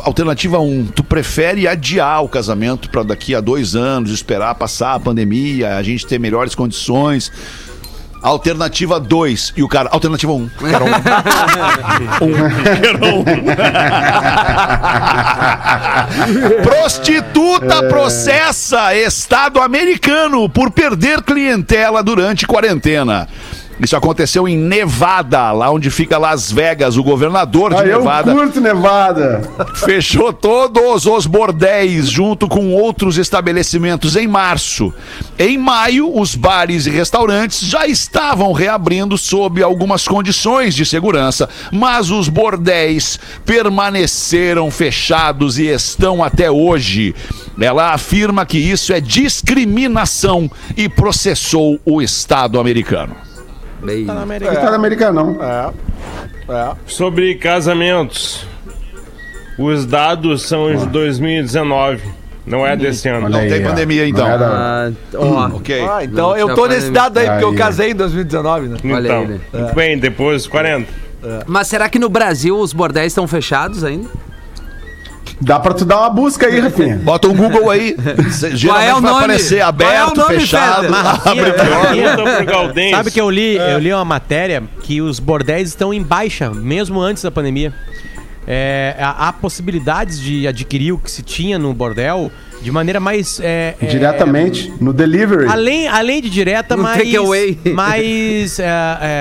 alternativa 0.00 0.58
1, 0.58 0.62
um, 0.62 0.86
tu 0.86 1.04
prefere 1.04 1.68
adiar 1.68 2.22
o 2.24 2.28
casamento 2.28 2.90
pra 2.90 3.02
daqui 3.02 3.34
a 3.34 3.40
dois 3.40 3.76
anos, 3.76 4.10
esperar 4.10 4.54
passar 4.56 4.94
a 4.94 5.00
pandemia, 5.00 5.76
a 5.76 5.82
gente 5.82 6.06
ter 6.06 6.18
melhores 6.18 6.54
condições? 6.54 7.30
Alternativa 8.22 8.98
2. 8.98 9.52
E 9.56 9.62
o 9.62 9.68
cara, 9.68 9.90
alternativa 9.90 10.32
1. 10.32 10.36
Um. 10.36 10.48
Cara, 10.58 10.84
um. 10.84 10.90
Prostituta 16.62 17.82
processa 17.84 18.94
Estado 18.94 19.60
americano 19.60 20.48
por 20.48 20.70
perder 20.70 21.22
clientela 21.22 22.02
durante 22.02 22.46
quarentena. 22.46 23.28
Isso 23.80 23.96
aconteceu 23.96 24.48
em 24.48 24.56
Nevada, 24.56 25.52
lá 25.52 25.70
onde 25.70 25.90
fica 25.90 26.18
Las 26.18 26.50
Vegas. 26.50 26.96
O 26.96 27.02
governador 27.02 27.70
de 27.74 27.80
Ah, 27.80 27.86
eu 27.86 27.98
Nevada 27.98 28.32
curto 28.32 28.60
Nevada. 28.60 29.42
fechou 29.74 30.32
todos 30.32 31.06
os 31.06 31.26
bordéis 31.26 32.08
junto 32.08 32.48
com 32.48 32.72
outros 32.74 33.18
estabelecimentos 33.18 34.16
em 34.16 34.26
março. 34.26 34.92
Em 35.38 35.56
maio, 35.56 36.18
os 36.18 36.34
bares 36.34 36.86
e 36.86 36.90
restaurantes 36.90 37.60
já 37.60 37.86
estavam 37.86 38.52
reabrindo 38.52 39.16
sob 39.16 39.62
algumas 39.62 40.06
condições 40.08 40.74
de 40.74 40.84
segurança, 40.84 41.48
mas 41.72 42.10
os 42.10 42.28
bordéis 42.28 43.18
permaneceram 43.46 44.70
fechados 44.70 45.58
e 45.58 45.66
estão 45.66 46.22
até 46.24 46.50
hoje. 46.50 47.14
Ela 47.60 47.92
afirma 47.92 48.44
que 48.44 48.58
isso 48.58 48.92
é 48.92 49.00
discriminação 49.00 50.50
e 50.76 50.88
processou 50.88 51.78
o 51.84 52.02
Estado 52.02 52.58
americano. 52.58 53.27
Bem, 53.82 54.06
É. 54.08 54.52
Estado 54.52 54.74
americano, 54.74 55.36
não. 55.38 55.44
É. 55.44 56.74
Sobre 56.86 57.34
casamentos. 57.36 58.46
Os 59.58 59.84
dados 59.84 60.42
são 60.42 60.74
de 60.74 60.86
2019. 60.86 62.02
Não 62.46 62.66
é 62.66 62.74
desse 62.76 63.08
ano. 63.08 63.28
Não 63.28 63.40
tem 63.40 63.62
pandemia 63.62 64.08
então. 64.08 64.26
É 64.26 64.32
ah, 64.32 64.90
ó, 65.14 65.56
Ok. 65.56 65.86
Ah, 65.86 66.02
então 66.02 66.36
eu 66.36 66.54
tô 66.54 66.66
nesse 66.66 66.90
dado 66.90 67.18
aí, 67.18 67.28
porque 67.28 67.44
eu 67.44 67.54
casei 67.54 67.90
em 67.90 67.94
2019, 67.94 68.68
né? 68.68 68.76
Então, 68.78 68.96
Olha 68.96 69.14
aí, 69.14 69.26
né? 69.26 69.40
muito 69.52 69.74
bem, 69.74 69.98
depois 69.98 70.46
40. 70.46 70.90
Mas 71.46 71.66
será 71.66 71.88
que 71.88 71.98
no 71.98 72.08
Brasil 72.08 72.58
os 72.58 72.72
bordéis 72.72 73.08
estão 73.12 73.26
fechados 73.26 73.84
ainda? 73.84 74.08
Dá 75.40 75.58
pra 75.60 75.72
tu 75.72 75.84
dar 75.84 76.00
uma 76.00 76.10
busca 76.10 76.46
aí, 76.46 76.58
Rafinha. 76.58 76.96
Bota 76.96 77.28
um 77.28 77.34
Google 77.34 77.70
aí. 77.70 77.96
Geralmente 78.54 78.88
é 78.88 78.94
o 78.94 79.00
vai 79.00 79.10
nome? 79.10 79.24
aparecer 79.24 79.58
Qual 79.58 79.60
é 79.60 79.64
o 79.64 79.68
aberto, 79.68 80.16
nome, 80.16 80.40
fechado. 80.40 80.86
Abre 81.24 82.44
Gaudense. 82.44 82.90
Sabe 82.90 83.10
que 83.10 83.20
eu 83.20 83.30
li? 83.30 83.56
Eu 83.56 83.78
li 83.78 83.92
uma 83.92 84.04
matéria 84.04 84.62
que 84.82 85.00
os 85.00 85.20
bordéis 85.20 85.68
estão 85.68 85.94
em 85.94 86.02
baixa, 86.02 86.50
mesmo 86.50 87.00
antes 87.00 87.22
da 87.22 87.30
pandemia. 87.30 87.72
É, 88.46 88.96
há, 88.98 89.28
há 89.28 89.32
possibilidades 89.32 90.18
de 90.18 90.48
adquirir 90.48 90.92
o 90.92 90.98
que 90.98 91.10
se 91.10 91.22
tinha 91.22 91.58
no 91.58 91.72
bordel 91.74 92.32
de 92.60 92.70
maneira 92.72 92.98
mais. 93.00 93.40
é, 93.40 93.74
é, 93.80 93.86
Diretamente, 93.86 94.72
no 94.80 94.92
delivery. 94.92 95.46
Além, 95.48 95.88
além 95.88 96.20
de 96.20 96.28
direta, 96.30 96.76
No 96.76 96.82
mais. 96.82 96.98
takeaway. 96.98 97.58
Mais. 97.74 98.58
é, 98.58 98.64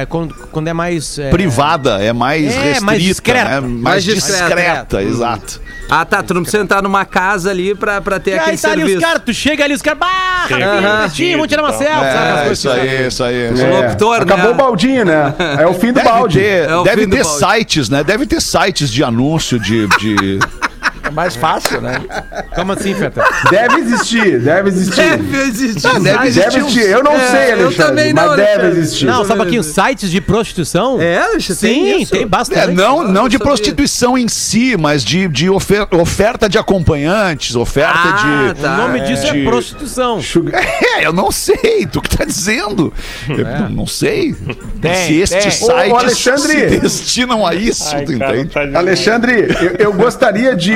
é, 0.02 0.06
quando, 0.10 0.34
quando 0.52 0.68
é 0.68 0.74
mais. 0.74 1.18
é, 1.20 1.30
Privada, 1.30 2.02
é 2.04 2.12
mais 2.14 2.44
É, 2.46 2.60
restrita, 2.60 2.82
mais 2.86 3.04
discreta. 3.04 3.50
né? 3.50 3.60
mais, 3.62 3.82
Mais 3.82 4.04
discreta, 4.04 4.46
discreta, 4.46 5.04
exato. 5.04 5.62
Ah, 5.90 6.04
tá. 6.04 6.22
Tu 6.22 6.34
não 6.34 6.42
precisa 6.42 6.62
entrar 6.64 6.82
numa 6.84 7.06
casa 7.06 7.50
ali 7.50 7.74
pra, 7.74 8.02
pra 8.02 8.20
ter 8.20 8.32
E 8.32 8.34
aquele 8.40 8.52
aí 8.52 8.58
tá 8.58 8.72
ali 8.72 8.84
os 8.96 9.02
caras, 9.02 9.22
tu 9.26 9.34
chega 9.34 9.64
ali, 9.64 9.74
os 9.74 9.82
caras. 9.82 10.00
Bah. 10.00 10.48
Rafinha, 10.50 11.38
vamos 11.38 11.48
tirar 11.48 11.64
uma 11.64 11.72
selfie, 11.74 11.94
sabe? 11.94 12.08
aquelas 12.08 12.40
É, 12.40 12.44
coisas 12.46 12.58
isso 12.60 12.70
assim. 12.70 12.80
aí, 12.82 13.08
isso 13.08 13.24
aí. 13.24 13.36
É, 13.76 13.82
Locutor, 13.82 14.22
Acabou 14.22 14.46
né? 14.48 14.52
o 14.52 14.54
baldinho, 14.56 15.06
né? 15.06 15.34
É 15.60 15.66
o 15.66 15.74
fim 15.74 15.88
do 15.88 15.94
Deve 15.94 16.10
balde. 16.10 16.40
ter, 16.40 16.70
É 16.70 16.76
o 16.76 16.84
deve 16.84 17.08
ter 17.08 17.24
balde. 17.24 17.40
sites, 17.58 17.90
né? 17.90 18.04
Deve 18.04 18.26
ter 18.26 18.42
sites 18.42 18.92
de 18.92 19.04
anúncio 19.04 19.58
de. 19.60 19.88
de... 19.98 20.40
É 21.08 21.12
mais 21.12 21.36
fácil, 21.36 21.80
né? 21.82 22.02
Como 22.56 22.74
assim, 22.74 22.94
Feta? 22.94 23.24
Deve 23.50 23.76
existir, 23.82 24.40
deve 24.40 24.70
existir. 24.70 24.96
Deve 25.18 25.38
existir. 25.42 25.88
Ah, 25.88 26.00
deve 26.00 26.32
Deve 26.32 26.58
existir. 26.60 26.82
Eu 26.90 27.04
não 27.04 27.14
É, 27.14 27.28
sei, 27.32 27.54
eu 27.54 27.66
Alexandre, 27.66 27.76
também 27.76 28.14
não, 28.14 28.28
mas 28.28 28.36
deve 28.38 28.52
Alexandre. 28.52 28.80
existir. 28.80 29.06
Não, 29.06 29.26
só 29.26 29.34
um 29.34 29.38
pouquinho, 29.38 29.64
sites 29.64 30.10
de 30.12 30.20
prostituição? 30.22 31.02
É, 31.02 31.32
deixa 31.32 31.54
Sim, 31.56 32.02
isso. 32.02 32.12
tem 32.12 32.28
bastante. 32.28 32.60
É, 32.60 32.68
não, 32.68 33.04
não 33.08 33.28
de 33.30 33.34
sabia. 33.38 33.46
prostituição 33.48 34.18
em 34.18 34.28
si, 34.28 34.76
mas 34.78 35.04
de, 35.04 35.28
de 35.28 35.50
ofer- 35.50 35.88
oferta 35.92 36.50
de 36.50 36.58
acompanhantes, 36.58 37.56
oferta 37.56 37.94
Ah, 37.96 38.54
de. 38.54 38.62
tá. 38.62 38.74
O 38.74 38.78
nome 38.78 39.00
disso 39.02 39.32
de- 39.32 39.42
é 39.42 39.44
prostituição. 39.46 40.20
É, 40.98 41.06
eu 41.06 41.14
não 41.14 41.32
sei, 41.32 41.86
tu 41.92 42.02
que 42.02 42.16
tá 42.18 42.26
dizendo. 42.26 42.92
Eu 43.30 43.46
não, 43.46 43.70
não 43.70 43.88
sei. 43.88 44.36
Tem, 44.82 44.94
se 45.08 45.16
estes 45.20 45.44
tem. 45.44 45.52
Sites 45.52 45.94
Alexandre. 45.94 46.70
se 46.70 46.80
destinam 46.80 47.46
a 47.46 47.54
isso, 47.54 47.96
Ai, 47.96 48.04
tu 48.06 48.18
cara, 48.18 48.40
entende? 48.40 48.72
tá 48.72 48.80
Alexandre, 48.80 49.48
eu, 49.62 49.76
eu 49.88 49.94
gostaria 49.94 50.56
de 50.56 50.74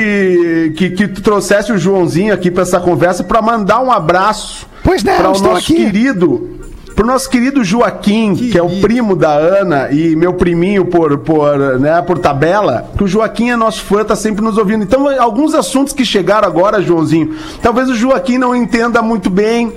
que, 0.75 0.89
que 0.91 1.07
tu 1.07 1.21
trouxesse 1.21 1.71
o 1.71 1.77
Joãozinho 1.77 2.34
aqui 2.34 2.49
pra 2.51 2.63
essa 2.63 2.79
conversa 2.79 3.23
pra 3.23 3.41
mandar 3.41 3.81
um 3.81 3.91
abraço 3.91 4.67
Pois 4.84 5.03
não, 5.03 5.15
para 5.17 5.29
o 5.29 5.39
nosso 5.39 5.57
aqui. 5.57 5.75
querido, 5.75 6.60
pro 6.95 7.06
nosso 7.06 7.30
querido 7.30 7.63
Joaquim, 7.63 8.36
que, 8.36 8.58
é 8.58 8.63
o 8.63 8.82
primo 8.82 9.15
da 9.15 9.32
Ana 9.32 9.91
e 9.91 10.15
meu 10.15 10.34
priminho 10.34 10.86
por, 10.86 11.17
por, 11.19 11.58
né, 11.80 12.01
por 12.01 12.19
tabela, 12.19 12.89
que 12.97 13.04
o 13.04 13.08
Joaquim 13.08 13.49
é 13.49 13.56
nosso 13.56 13.84
fã, 13.84 14.04
tá 14.04 14.15
sempre 14.15 14.43
nos 14.43 14.58
ouvindo. 14.58 14.84
Então, 14.84 15.08
alguns 15.19 15.54
assuntos 15.54 15.93
que 15.93 16.06
chegaram 16.06 16.47
agora, 16.47 16.82
Joãozinho, 16.82 17.36
talvez 17.62 17.89
o 17.89 17.95
Joaquim 17.95 18.38
não 18.38 18.56
entenda 18.56 19.01
muito 19.01 19.30
bem 19.30 19.73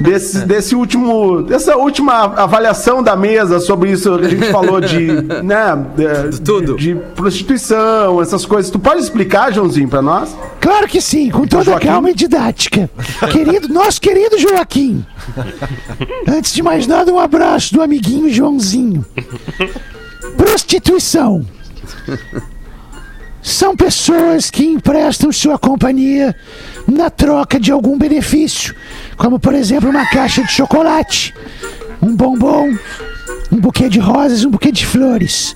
desse, 0.00 0.40
desse 0.40 0.74
último, 0.74 1.42
dessa 1.42 1.76
última 1.76 2.24
avaliação 2.36 3.02
da 3.02 3.16
mesa 3.16 3.60
sobre 3.60 3.90
isso 3.90 4.18
que 4.18 4.26
a 4.26 4.28
gente 4.28 4.50
falou 4.50 4.80
de, 4.80 5.06
né, 5.42 5.86
de, 6.30 6.40
tudo. 6.40 6.76
de 6.76 6.94
prostituição, 7.14 8.20
essas 8.20 8.44
coisas. 8.44 8.70
Tu 8.70 8.78
pode 8.78 9.00
explicar, 9.00 9.52
Joãozinho, 9.52 9.88
pra 9.88 10.02
nós? 10.02 10.36
Claro 10.60 10.86
que 10.86 11.00
sim, 11.00 11.30
com 11.30 11.46
toda 11.46 11.64
Joaquim? 11.64 11.86
calma 11.86 12.10
e 12.10 12.14
didática. 12.14 12.90
querido, 13.30 13.68
nosso 13.68 14.00
querido 14.00 14.38
Joaquim. 14.38 15.04
Antes 16.26 16.52
de 16.57 16.57
mais 16.62 16.86
nada, 16.86 17.12
um 17.12 17.18
abraço 17.18 17.74
do 17.74 17.82
amiguinho 17.82 18.32
Joãozinho. 18.32 19.04
Prostituição. 20.36 21.44
São 23.42 23.76
pessoas 23.76 24.50
que 24.50 24.64
emprestam 24.64 25.32
sua 25.32 25.58
companhia 25.58 26.34
na 26.86 27.08
troca 27.08 27.58
de 27.58 27.72
algum 27.72 27.96
benefício, 27.96 28.74
como 29.16 29.38
por 29.38 29.54
exemplo 29.54 29.88
uma 29.88 30.08
caixa 30.10 30.42
de 30.42 30.52
chocolate, 30.52 31.34
um 32.02 32.14
bombom, 32.14 32.76
um 33.50 33.56
buquê 33.56 33.88
de 33.88 33.98
rosas, 33.98 34.44
um 34.44 34.50
buquê 34.50 34.70
de 34.70 34.84
flores. 34.84 35.54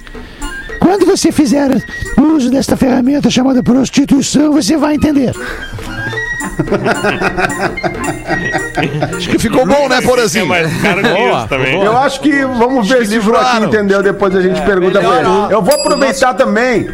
Quando 0.81 1.07
você 1.07 1.31
fizer 1.31 1.71
uso 2.19 2.51
desta 2.51 2.77
ferramenta 2.77 3.31
chamada 3.31 3.63
prostituição, 3.63 4.53
você 4.53 4.77
vai 4.77 4.95
entender. 4.95 5.33
Acho 9.17 9.29
que 9.29 9.39
ficou 9.39 9.65
bom, 9.67 9.89
né, 9.89 9.99
É 9.99 10.03
Porazinho? 10.03 10.47
isso 10.55 11.49
também. 11.49 11.81
Eu 11.83 11.97
acho 11.97 12.21
que 12.21 12.45
vamos 12.45 12.89
ver 12.89 13.07
se 13.07 13.19
o 13.19 13.23
Joaquim 13.23 13.65
entendeu. 13.65 14.03
Depois 14.03 14.35
a 14.35 14.41
gente 14.41 14.61
pergunta 14.63 15.01
pra 15.01 15.21
ele. 15.21 15.29
Eu 15.55 15.63
vou 15.63 15.75
aproveitar 15.75 16.35
também. 16.35 16.89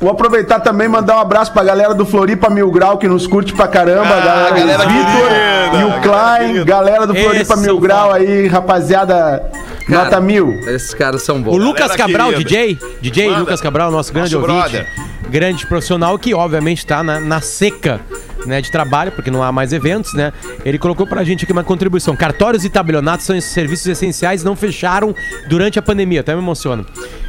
Vou 0.00 0.10
aproveitar 0.12 0.60
também 0.60 0.86
e 0.86 0.88
mandar 0.88 1.16
um 1.16 1.20
abraço 1.20 1.52
pra 1.52 1.64
galera 1.64 1.92
do 1.92 2.06
Floripa 2.06 2.48
Mil 2.48 2.70
Grau 2.70 2.98
que 2.98 3.08
nos 3.08 3.26
curte 3.26 3.52
pra 3.52 3.66
caramba. 3.66 4.14
Ah, 4.14 4.50
galera, 4.50 4.54
galera 4.54 4.86
o 4.86 4.88
Vitor 4.88 5.80
e 5.80 5.84
o 5.84 6.00
Klein, 6.02 6.64
galera 6.64 7.04
do 7.06 7.14
Floripa 7.14 7.54
Esse 7.54 7.58
Mil 7.58 7.80
Grau 7.80 8.12
aí, 8.12 8.46
rapaziada 8.46 9.42
cara, 9.88 10.04
Nota 10.04 10.20
mil. 10.20 10.52
Esses 10.68 10.94
caras 10.94 11.22
são 11.22 11.42
bons. 11.42 11.52
O 11.52 11.56
Lucas 11.58 11.88
Galera 11.88 11.98
Cabral, 11.98 12.28
querida. 12.30 12.48
DJ, 12.48 12.78
DJ 13.00 13.26
Manda. 13.26 13.40
Lucas 13.40 13.60
Cabral, 13.60 13.90
nosso 13.90 14.12
grande 14.12 14.36
Nosso 14.36 14.46
ouvinte, 14.48 14.70
brother. 14.70 14.86
grande 15.28 15.66
profissional 15.66 16.16
que 16.16 16.32
obviamente 16.32 16.78
está 16.78 17.02
na, 17.02 17.18
na 17.18 17.40
seca 17.40 18.00
né, 18.46 18.60
de 18.60 18.70
trabalho, 18.70 19.12
porque 19.12 19.30
não 19.30 19.42
há 19.42 19.50
mais 19.52 19.72
eventos, 19.72 20.14
né? 20.14 20.32
Ele 20.64 20.78
colocou 20.78 21.06
pra 21.06 21.24
gente 21.24 21.44
aqui 21.44 21.52
uma 21.52 21.64
contribuição. 21.64 22.16
Cartórios 22.16 22.64
e 22.64 22.70
tabelionatos 22.70 23.26
são 23.26 23.36
esses 23.36 23.50
serviços 23.50 23.86
essenciais 23.86 24.44
não 24.44 24.56
fecharam 24.56 25.14
durante 25.48 25.78
a 25.78 25.82
pandemia, 25.82 26.20
até 26.20 26.34
me 26.34 26.40
emociona. 26.40 26.84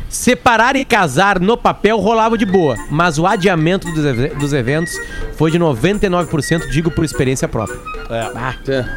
Separar 0.09 0.75
e 0.75 0.83
casar 0.83 1.39
no 1.39 1.55
papel 1.55 1.97
rolava 1.99 2.37
de 2.37 2.45
boa, 2.45 2.75
mas 2.89 3.19
o 3.19 3.27
adiamento 3.27 3.87
dos, 3.91 4.33
dos 4.35 4.53
eventos 4.53 4.93
foi 5.37 5.51
de 5.51 5.59
99%, 5.59 6.67
digo 6.69 6.89
por 6.89 7.05
experiência 7.05 7.47
própria. 7.47 7.79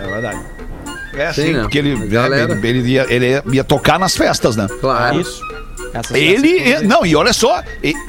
É 0.00 0.06
verdade. 0.06 0.40
É 1.14 1.32
Sim, 1.32 1.42
sim, 1.42 1.52
né? 1.52 1.60
porque 1.60 1.78
ele, 1.78 2.06
galera. 2.08 2.52
ele, 2.54 2.66
ele 2.66 2.88
ia, 2.88 3.06
ele 3.12 3.42
ia 3.52 3.62
tocar 3.62 3.98
nas 3.98 4.16
festas, 4.16 4.56
né? 4.56 4.66
Claro. 4.80 5.20
Isso. 5.20 5.42
Essas- 5.94 6.16
Ele, 6.16 6.58
é- 6.58 6.80
não, 6.82 7.04
e 7.04 7.14
olha 7.14 7.32
só, 7.32 7.62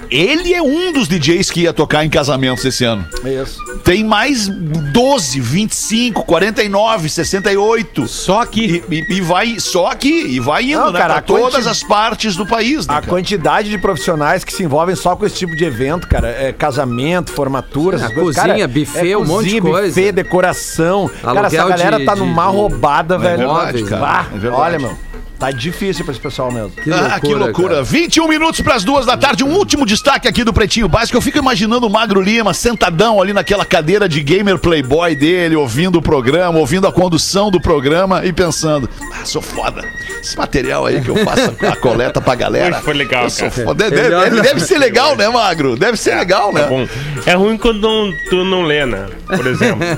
ele 0.10 0.54
é 0.54 0.62
um 0.62 0.94
dos 0.94 1.08
DJs 1.08 1.52
que 1.52 1.62
ia 1.62 1.74
tocar 1.74 2.06
em 2.06 2.10
casamentos 2.10 2.64
esse 2.64 2.84
ano. 2.86 3.06
Isso. 3.26 3.58
Tem 3.84 4.04
mais 4.04 4.48
12, 4.48 5.40
25, 5.40 6.24
49, 6.24 7.10
68. 7.10 8.08
Só 8.08 8.46
que 8.46 8.84
E, 8.90 8.96
e- 8.96 9.18
e 9.18 9.22
vai 9.22 9.60
só 9.60 9.88
aqui, 9.88 10.28
e 10.28 10.40
vai 10.40 10.64
indo, 10.64 10.80
Não, 10.80 10.92
né? 10.92 11.00
cara, 11.00 11.14
pra 11.16 11.20
a 11.20 11.22
quanti- 11.22 11.42
todas 11.52 11.68
as 11.68 11.84
partes 11.84 12.36
do 12.36 12.46
país, 12.46 12.88
né? 12.88 12.94
A 12.94 13.02
cara? 13.02 13.08
quantidade 13.08 13.70
de 13.70 13.78
profissionais 13.78 14.44
que 14.44 14.54
se 14.54 14.64
envolvem 14.64 14.96
só 14.96 15.16
com 15.16 15.26
esse 15.26 15.36
tipo 15.36 15.56
de 15.56 15.66
evento, 15.66 16.08
cara, 16.08 16.30
é 16.30 16.54
casamento, 16.54 17.32
formatura, 17.32 17.98
essas 17.98 18.14
coisas. 18.14 18.36
cozinha, 18.38 18.56
cara, 18.56 18.68
buffet, 18.68 19.12
é 19.12 19.18
um 19.18 19.26
monte 19.26 19.50
de 19.50 19.60
cozinha, 19.60 19.62
coisa. 19.62 19.88
buffet, 19.90 20.12
decoração. 20.14 21.10
cara, 21.22 21.48
essa 21.48 21.62
Aluguel 21.62 21.70
galera 21.70 22.00
de- 22.00 22.06
tá 22.06 22.14
de- 22.14 22.20
numa 22.22 22.46
de- 22.50 22.56
roubada, 22.56 23.18
velho. 23.18 23.38
verdade, 23.40 23.84
cara, 23.84 24.02
Bah, 24.02 24.26
é 24.34 24.38
verdade. 24.38 24.62
Olha, 24.62 24.80
meu, 24.80 24.98
tá 25.44 25.52
difícil 25.52 26.06
pra 26.06 26.14
esse 26.14 26.22
pessoal 26.22 26.50
mesmo. 26.50 26.72
Que 26.72 26.90
ah, 26.90 27.20
que 27.20 27.34
loucura. 27.34 27.76
cara. 27.76 27.84
21 27.84 28.30
minutos 28.30 28.62
para 28.62 28.76
as 28.76 28.84
duas 28.86 29.06
da 29.06 29.18
tarde. 29.18 29.44
Um 29.44 29.54
último 29.58 29.86
destaque 29.86 30.26
aqui 30.26 30.42
do 30.42 30.54
Pretinho 30.54 30.88
Básico. 30.88 31.18
Eu 31.18 31.22
fico 31.22 31.38
imaginando 31.38 31.86
o 31.86 31.90
Magro 31.90 32.22
Lima 32.22 32.54
sentadão 32.54 33.22
ali 33.22 33.34
naquela 33.34 33.66
cadeira 33.66 34.08
de 34.08 34.22
gamer 34.24 34.58
playboy 34.58 35.14
dele, 35.16 35.58
ouvindo 35.58 35.98
o 35.98 36.02
programa, 36.02 36.58
ouvindo 36.60 36.88
a 36.88 36.94
condução 36.94 37.52
do 37.52 37.60
programa 37.60 38.26
e 38.26 38.32
pensando: 38.32 38.90
ah, 39.14 39.26
sou 39.26 39.42
foda. 39.42 39.84
Esse 40.22 40.38
material 40.38 40.86
aí 40.86 41.02
que 41.02 41.10
eu 41.10 41.18
faço 41.18 41.54
a 41.68 41.76
coleta 41.76 42.22
pra 42.22 42.36
galera. 42.36 42.80
Foi 42.82 42.94
legal, 42.94 43.26
eu 43.26 43.30
sou 43.30 43.50
cara. 43.52 43.66
foda. 43.66 43.90
Deve, 43.90 44.10
deve- 44.10 44.36
não. 44.38 44.42
deve 44.42 44.60
ser 44.62 44.78
legal, 44.78 45.18
né, 45.18 45.28
Magro? 45.28 45.76
Deve 45.76 45.98
ser 45.98 46.16
legal, 46.16 46.54
né? 46.54 46.62
Tá 46.62 46.68
bom. 46.68 46.88
É 47.26 47.34
ruim 47.34 47.58
quando 47.58 47.82
não- 47.82 48.14
tu 48.30 48.46
não 48.46 48.62
lê, 48.64 48.86
né? 48.86 49.08
Por 49.28 49.46
exemplo. 49.46 49.80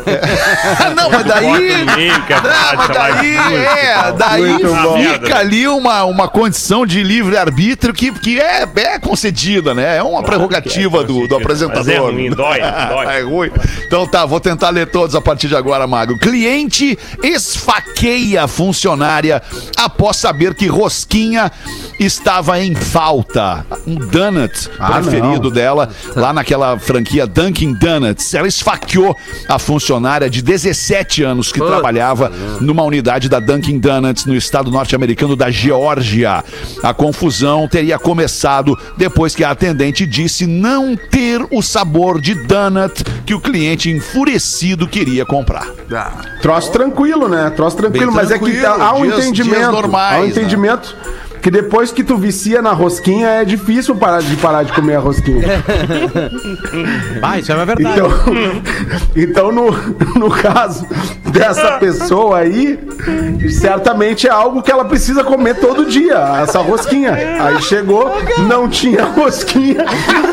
Ah, 0.78 0.90
não, 0.90 1.10
mas 1.10 1.24
daí. 1.26 1.46
Bota 1.46 1.60
no 1.86 1.96
meio, 1.96 2.22
que 2.26 2.34
é 2.34 2.36
Não, 2.42 2.76
mas 2.76 2.90
daí, 2.90 3.36
é, 3.36 4.12
daí 4.18 5.14
fica 5.20 5.35
ali 5.36 5.68
uma, 5.68 6.04
uma 6.06 6.28
condição 6.28 6.86
de 6.86 7.04
livre-arbítrio 7.04 7.94
que, 7.94 8.12
que 8.12 8.40
é, 8.40 8.68
é 8.76 9.00
concedida, 9.00 9.74
né? 9.74 9.98
É 9.98 10.04
uma 10.04 10.24
prerrogativa 10.24 11.04
do, 11.04 11.06
do 11.08 11.14
concedida. 11.14 11.36
apresentador. 11.38 11.84
Mas 11.86 11.88
é 11.88 11.98
ruim, 11.98 12.30
dói, 12.30 12.60
dói. 12.90 13.06
É 13.18 13.22
ruim. 13.22 13.52
Então 13.88 14.08
tá, 14.08 14.26
vou 14.26 14.40
tentar 14.40 14.70
ler 14.70 14.88
todos 14.88 15.16
a 15.16 15.22
partir 15.22 15.48
de 15.48 15.56
agora, 15.56 15.88
Mago. 15.88 16.18
Cliente 16.20 16.98
esfaqueia 17.24 18.48
funcionária 18.48 19.42
após 19.78 20.18
saber 20.18 20.54
que 20.54 20.68
Rosquinha 20.68 21.52
estava 22.00 22.60
em 22.60 22.76
falta. 22.76 23.66
Um 23.88 23.96
donut 23.96 24.70
Ah, 24.78 24.94
preferido 25.02 25.44
não. 25.46 25.52
dela, 25.52 25.90
lá 26.16 26.34
naquela 26.34 26.78
franquia 26.78 27.26
Dunkin' 27.26 27.74
Donuts. 27.74 28.34
Ela 28.34 28.48
esfaqueou 28.48 29.16
a 29.48 29.58
funcionária 29.58 30.30
de 30.30 30.42
17 30.42 31.24
anos 31.24 31.52
que 31.52 31.60
Puta 31.60 31.72
trabalhava 31.72 32.30
numa 32.60 32.84
unidade 32.84 33.30
da 33.30 33.40
Dunkin' 33.40 33.80
Donuts 33.80 34.26
no 34.26 34.36
estado 34.36 34.70
norte-americano 34.70 35.25
da 35.34 35.50
Geórgia. 35.50 36.44
A 36.84 36.94
confusão 36.94 37.70
teria 37.70 37.98
começado 37.98 38.78
depois 38.98 39.34
que 39.34 39.46
a 39.46 39.52
atendente 39.52 40.06
disse 40.06 40.46
não 40.46 40.98
ter 40.98 41.40
o 41.50 41.62
sabor 41.62 42.20
de 42.20 42.36
donut 42.36 43.02
que 43.26 43.34
o 43.34 43.40
cliente 43.40 43.90
enfurecido 43.90 44.86
queria 44.86 45.26
comprar. 45.26 45.68
Troço 46.42 46.70
tranquilo, 46.74 47.30
né? 47.30 47.50
Troço 47.56 47.78
tranquilo, 47.78 48.08
Bem 48.08 48.16
mas 48.16 48.30
é 48.32 48.38
que 48.38 48.44
tranquilo, 48.52 48.84
há 48.84 48.94
um 48.94 49.02
dias- 49.04 49.14
dias 49.16 49.26
entendimento. 49.28 49.72
normais, 49.72 50.16
há 50.16 50.20
um 50.20 50.24
né? 50.24 50.28
entendimento 50.28 50.96
que 51.42 51.52
depois 51.52 51.92
que 51.92 52.04
tu 52.04 52.18
vicia 52.18 52.60
na 52.60 52.72
rosquinha 52.72 53.28
é 53.28 53.46
difícil 53.46 53.96
parar 53.96 54.20
de 54.24 54.36
parar 54.38 54.64
de 54.64 54.74
comer 54.74 54.96
a 54.96 55.00
rosquinha. 55.00 55.46
Ah, 57.22 57.40
isso 57.40 57.52
é 57.52 57.56
uma 57.56 57.66
verdade. 57.66 57.90
Então, 58.00 58.10
então 59.16 59.52
no, 59.52 59.72
no 60.20 60.30
caso 60.32 60.86
dessa 61.36 61.74
pessoa 61.74 62.40
aí, 62.40 62.80
certamente 63.50 64.28
é 64.28 64.32
algo 64.32 64.62
que 64.62 64.72
ela 64.72 64.86
precisa 64.86 65.24
comer 65.24 65.56
todo 65.56 65.86
dia, 65.86 66.18
essa 66.42 66.60
rosquinha. 66.60 67.12
Aí 67.14 67.62
chegou, 67.62 68.12
não 68.48 68.68
tinha 68.70 69.04
rosquinha, 69.06 69.86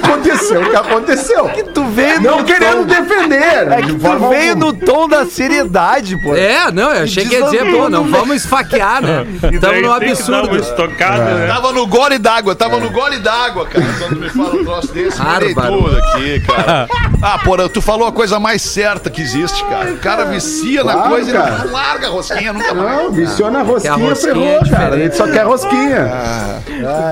aconteceu 0.02 0.62
o 0.62 0.70
que 0.70 0.76
aconteceu. 0.76 1.50
Tu 1.74 1.84
veio 1.86 2.20
Não 2.20 2.44
querendo 2.44 2.78
tom- 2.78 2.84
defender. 2.84 3.72
É 3.72 3.76
que 3.82 3.86
de 3.86 3.94
tu 3.94 4.28
veio 4.28 4.52
alguma. 4.52 4.54
no 4.54 4.72
tom 4.72 5.08
da 5.08 5.26
seriedade, 5.26 6.16
pô. 6.22 6.34
É, 6.34 6.70
não, 6.70 6.92
eu 6.92 7.02
achei 7.04 7.26
que 7.26 7.34
ia 7.34 7.42
dizer, 7.44 7.70
pô, 7.70 7.88
não 7.88 8.04
vamos 8.04 8.36
esfaquear, 8.36 9.02
né? 9.02 9.26
Estamos 9.34 9.60
daí 9.60 9.82
no 9.82 9.98
que 9.98 10.06
absurdo. 10.06 10.56
estocada, 10.56 11.34
né? 11.34 11.46
Tava 11.46 11.72
no 11.72 11.86
gole 11.86 12.18
d'água, 12.18 12.54
tava 12.54 12.78
no 12.78 12.90
gole 12.90 13.18
d'água, 13.18 13.66
cara. 13.66 13.84
Quando 13.98 14.16
me 14.20 14.28
fala 14.30 14.54
um 14.54 14.64
troço 14.64 14.92
desse, 14.92 15.18
Bárbaro. 15.18 15.82
tudo 15.82 15.96
aqui, 15.98 16.40
cara. 16.40 16.88
Ah, 17.22 17.38
porra, 17.38 17.68
tu 17.68 17.80
falou 17.80 18.06
a 18.06 18.12
coisa 18.12 18.38
mais 18.38 18.62
certa 18.62 19.10
que 19.10 19.20
existe, 19.22 19.64
cara. 19.64 19.92
O 19.92 19.98
cara 19.98 20.24
vicia 20.24 20.84
na 20.84 20.91
Claro, 20.92 21.10
coisa 21.10 21.30
e 21.30 21.32
cara. 21.32 21.50
não 21.64 21.72
larga 21.72 22.06
a 22.06 22.10
rosquinha 22.10 22.52
nunca 22.52 22.74
mais. 22.74 22.96
Não, 22.96 23.10
viciou 23.12 23.50
na 23.50 23.62
rosquinha, 23.62 23.92
rosquinha 23.94 24.16
ferrou, 24.34 24.58
é 24.66 24.68
cara. 24.70 24.94
A 24.94 24.98
gente 24.98 25.16
só 25.16 25.26
quer 25.26 25.42
rosquinha. 25.44 26.10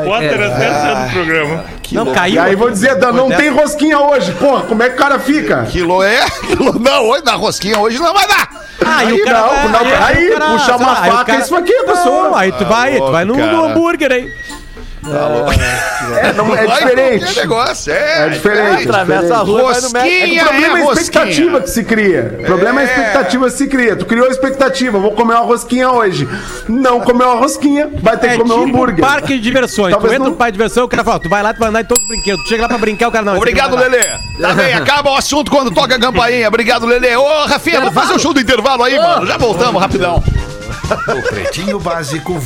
Potter 0.04 0.42
até 0.42 0.70
saiu 0.74 0.96
do 1.06 1.12
programa. 1.12 1.64
não, 1.92 2.06
caiu. 2.12 2.34
E 2.34 2.38
aí 2.38 2.56
vou 2.56 2.70
dizer, 2.70 2.94
Dan, 2.96 3.12
não 3.12 3.30
tem 3.30 3.48
rosquinha 3.50 3.98
hoje. 3.98 4.32
Porra, 4.32 4.62
como 4.62 4.82
é 4.82 4.88
que 4.88 4.94
o 4.94 4.98
cara 4.98 5.18
fica? 5.18 5.64
Quilo 5.64 6.02
é? 6.02 6.24
Quilo 6.46 6.78
não, 6.78 7.04
hoje 7.08 7.24
na 7.24 7.32
rosquinha 7.34 7.78
hoje 7.78 7.98
não 7.98 8.12
vai 8.14 8.26
dar. 8.26 8.48
Ah, 8.84 9.04
e 9.04 9.08
Aí 9.08 9.20
o 9.20 9.24
cara 9.24 9.40
não, 9.40 9.48
vai- 9.48 9.68
não, 9.68 9.80
aí 9.80 10.16
aí, 10.16 10.28
o 10.30 10.32
cara- 10.32 10.50
puxar 10.52 10.76
uma 10.76 11.00
aí 11.02 11.10
o 11.10 11.12
faca, 11.12 11.24
cara- 11.26 11.38
isso 11.44 11.54
aqui, 11.56 11.72
pessoa. 11.84 12.28
Não, 12.30 12.34
aí 12.36 12.50
tu 12.52 12.64
vai, 12.64 12.96
tu 12.96 13.12
vai 13.12 13.24
no, 13.24 13.64
hambúrguer 13.64 14.10
aí. 14.10 14.32
É, 15.10 16.32
não, 16.32 16.54
é 16.54 16.66
diferente. 16.66 17.24
qualquer 17.24 17.40
negócio, 17.40 17.92
é. 17.92 18.26
É 18.26 18.28
diferente. 18.30 18.82
Atravessa 18.88 19.34
a 19.36 19.38
rua, 19.38 19.62
vai 19.72 19.80
no 19.80 19.88
Rosquinha. 19.88 20.40
É 20.40 20.44
o 20.44 20.48
problema 20.48 20.78
é 20.78 20.82
a 20.82 20.84
rosquinha. 20.84 20.92
expectativa 21.02 21.60
que 21.60 21.70
se 21.70 21.84
cria. 21.84 22.36
O 22.40 22.44
problema 22.44 22.80
é 22.80 22.84
a 22.84 22.86
expectativa 22.86 23.44
que 23.46 23.50
se 23.52 23.66
cria. 23.68 23.96
Tu 23.96 24.06
criou 24.06 24.26
a 24.26 24.30
expectativa, 24.30 24.98
vou 24.98 25.12
comer 25.12 25.34
uma 25.34 25.44
rosquinha 25.44 25.90
hoje. 25.90 26.28
Não 26.68 27.00
comeu 27.00 27.28
uma 27.28 27.36
rosquinha, 27.38 27.90
vai 28.02 28.16
ter 28.16 28.28
É 28.28 28.30
que 28.32 28.38
comer 28.38 28.54
um 28.54 28.64
tipo 28.66 28.76
hambúrguer. 28.76 29.00
parque 29.04 29.34
de 29.34 29.40
diversões. 29.40 29.92
Talvez 29.92 30.10
tu 30.12 30.14
entra 30.14 30.24
não- 30.24 30.30
no 30.32 30.36
parque 30.36 30.52
de 30.52 30.58
diversão, 30.58 30.84
o 30.84 30.88
cara 30.88 31.04
fala, 31.04 31.20
tu 31.20 31.28
vai 31.28 31.42
lá, 31.42 31.52
tu 31.54 31.58
vai 31.60 31.68
andar 31.68 31.80
em 31.80 31.84
todos 31.84 32.02
os 32.02 32.08
brinquedos. 32.08 32.42
Tu 32.44 32.48
chega 32.48 32.62
lá 32.62 32.68
pra 32.68 32.78
brincar, 32.78 33.08
o 33.08 33.12
cara 33.12 33.24
não. 33.24 33.36
Obrigado. 33.36 33.76
Lelê. 33.76 34.00
Tá 34.40 34.52
bem, 34.54 34.74
acaba 34.74 35.10
o 35.10 35.16
assunto 35.16 35.50
quando 35.50 35.70
toca 35.70 35.94
a 35.94 35.98
campainha. 35.98 36.48
Obrigado, 36.48 36.86
Lelê. 36.86 37.14
Ô, 37.16 37.44
Rafinha, 37.46 37.78
vamos 37.80 37.94
fazer 37.94 38.14
o 38.14 38.18
show 38.18 38.32
do 38.34 38.40
intervalo 38.40 38.82
aí, 38.84 38.96
mano. 38.98 39.26
Já 39.26 39.36
voltamos, 39.36 39.80
rapidão. 39.80 40.22
O 41.08 41.22
Pretinho 41.28 41.78
Básico. 41.78 42.42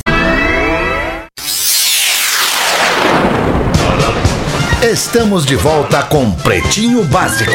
Estamos 4.81 5.45
de 5.45 5.55
volta 5.55 6.03
com 6.03 6.31
Pretinho 6.31 7.03
Básico. 7.05 7.51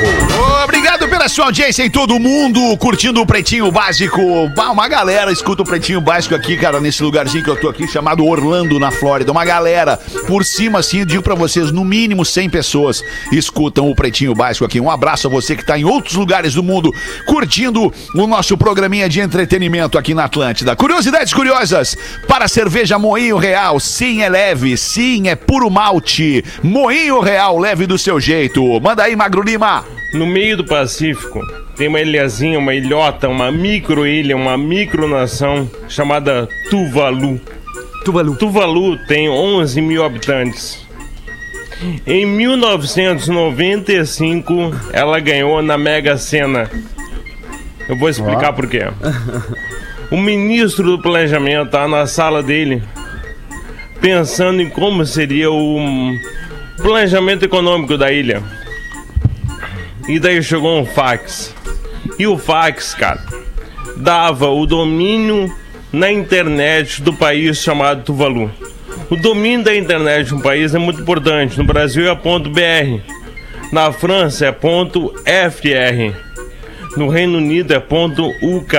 Obrigado 0.64 0.80
pela 1.09 1.28
sua 1.28 1.46
audiência 1.46 1.84
em 1.84 1.90
todo 1.90 2.18
mundo, 2.18 2.76
curtindo 2.76 3.20
o 3.20 3.26
Pretinho 3.26 3.70
Básico. 3.70 4.20
Uma 4.20 4.88
galera 4.88 5.32
escuta 5.32 5.62
o 5.62 5.64
Pretinho 5.64 6.01
Básico 6.01 6.34
aqui, 6.34 6.57
cara, 6.57 6.80
nesse 6.80 7.03
lugarzinho 7.03 7.42
que 7.42 7.51
eu 7.51 7.59
tô 7.59 7.68
aqui, 7.68 7.86
chamado 7.88 8.24
Orlando, 8.24 8.78
na 8.78 8.90
Flórida. 8.90 9.32
Uma 9.32 9.44
galera, 9.44 9.96
por 10.26 10.44
cima, 10.44 10.80
assim, 10.80 11.01
eu 11.01 11.07
digo 11.07 11.22
pra 11.22 11.34
vocês, 11.34 11.70
no 11.70 11.84
mínimo 11.84 12.24
100 12.24 12.51
pessoas 12.51 13.03
escutam 13.32 13.90
o 13.90 13.94
Pretinho 13.94 14.34
Básico 14.34 14.64
aqui. 14.64 14.80
Um 14.80 14.90
abraço 14.90 15.26
a 15.26 15.30
você 15.30 15.57
que 15.57 15.64
tá 15.64 15.78
em 15.78 15.84
outros 15.84 16.14
lugares 16.14 16.55
do 16.55 16.62
mundo, 16.62 16.94
curtindo 17.26 17.92
o 18.14 18.26
nosso 18.26 18.57
programinha 18.57 19.09
de 19.09 19.20
entretenimento 19.20 19.96
aqui 19.96 20.14
na 20.14 20.24
Atlântida. 20.24 20.76
Curiosidades 20.76 21.32
curiosas 21.32 21.96
para 22.26 22.44
a 22.44 22.48
cerveja 22.48 22.98
Moinho 22.98 23.36
Real. 23.36 23.80
Sim, 23.80 24.22
é 24.22 24.28
leve. 24.28 24.76
Sim, 24.76 25.28
é 25.28 25.36
puro 25.36 25.70
malte. 25.70 26.44
Moinho 26.62 27.20
Real, 27.20 27.59
leve 27.59 27.86
do 27.86 27.98
seu 27.98 28.20
jeito. 28.20 28.80
Manda 28.80 29.05
aí, 29.05 29.16
Magro 29.16 29.42
Lima. 29.42 29.99
No 30.12 30.26
meio 30.26 30.56
do 30.56 30.64
Pacífico 30.64 31.40
tem 31.76 31.86
uma 31.86 32.00
ilhazinha, 32.00 32.58
uma 32.58 32.74
ilhota, 32.74 33.28
uma 33.28 33.52
micro-ilha, 33.52 34.36
uma 34.36 34.58
micronação 34.58 35.70
chamada 35.88 36.48
Tuvalu. 36.68 37.40
Tuvalu. 38.04 38.34
Tuvalu 38.36 38.98
tem 39.06 39.28
11 39.28 39.80
mil 39.80 40.04
habitantes. 40.04 40.84
Em 42.06 42.26
1995, 42.26 44.52
ela 44.92 45.18
ganhou 45.20 45.62
na 45.62 45.78
Mega 45.78 46.18
Sena. 46.18 46.68
Eu 47.88 47.96
vou 47.96 48.08
explicar 48.08 48.52
por 48.52 48.66
quê. 48.68 48.88
O 50.11 50.16
ministro 50.16 50.96
do 50.96 51.00
planejamento 51.00 51.70
tá 51.70 51.86
na 51.86 52.04
sala 52.04 52.42
dele, 52.42 52.82
pensando 54.00 54.61
em 54.61 54.68
como 54.68 55.06
seria 55.06 55.48
o 55.50 56.12
planejamento 56.78 57.44
econômico 57.44 57.96
da 57.96 58.12
ilha. 58.12 58.42
E 60.11 60.18
daí 60.18 60.42
chegou 60.42 60.76
um 60.76 60.84
fax. 60.84 61.54
E 62.18 62.26
o 62.26 62.36
fax, 62.36 62.94
cara, 62.94 63.24
dava 63.96 64.48
o 64.48 64.66
domínio 64.66 65.48
na 65.92 66.11
internet 66.11 67.00
do 67.00 67.12
país 67.12 67.58
chamado 67.58 68.02
Tuvalu. 68.02 68.50
O 69.08 69.14
domínio 69.14 69.64
da 69.64 69.76
internet 69.76 70.32
no 70.32 70.42
país 70.42 70.74
é 70.74 70.80
muito 70.80 71.00
importante. 71.00 71.56
No 71.56 71.64
Brasil 71.64 72.11
é 72.11 72.14
.br, 72.16 73.00
na 73.70 73.92
França 73.92 74.46
é 74.46 74.52
.fr, 74.52 76.18
no 76.96 77.08
Reino 77.08 77.38
Unido 77.38 77.72
é 77.72 77.78
.uk. 77.78 78.76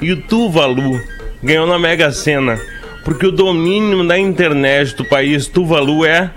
E 0.00 0.12
o 0.12 0.22
Tuvalu 0.22 0.98
ganhou 1.42 1.66
na 1.66 1.78
Mega 1.78 2.10
Sena, 2.10 2.58
porque 3.04 3.26
o 3.26 3.32
domínio 3.32 4.02
da 4.08 4.18
internet 4.18 4.96
do 4.96 5.04
país 5.04 5.46
Tuvalu 5.46 6.06
é 6.06 6.30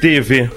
.tv. 0.00 0.50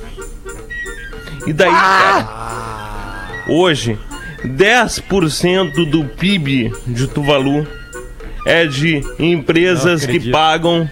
E 1.48 1.54
daí, 1.54 1.72
cara, 1.72 3.44
hoje 3.48 3.98
10% 4.46 5.90
do 5.90 6.06
PIB 6.06 6.72
de 6.88 7.08
Tuvalu 7.08 7.68
é 8.46 8.66
de 8.66 9.02
empresas 9.20 10.06
que 10.06 10.32
pagam 10.32 10.90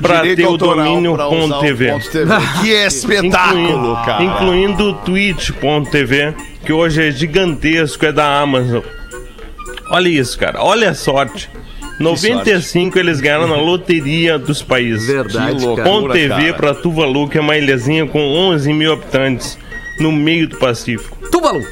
para 0.00 0.22
ter 0.22 0.46
o 0.46 0.56
domínio 0.56 1.14
pra 1.14 1.28
usar 1.28 1.56
o 1.56 1.60
.tv. 1.60 1.92
ponto 1.92 2.10
TV. 2.10 2.32
Que 2.62 2.70
espetáculo, 2.70 3.60
incluindo, 3.60 3.94
cara. 4.04 4.24
Incluindo 4.24 4.84
o 4.90 4.94
Twitch.tv, 4.94 6.34
que 6.64 6.72
hoje 6.72 7.08
é 7.08 7.10
gigantesco, 7.10 8.06
é 8.06 8.12
da 8.12 8.40
Amazon. 8.40 8.82
Olha 9.90 10.08
isso, 10.08 10.38
cara. 10.38 10.62
Olha 10.62 10.90
a 10.90 10.94
sorte. 10.94 11.50
95 11.98 12.98
eles 12.98 13.20
ganharam 13.20 13.46
na 13.46 13.56
loteria 13.56 14.38
dos 14.38 14.62
países. 14.62 15.06
Verdade, 15.06 15.56
Que 15.56 15.76
cara. 15.76 15.88
Com 15.88 16.08
TV 16.08 16.28
cara. 16.28 16.54
pra 16.54 16.74
Tuvalu, 16.74 17.28
que 17.28 17.38
é 17.38 17.40
uma 17.40 17.56
ilhazinha 17.56 18.06
com 18.06 18.20
11 18.20 18.72
mil 18.72 18.92
habitantes 18.92 19.58
no 19.98 20.10
meio 20.10 20.48
do 20.48 20.58
Pacífico. 20.58 21.16
Tuvalu. 21.30 21.62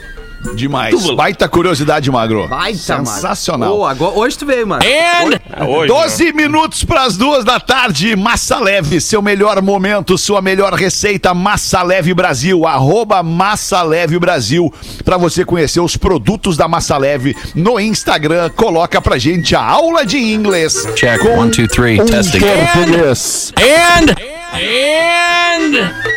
Demais. 0.55 1.11
Baita 1.11 1.48
curiosidade, 1.48 2.11
Magro. 2.11 2.48
Baita, 2.48 2.78
Sensacional. 2.78 3.78
Ô, 3.78 3.86
agora, 3.86 4.18
hoje 4.18 4.38
tu 4.38 4.46
veio, 4.46 4.66
mano. 4.66 4.82
É 4.82 5.64
hoje, 5.64 5.88
12 5.88 6.32
minutos 6.32 6.84
para 6.84 7.05
as 7.05 7.16
duas 7.16 7.44
da 7.44 7.59
tarde, 7.59 8.14
Massa 8.16 8.59
Leve, 8.59 9.01
seu 9.01 9.22
melhor 9.22 9.61
momento, 9.62 10.16
sua 10.18 10.40
melhor 10.42 10.74
receita, 10.74 11.32
Massa 11.34 11.82
Leve 11.82 12.14
Brasil, 12.14 12.66
arroba 12.66 13.22
Massa 13.22 13.82
Leve 13.82 14.18
Brasil, 14.18 14.72
para 15.05 15.16
você 15.16 15.44
conhecer 15.44 15.80
os 15.80 15.96
produtos 15.96 16.57
da 16.57 16.68
Massa 16.68 16.96
Leve 16.96 17.36
no 17.55 17.78
Instagram, 17.78 18.51
coloca 18.51 19.01
pra 19.01 19.18
gente 19.18 19.55
a 19.55 19.62
aula 19.62 20.05
de 20.05 20.18
inglês. 20.18 20.86
Check, 20.94 21.24
one, 21.24 21.51
two, 21.51 21.68
three, 21.68 22.01
um 22.01 22.07
testing. 22.07 22.40
português. 22.40 23.53
And, 23.57 24.14
and, 24.55 26.09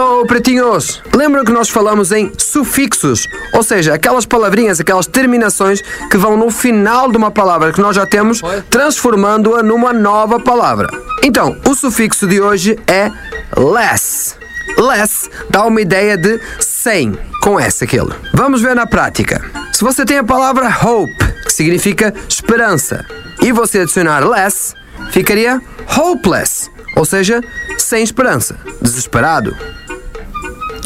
Hello, 0.00 0.24
pretinhos! 0.24 1.02
Lembram 1.12 1.44
que 1.44 1.50
nós 1.50 1.68
falamos 1.68 2.12
em 2.12 2.30
sufixos, 2.38 3.26
ou 3.52 3.64
seja, 3.64 3.94
aquelas 3.94 4.24
palavrinhas, 4.24 4.78
aquelas 4.78 5.08
terminações 5.08 5.82
que 6.08 6.16
vão 6.16 6.36
no 6.36 6.52
final 6.52 7.10
de 7.10 7.16
uma 7.16 7.32
palavra 7.32 7.72
que 7.72 7.80
nós 7.80 7.96
já 7.96 8.06
temos, 8.06 8.40
transformando-a 8.70 9.60
numa 9.60 9.92
nova 9.92 10.38
palavra. 10.38 10.86
Então, 11.24 11.60
o 11.66 11.74
sufixo 11.74 12.28
de 12.28 12.40
hoje 12.40 12.78
é 12.86 13.10
less. 13.56 14.36
Less 14.78 15.28
dá 15.50 15.64
uma 15.64 15.80
ideia 15.80 16.16
de 16.16 16.40
sem, 16.60 17.18
com 17.42 17.58
S 17.58 17.82
aquele. 17.82 18.14
Vamos 18.32 18.62
ver 18.62 18.76
na 18.76 18.86
prática. 18.86 19.44
Se 19.72 19.82
você 19.82 20.04
tem 20.04 20.18
a 20.18 20.24
palavra 20.24 20.68
hope, 20.80 21.42
que 21.42 21.52
significa 21.52 22.14
esperança, 22.28 23.04
e 23.42 23.50
você 23.50 23.80
adicionar 23.80 24.20
less, 24.20 24.76
ficaria 25.10 25.60
hopeless, 25.98 26.70
ou 26.94 27.04
seja, 27.04 27.42
sem 27.76 28.04
esperança, 28.04 28.54
desesperado. 28.80 29.56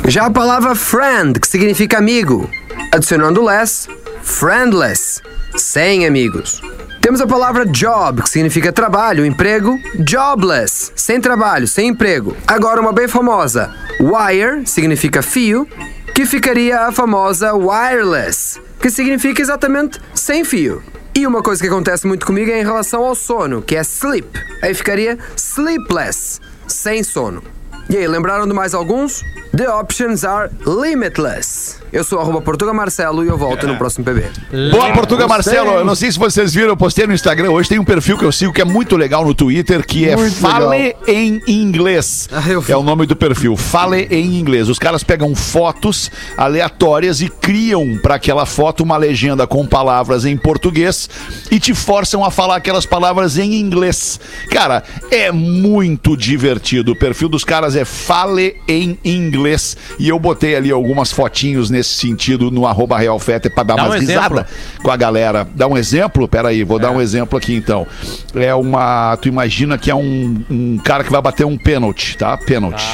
Já 0.09 0.27
a 0.27 0.31
palavra 0.31 0.75
friend, 0.75 1.39
que 1.39 1.47
significa 1.47 1.99
amigo, 1.99 2.51
adicionando 2.93 3.43
less, 3.43 3.89
friendless, 4.21 5.23
sem 5.57 6.07
amigos. 6.07 6.61
Temos 7.01 7.21
a 7.21 7.27
palavra 7.27 7.65
job, 7.65 8.23
que 8.23 8.29
significa 8.29 8.73
trabalho, 8.73 9.25
emprego, 9.25 9.79
jobless, 10.07 10.93
sem 10.97 11.21
trabalho, 11.21 11.69
sem 11.69 11.89
emprego. 11.89 12.37
Agora 12.47 12.81
uma 12.81 12.93
bem 12.93 13.07
famosa, 13.07 13.73
wire, 14.01 14.67
significa 14.67 15.23
fio, 15.23 15.67
que 16.15 16.27
ficaria 16.27 16.81
a 16.81 16.93
famosa 16.93 17.55
wireless, 17.55 18.61
que 18.81 18.91
significa 18.91 19.41
exatamente 19.41 20.01
sem 20.15 20.45
fio. 20.45 20.83
E 21.15 21.27
uma 21.27 21.43
coisa 21.43 21.63
que 21.63 21.69
acontece 21.69 22.07
muito 22.07 22.27
comigo 22.27 22.51
é 22.51 22.61
em 22.61 22.65
relação 22.65 23.05
ao 23.05 23.15
sono, 23.15 23.63
que 23.63 23.77
é 23.77 23.83
sleep. 23.83 24.29
Aí 24.63 24.75
ficaria 24.75 25.19
sleepless, 25.37 26.41
sem 26.67 27.03
sono. 27.05 27.43
E 27.89 27.97
aí, 27.97 28.07
lembraram 28.07 28.47
de 28.47 28.55
mais 28.55 28.75
alguns? 28.75 29.23
The 29.55 29.69
options 29.69 30.25
are 30.25 30.51
limitless. 30.67 31.83
Eu 31.93 32.03
sou 32.03 32.19
arroba 32.19 32.41
Portuga 32.41 32.73
Marcelo 32.73 33.23
e 33.23 33.29
eu 33.29 33.37
volto 33.37 33.67
no 33.67 33.77
próximo 33.77 34.03
PB. 34.03 34.25
Boa, 34.71 34.91
Portuga 34.95 35.29
Marcelo. 35.29 35.73
Eu 35.73 35.85
não 35.85 35.95
sei 35.95 36.11
se 36.11 36.19
vocês 36.19 36.55
viram, 36.55 36.69
eu 36.69 36.77
postei 36.77 37.07
no 37.07 37.13
Instagram 37.13 37.51
hoje. 37.51 37.69
Tem 37.69 37.79
um 37.79 37.85
perfil 37.85 38.17
que 38.17 38.25
eu 38.25 38.33
sigo 38.33 38.51
que 38.51 38.63
é 38.63 38.65
muito 38.65 38.97
legal 38.97 39.23
no 39.27 39.35
Twitter, 39.35 39.87
que 39.87 40.09
é 40.09 40.17
Muito 40.17 40.37
Fale 40.37 40.97
em 41.07 41.43
Inglês. 41.47 42.31
É 42.67 42.75
o 42.75 42.83
nome 42.83 43.05
do 43.05 43.15
perfil, 43.15 43.59
Fale 43.59 44.09
em 44.11 44.39
Inglês. 44.39 44.71
Os 44.71 44.79
caras 44.79 45.05
pegam 45.05 45.35
fotos 45.35 46.11
aleatórias 46.35 47.21
e 47.21 47.29
criam 47.29 47.99
para 48.03 48.15
aquela 48.15 48.47
foto 48.47 48.83
uma 48.83 48.97
legenda 48.97 49.47
com 49.47 49.67
palavras 49.67 50.25
em 50.25 50.35
português 50.35 51.11
e 51.51 51.61
te 51.61 51.75
forçam 51.75 52.25
a 52.25 52.31
falar 52.31 52.57
aquelas 52.57 52.87
palavras 52.87 53.37
em 53.37 53.61
inglês. 53.61 54.19
Cara, 54.51 54.83
é 55.11 55.31
muito 55.31 56.17
divertido. 56.17 56.93
O 56.93 56.97
perfil 56.97 57.29
dos 57.29 57.45
caras 57.45 57.72
é 57.77 57.85
Fale 57.85 58.57
em 58.69 58.99
Inglês. 59.05 59.77
E 59.99 60.09
eu 60.09 60.19
botei 60.19 60.55
ali 60.57 60.71
algumas 60.71 61.13
fotinhos 61.13 61.71
nesse 61.71 61.91
sentido 61.95 62.51
no 62.51 62.67
arroba 62.67 62.99
Realfete 62.99 63.49
pra 63.51 63.63
dar 63.63 63.77
Dá 63.77 63.83
um 63.85 63.87
umas 63.87 64.03
exemplo. 64.03 64.23
risadas 64.39 64.47
com 64.83 64.91
a 64.91 64.97
galera. 64.97 65.47
Dá 65.55 65.67
um 65.67 65.77
exemplo? 65.77 66.27
Pera 66.29 66.49
aí, 66.49 66.65
vou 66.65 66.79
dar 66.79 66.91
um 66.91 67.01
exemplo 67.01 67.37
aqui 67.39 67.55
então. 67.55 67.87
É 68.35 68.55
uma. 68.55 69.17
Tu 69.21 69.29
imagina 69.29 69.77
que 69.79 69.91
é 69.91 69.95
um, 69.95 70.45
um 70.51 70.79
cara 70.79 71.05
que 71.05 71.11
vai 71.13 71.21
bater 71.23 71.45
um 71.47 71.57
pênalti, 71.59 72.17
tá? 72.17 72.37
Pênalti. 72.37 72.85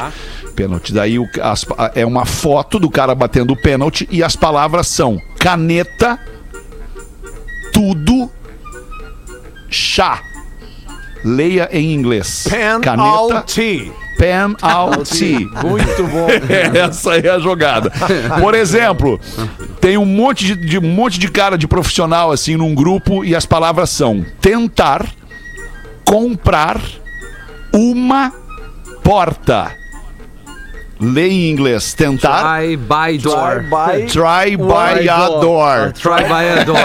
Pênalti. 0.57 0.93
Daí 0.93 1.18
o- 1.18 1.29
as- 1.43 1.64
é 1.95 2.05
uma 2.05 2.24
foto 2.24 2.79
do 2.79 2.91
cara 2.91 3.14
batendo 3.14 3.53
o 3.53 3.57
pênalti 3.57 4.09
e 4.11 4.22
as 4.24 4.35
palavras 4.35 4.89
são 4.89 5.20
caneta, 5.39 6.18
tudo, 7.72 8.31
chá. 9.70 10.20
Leia 11.24 11.68
em 11.72 11.93
inglês. 11.95 12.47
Penalty. 14.19 14.59
Penalty. 15.47 15.66
Muito 15.66 16.05
bom. 16.05 16.27
Essa 16.87 17.16
é 17.16 17.31
a 17.31 17.39
jogada. 17.39 17.91
Por 18.41 18.55
exemplo, 18.55 19.19
tem 19.81 19.97
um 19.97 20.05
monte 20.05 20.45
de, 20.45 20.57
de- 20.57 20.79
um 20.79 20.83
monte 20.93 21.19
de 21.19 21.29
cara 21.29 21.57
de 21.57 21.66
profissional 21.69 22.31
assim 22.33 22.57
num 22.57 22.75
grupo 22.75 23.25
e 23.25 23.35
as 23.35 23.47
palavras 23.47 23.91
são 23.91 24.25
tentar, 24.41 25.07
comprar 26.05 26.81
uma 27.73 28.33
porta. 29.03 29.71
Leia 31.01 31.30
em 31.32 31.51
inglês. 31.51 31.94
Tentar. 31.94 32.59
Try 32.61 32.76
by 32.76 33.18
door. 33.18 33.64
Try 34.09 34.57
by 34.57 35.09
a 35.09 35.28
door. 35.40 35.92
Try 35.92 36.24
by 36.24 36.61
a 36.61 36.64
door. 36.64 36.78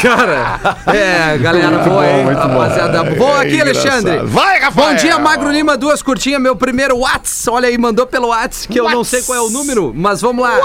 Cara, 0.00 0.58
é, 0.86 1.36
galera, 1.38 1.78
boa, 1.78 2.06
hein? 2.06 2.24
Rapaziada, 2.32 3.04
boa 3.16 3.42
aqui, 3.42 3.58
É. 3.58 3.60
Alexandre. 3.60 4.20
Vai, 4.24 4.58
Rafael. 4.60 4.88
Bom 4.88 4.94
dia, 4.94 5.18
Magro 5.18 5.50
Lima, 5.50 5.76
duas 5.76 6.02
curtinhas, 6.02 6.40
meu 6.40 6.56
primeiro 6.56 6.96
Whats. 6.98 7.46
Olha 7.48 7.68
aí, 7.68 7.76
mandou 7.76 8.06
pelo 8.06 8.28
Whats, 8.28 8.64
que 8.64 8.80
eu 8.80 8.88
não 8.88 9.04
sei 9.04 9.20
qual 9.22 9.36
é 9.36 9.42
o 9.42 9.50
número, 9.50 9.92
mas 9.94 10.22
vamos 10.22 10.42
lá. 10.42 10.58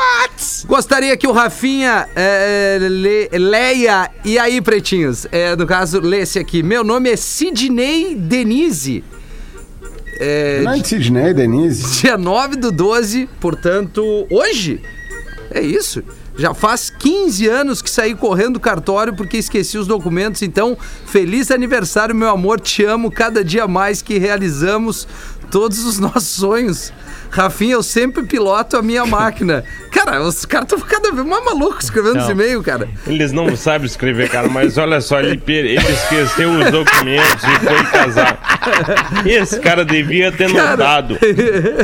Gostaria 0.66 1.18
que 1.18 1.28
o 1.28 1.34
Rafinha 1.34 2.08
é, 2.16 2.78
le- 2.80 3.30
leia. 3.34 4.10
E 4.24 4.40
aí, 4.40 4.62
pretinhos? 4.62 5.28
É, 5.32 5.54
no 5.56 5.68
caso, 5.68 6.00
lê 6.00 6.22
esse 6.22 6.40
aqui. 6.40 6.64
Meu 6.64 6.84
nome 6.84 7.10
é 7.12 7.18
Sidney 7.18 8.16
Denise. 8.16 9.04
É, 10.20 10.64
de 10.64 10.88
Sidney, 10.88 11.34
Denise? 11.34 12.02
Dia 12.02 12.18
9 12.18 12.56
do 12.56 12.72
12, 12.72 13.30
portanto, 13.40 14.26
hoje? 14.30 14.82
É 15.52 15.62
isso. 15.62 16.04
Já 16.38 16.54
faz 16.54 16.90
15 16.90 17.48
anos 17.48 17.82
que 17.82 17.90
saí 17.90 18.14
correndo 18.14 18.54
do 18.54 18.60
cartório 18.60 19.16
porque 19.16 19.38
esqueci 19.38 19.78
os 19.78 19.88
documentos. 19.88 20.42
Então, 20.42 20.78
feliz 21.06 21.50
aniversário, 21.50 22.14
meu 22.14 22.30
amor. 22.30 22.60
Te 22.60 22.84
amo 22.84 23.10
cada 23.10 23.44
dia 23.44 23.68
mais 23.68 24.02
que 24.02 24.18
realizamos 24.18 25.08
todos 25.50 25.86
os 25.86 25.98
nossos 25.98 26.28
sonhos. 26.28 26.92
Rafinha, 27.36 27.74
eu 27.74 27.84
sempre 27.84 28.24
piloto 28.24 28.78
a 28.78 28.82
minha 28.82 29.06
máquina. 29.06 29.64
Cara, 29.92 30.22
os 30.22 30.46
caras 30.46 30.72
estão 30.72 30.80
cada 30.88 31.12
vez 31.12 31.26
mais 31.26 31.44
malucos 31.44 31.86
escrevendo 31.86 32.18
esse 32.20 32.26
Não. 32.26 32.32
e-mail, 32.32 32.64
cara. 32.64 32.88
Eles 33.06 33.32
não 33.32 33.56
sabem 33.58 33.86
escrever, 33.86 34.30
cara, 34.30 34.48
mas 34.48 34.78
olha 34.78 35.02
só, 35.02 35.20
ele, 35.20 35.38
per- 35.38 35.66
ele 35.66 35.78
esqueceu 35.80 36.50
os 36.52 36.72
documentos 36.72 37.44
e 37.44 37.66
foi 37.66 37.84
casar. 37.92 38.40
Esse 39.26 39.60
cara 39.60 39.84
devia 39.86 40.32
ter 40.32 40.50
notado 40.50 41.18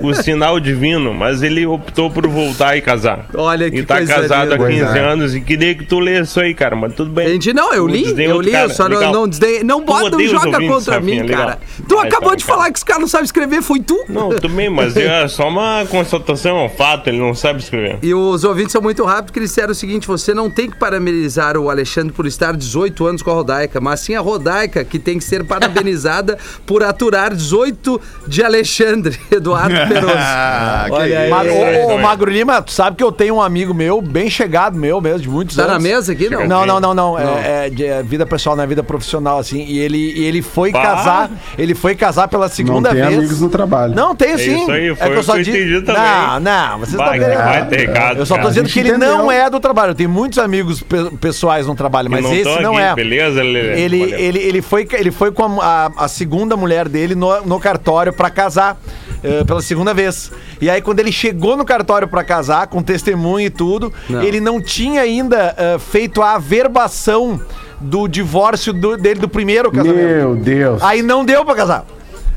o 0.04 0.14
sinal 0.14 0.60
divino, 0.60 1.14
mas 1.14 1.42
ele 1.42 1.66
optou 1.66 2.10
por 2.10 2.28
voltar 2.28 2.78
e 2.78 2.82
casar. 2.82 3.26
Olha 3.34 3.70
que 3.70 3.78
E 3.80 3.84
tá 3.84 3.98
coisa 3.98 4.14
casado 4.16 4.54
há 4.54 4.58
linda. 4.58 4.68
15 4.70 4.84
Pois 4.86 4.96
é. 4.96 5.00
anos 5.00 5.36
e 5.36 5.42
queria 5.42 5.76
que 5.76 5.86
tu 5.86 6.00
lesse 6.00 6.32
isso 6.32 6.40
aí, 6.40 6.54
cara, 6.54 6.76
mas 6.76 6.94
tudo 6.94 7.12
bem. 7.12 7.28
Entendi, 7.30 7.54
não, 7.54 7.74
eu 7.74 7.88
li, 7.88 8.04
eu 8.24 8.40
li, 8.42 8.48
eu 8.50 8.54
cara, 8.54 8.70
só 8.70 8.88
não, 8.90 8.98
legal. 8.98 9.14
não 9.14 9.28
desdenhei. 9.28 9.64
Não 9.64 9.84
bota, 9.86 10.02
não 10.02 10.08
odeia 10.14 10.26
os 10.28 10.32
joga 10.32 10.48
ouvintes, 10.48 10.76
contra 10.76 10.96
Rafinha, 10.96 11.24
mim, 11.24 11.30
legal. 11.30 11.46
cara. 11.46 11.60
Tu 11.88 11.96
Vai, 11.96 12.08
acabou 12.08 12.30
tá, 12.32 12.36
de 12.36 12.46
tá. 12.46 12.54
falar 12.54 12.72
que 12.72 12.78
os 12.78 12.84
caras 12.84 13.02
não 13.02 13.08
sabem 13.08 13.26
escrever, 13.26 13.62
foi 13.62 13.80
tu. 13.80 14.06
Não, 14.10 14.30
tudo 14.30 14.50
bem, 14.50 14.70
mas 14.70 14.96
é 14.98 15.28
só 15.28 15.41
uma 15.48 15.86
constatação, 15.90 16.58
é 16.58 16.66
um 16.66 16.70
fato, 16.70 17.08
ele 17.10 17.20
não 17.20 17.34
sabe 17.34 17.60
escrever. 17.60 17.98
E 18.02 18.14
os 18.14 18.44
ouvintes 18.44 18.72
são 18.72 18.82
muito 18.82 19.04
rápidos, 19.04 19.28
porque 19.28 19.40
eles 19.40 19.50
disseram 19.50 19.72
o 19.72 19.76
seguinte: 19.76 20.08
você 20.08 20.34
não 20.34 20.50
tem 20.50 20.70
que 20.70 20.78
parabenizar 20.78 21.58
o 21.58 21.70
Alexandre 21.70 22.12
por 22.14 22.26
estar 22.26 22.56
18 22.56 23.06
anos 23.06 23.22
com 23.22 23.32
a 23.32 23.34
Rodaica, 23.34 23.80
mas 23.80 24.00
sim 24.02 24.16
a 24.16 24.20
Rodaica 24.22 24.84
que 24.84 25.00
tem 25.00 25.18
que 25.18 25.24
ser 25.24 25.44
parabenizada 25.46 26.38
por 26.66 26.84
aturar 26.84 27.34
18 27.34 28.02
de 28.28 28.44
Alexandre, 28.44 29.18
Eduardo 29.32 29.76
Peroso. 29.88 30.14
Ah, 30.18 30.84
que 30.88 30.94
Olha 30.94 31.20
aí. 31.20 31.32
É, 31.32 31.86
ô, 31.86 31.96
ô. 31.96 31.98
Magro 31.98 32.30
Lima, 32.32 32.62
tu 32.62 32.72
sabe 32.72 32.98
que 32.98 33.04
eu 33.04 33.12
tenho 33.12 33.36
um 33.36 33.42
amigo 33.42 33.74
meu, 33.74 34.02
bem 34.02 34.30
chegado 34.30 34.78
meu 34.78 35.00
mesmo, 35.02 35.20
de 35.20 35.30
muitos 35.30 35.56
Tá 35.56 35.64
anos. 35.64 35.74
na 35.76 35.80
mesa 35.80 36.12
aqui, 36.14 36.30
não? 36.30 36.48
Não, 36.48 36.66
não, 36.66 36.80
não, 36.80 36.94
não. 36.94 37.20
É, 37.20 37.68
é 37.68 37.70
de 37.70 37.86
é 37.86 38.04
vida 38.04 38.26
pessoal, 38.26 38.56
não 38.56 38.64
é 38.64 38.68
vida 38.68 38.84
profissional, 38.84 39.40
assim. 39.40 39.64
E 39.66 39.80
ele, 39.80 39.98
e 39.98 40.24
ele 40.26 40.42
foi 40.42 40.72
Bah. 40.72 40.82
casar. 40.82 41.32
Ele 41.58 41.76
foi 41.76 41.96
casar 41.96 42.28
pela 42.28 42.46
Não 42.48 42.54
segunda 42.54 42.90
tem 42.90 43.02
vez. 43.02 43.18
amigos 43.18 43.42
no 43.42 43.50
trabalho. 43.50 43.96
Não, 43.96 44.16
tenho 44.16 44.36
É 44.36 44.38
sim. 44.38 44.62
isso 44.62 44.72
aí, 44.72 44.96
foi 44.96 45.10
que 45.12 45.18
eu 45.18 45.21
só 45.24 45.38
eu 45.38 45.44
digo. 45.44 45.58
entendi 45.58 45.82
também. 45.82 46.02
Não, 46.02 46.40
não, 46.40 46.80
vocês 46.80 46.96
Vai, 46.98 47.20
estão 47.20 47.36
vai 47.46 47.66
ter 47.68 47.78
recado, 47.78 48.20
Eu 48.20 48.26
só 48.26 48.38
tô 48.38 48.48
dizendo 48.50 48.70
que 48.70 48.80
ele 48.80 48.98
não 48.98 49.26
entendeu. 49.26 49.32
é 49.32 49.50
do 49.50 49.60
trabalho. 49.60 49.92
Eu 49.92 49.96
tenho 49.96 50.10
muitos 50.10 50.38
amigos 50.40 50.82
pe- 50.82 51.10
pessoais 51.20 51.68
no 51.68 51.76
trabalho, 51.76 52.10
mas 52.10 52.24
não 52.24 52.34
esse 52.34 52.62
não 52.62 52.74
aqui, 52.78 52.82
é. 52.84 52.96
beleza, 52.96 53.42
Lelê? 53.44 53.82
Ele, 53.82 54.00
Valeu. 54.00 54.20
ele, 54.20 54.40
ele, 54.40 54.62
foi, 54.62 54.88
ele 54.94 55.12
foi 55.12 55.32
com 55.32 55.62
a, 55.62 55.88
a- 55.88 55.92
a 56.06 56.08
segunda 56.08 56.56
mulher 56.58 56.88
dele 56.90 57.16
no, 57.16 57.42
no 57.46 57.60
cartório 57.60 58.14
pra 58.14 58.30
casar. 58.30 58.78
eh, 59.24 59.44
pela 59.44 59.62
segunda 59.62 59.94
vez. 59.94 60.32
E 60.60 60.68
aí, 60.70 60.82
quando 60.82 61.00
ele 61.00 61.12
chegou 61.12 61.56
no 61.56 61.64
cartório 61.64 62.08
pra 62.08 62.24
casar, 62.24 62.66
com 62.68 62.82
testemunho 62.82 63.46
e 63.46 63.50
tudo, 63.52 63.94
Não. 64.10 64.22
ele 64.24 64.40
não 64.40 64.60
tinha 64.60 65.02
ainda 65.02 65.54
eh, 65.58 65.78
feito 65.80 66.22
a 66.24 66.34
averbação 66.36 67.40
do 67.80 68.08
divórcio 68.08 68.74
do- 68.74 68.98
dele 68.98 69.20
do 69.20 69.30
primeiro 69.30 69.72
casamento. 69.72 69.96
Meu 69.96 70.36
Deus. 70.36 70.82
Aí 70.82 71.02
não 71.04 71.24
deu 71.26 71.44
pra 71.46 71.54
casar. 71.56 71.86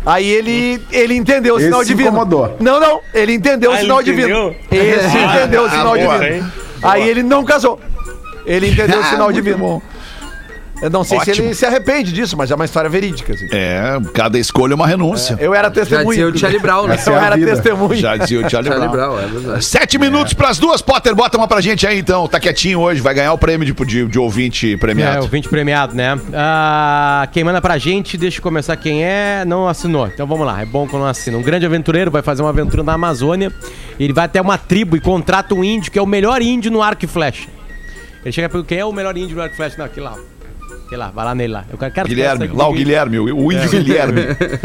Aí 0.06 0.28
ele, 0.28 0.82
ele 0.92 1.14
entendeu 1.14 1.54
o 1.54 1.56
Esse 1.56 1.66
sinal 1.66 1.80
se 1.80 1.86
divino. 1.86 2.08
incomodou. 2.10 2.56
Não, 2.60 2.78
não. 2.78 3.00
Ele 3.14 3.32
entendeu 3.34 3.70
Ah, 3.70 3.74
o 3.74 3.76
ele 3.76 3.82
sinal 3.82 4.02
entendeu? 4.02 4.26
divino. 4.26 4.56
Esse 4.70 5.16
Ah, 5.18 5.36
entendeu 5.36 5.62
o 5.62 5.66
ah, 5.66 5.70
sinal 5.70 5.96
boa, 5.98 6.18
divino. 6.18 6.24
hein? 6.46 6.52
Aí 6.82 7.08
ele 7.08 7.22
não 7.22 7.42
casou. 7.44 7.80
Ele 8.44 8.68
entendeu 8.70 8.98
o 8.98 9.00
Ah, 9.04 9.04
sinal 9.10 9.32
divino. 9.32 9.82
Eu 10.82 10.90
não 10.90 11.02
sei 11.04 11.18
se 11.20 11.30
Ótimo. 11.30 11.46
ele 11.48 11.54
se 11.54 11.64
arrepende 11.64 12.12
disso, 12.12 12.36
mas 12.36 12.50
é 12.50 12.54
uma 12.54 12.64
história 12.64 12.90
verídica. 12.90 13.32
assim. 13.32 13.46
É, 13.50 13.96
cada 14.12 14.38
escolha 14.38 14.72
é 14.72 14.74
uma 14.74 14.86
renúncia. 14.86 15.36
Eu 15.40 15.54
era 15.54 15.68
Já 15.68 15.74
testemunha. 15.74 16.08
dizia 16.10 16.26
o 16.28 16.38
Charlie 16.38 16.60
Brown, 16.60 16.86
né? 16.86 16.98
Eu 17.06 17.12
é 17.16 17.24
era 17.24 17.36
vida. 17.36 17.52
testemunha. 17.52 17.96
Já 18.00 18.16
dizia 18.16 18.44
o 18.46 18.50
Charlie, 18.50 18.70
Charlie 18.72 18.88
Brown. 18.90 19.16
Brown, 19.16 19.54
é. 19.56 19.60
Sete 19.60 19.98
minutos 19.98 20.34
pras 20.34 20.58
duas, 20.58 20.82
Potter. 20.82 21.14
Bota 21.14 21.38
uma 21.38 21.46
pra 21.48 21.60
gente 21.60 21.86
aí, 21.86 21.98
então. 21.98 22.26
Tá 22.28 22.38
quietinho 22.38 22.80
hoje. 22.80 23.00
Vai 23.00 23.14
ganhar 23.14 23.32
o 23.32 23.38
prêmio 23.38 23.64
de, 23.64 23.72
de, 23.84 24.06
de 24.06 24.18
ouvinte 24.18 24.74
É, 24.74 24.76
premiado. 24.76 25.24
o 25.24 25.28
20 25.28 25.48
premiado, 25.48 25.94
né? 25.94 26.18
Ah, 26.34 27.28
quem 27.32 27.44
manda 27.44 27.60
pra 27.62 27.78
gente, 27.78 28.18
deixa 28.18 28.38
eu 28.38 28.42
começar 28.42 28.76
quem 28.76 29.04
é, 29.04 29.44
não 29.46 29.68
assinou. 29.68 30.06
Então 30.08 30.26
vamos 30.26 30.44
lá, 30.46 30.60
é 30.60 30.66
bom 30.66 30.86
quando 30.86 31.02
não 31.02 31.08
assina. 31.08 31.38
Um 31.38 31.42
grande 31.42 31.64
aventureiro 31.64 32.10
vai 32.10 32.20
fazer 32.20 32.42
uma 32.42 32.50
aventura 32.50 32.82
na 32.82 32.92
Amazônia. 32.94 33.50
Ele 33.98 34.12
vai 34.12 34.24
até 34.26 34.40
uma 34.40 34.58
tribo 34.58 34.96
e 34.96 35.00
contrata 35.00 35.54
um 35.54 35.62
índio 35.64 35.90
que 35.90 35.98
é 35.98 36.02
o 36.02 36.06
melhor 36.06 36.42
índio 36.42 36.70
no 36.70 36.82
arco 36.82 37.04
e 37.04 37.08
flecha. 37.08 37.48
Ele 38.24 38.32
chega 38.32 38.46
e 38.46 38.50
pergunta, 38.50 38.68
quem 38.68 38.78
é 38.78 38.84
o 38.84 38.92
melhor 38.92 39.16
índio 39.16 39.36
no 39.36 39.42
arco 39.42 39.54
e 39.54 39.56
flecha? 39.56 39.76
Não, 39.78 39.84
aquele 39.84 40.06
lá. 40.06 40.16
Aquele 40.94 40.96
lá, 40.96 41.10
vai 41.10 41.24
lá 41.24 41.34
nele 41.34 41.52
lá. 41.52 41.64
Eu 41.70 41.76
quero, 41.76 41.92
quero 41.92 42.08
Guilherme, 42.08 42.46
lá 42.48 42.68
o. 42.68 42.72
Guilherme, 42.72 43.18
o 43.18 43.24
o 43.46 43.52
É. 43.52 43.56
índio 43.56 43.70
Guilherme. 43.70 44.20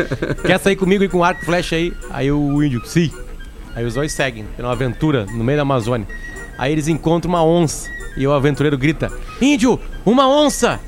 Quer 0.45 0.59
sair 0.59 0.75
comigo 0.75 1.03
e 1.03 1.09
com 1.09 1.23
arco 1.23 1.41
e 1.41 1.45
flecha 1.45 1.75
aí? 1.75 1.91
Aí 2.11 2.31
o 2.31 2.61
índio, 2.63 2.81
sim. 2.85 3.11
Aí 3.75 3.83
os 3.83 3.95
dois 3.95 4.11
seguem, 4.11 4.45
uma 4.59 4.71
aventura 4.71 5.25
no 5.25 5.43
meio 5.43 5.57
da 5.57 5.63
Amazônia. 5.63 6.07
Aí 6.57 6.71
eles 6.71 6.87
encontram 6.87 7.29
uma 7.29 7.43
onça. 7.43 7.89
E 8.15 8.27
o 8.27 8.33
aventureiro 8.33 8.77
grita: 8.77 9.11
Índio, 9.41 9.79
uma 10.05 10.27
onça! 10.29 10.79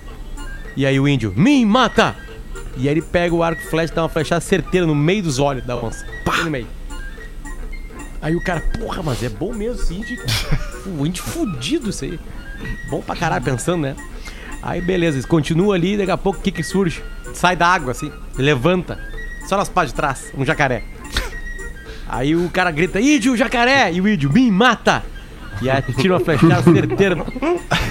E 0.78 0.86
aí 0.86 1.00
o 1.00 1.08
índio, 1.08 1.34
me 1.36 1.66
mata! 1.66 2.16
E 2.78 2.88
aí 2.88 2.94
ele 2.94 3.02
pega 3.02 3.34
o 3.34 3.42
arco 3.42 3.62
e 3.62 3.66
flecha 3.66 3.92
e 3.92 3.96
dá 3.96 4.04
uma 4.04 4.10
flechada 4.10 4.42
certeira 4.42 4.86
no 4.86 4.94
meio 4.96 5.24
dos 5.24 5.40
olhos 5.40 5.66
da 5.66 5.76
onça. 5.76 6.06
Pá! 6.24 6.38
No 6.44 6.52
meio. 6.52 6.68
Aí 8.22 8.36
o 8.36 8.44
cara, 8.44 8.62
porra, 8.80 9.02
mas 9.02 9.24
é 9.24 9.30
bom 9.30 9.54
mesmo 9.54 9.82
esse 9.82 9.94
índio. 9.96 10.18
o 11.00 11.06
índio 11.06 11.24
fudido 11.24 11.90
isso 11.90 12.06
aí. 12.06 12.20
Bom 12.92 13.02
pra 13.02 13.16
caralho 13.16 13.44
pensando, 13.44 13.82
né? 13.82 13.96
Aí 14.62 14.80
beleza, 14.80 15.18
eles 15.18 15.26
continuam 15.26 15.72
ali, 15.72 15.98
daqui 15.98 16.12
a 16.12 16.18
pouco 16.18 16.40
o 16.40 16.42
que 16.42 16.52
que 16.52 16.64
surge? 16.64 17.04
Sai 17.34 17.56
da 17.56 17.68
água 17.68 17.92
assim, 17.92 18.12
levanta. 18.38 19.00
Só 19.48 19.58
nas 19.58 19.70
partes 19.70 19.92
de 19.92 19.96
trás, 19.96 20.32
um 20.38 20.46
jacaré. 20.46 20.84
Aí 22.08 22.36
o 22.36 22.50
cara 22.50 22.72
grita, 22.72 23.00
índio, 23.00 23.38
jacaré! 23.38 23.92
E 23.94 24.02
o 24.02 24.08
índio, 24.08 24.32
me 24.32 24.52
mata! 24.52 25.04
E 25.62 25.70
aí 25.70 25.82
tira 25.98 26.14
uma 26.14 26.20
flechada 26.20 26.62
certeira, 26.72 27.16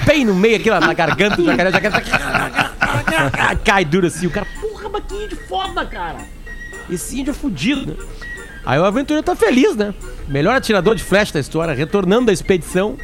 bem 0.05 0.25
no 0.25 0.35
meio 0.35 0.57
aqui, 0.57 0.71
ó, 0.71 0.79
na 0.79 0.93
garganta 0.93 1.37
do 1.37 1.45
jacaré, 1.45 1.71
o 1.71 1.73
jacaré 1.73 2.01
tá... 2.01 3.57
cai 3.65 3.85
duro 3.85 4.07
assim. 4.07 4.27
O 4.27 4.31
cara, 4.31 4.47
porra, 4.61 4.89
mas 4.91 5.05
que 5.05 5.15
índio 5.15 5.39
foda, 5.49 5.85
cara! 5.87 6.19
Esse 6.91 7.19
índio 7.19 7.31
é 7.31 7.35
fudido, 7.35 7.93
né? 7.93 7.95
Aí 8.65 8.79
o 8.79 8.85
aventureiro 8.85 9.25
tá 9.25 9.35
feliz, 9.35 9.75
né? 9.75 9.95
Melhor 10.29 10.55
atirador 10.55 10.95
de 10.95 11.03
flecha 11.03 11.33
da 11.33 11.41
história, 11.41 11.73
retornando 11.73 12.27
da 12.27 12.33
expedição, 12.33 12.97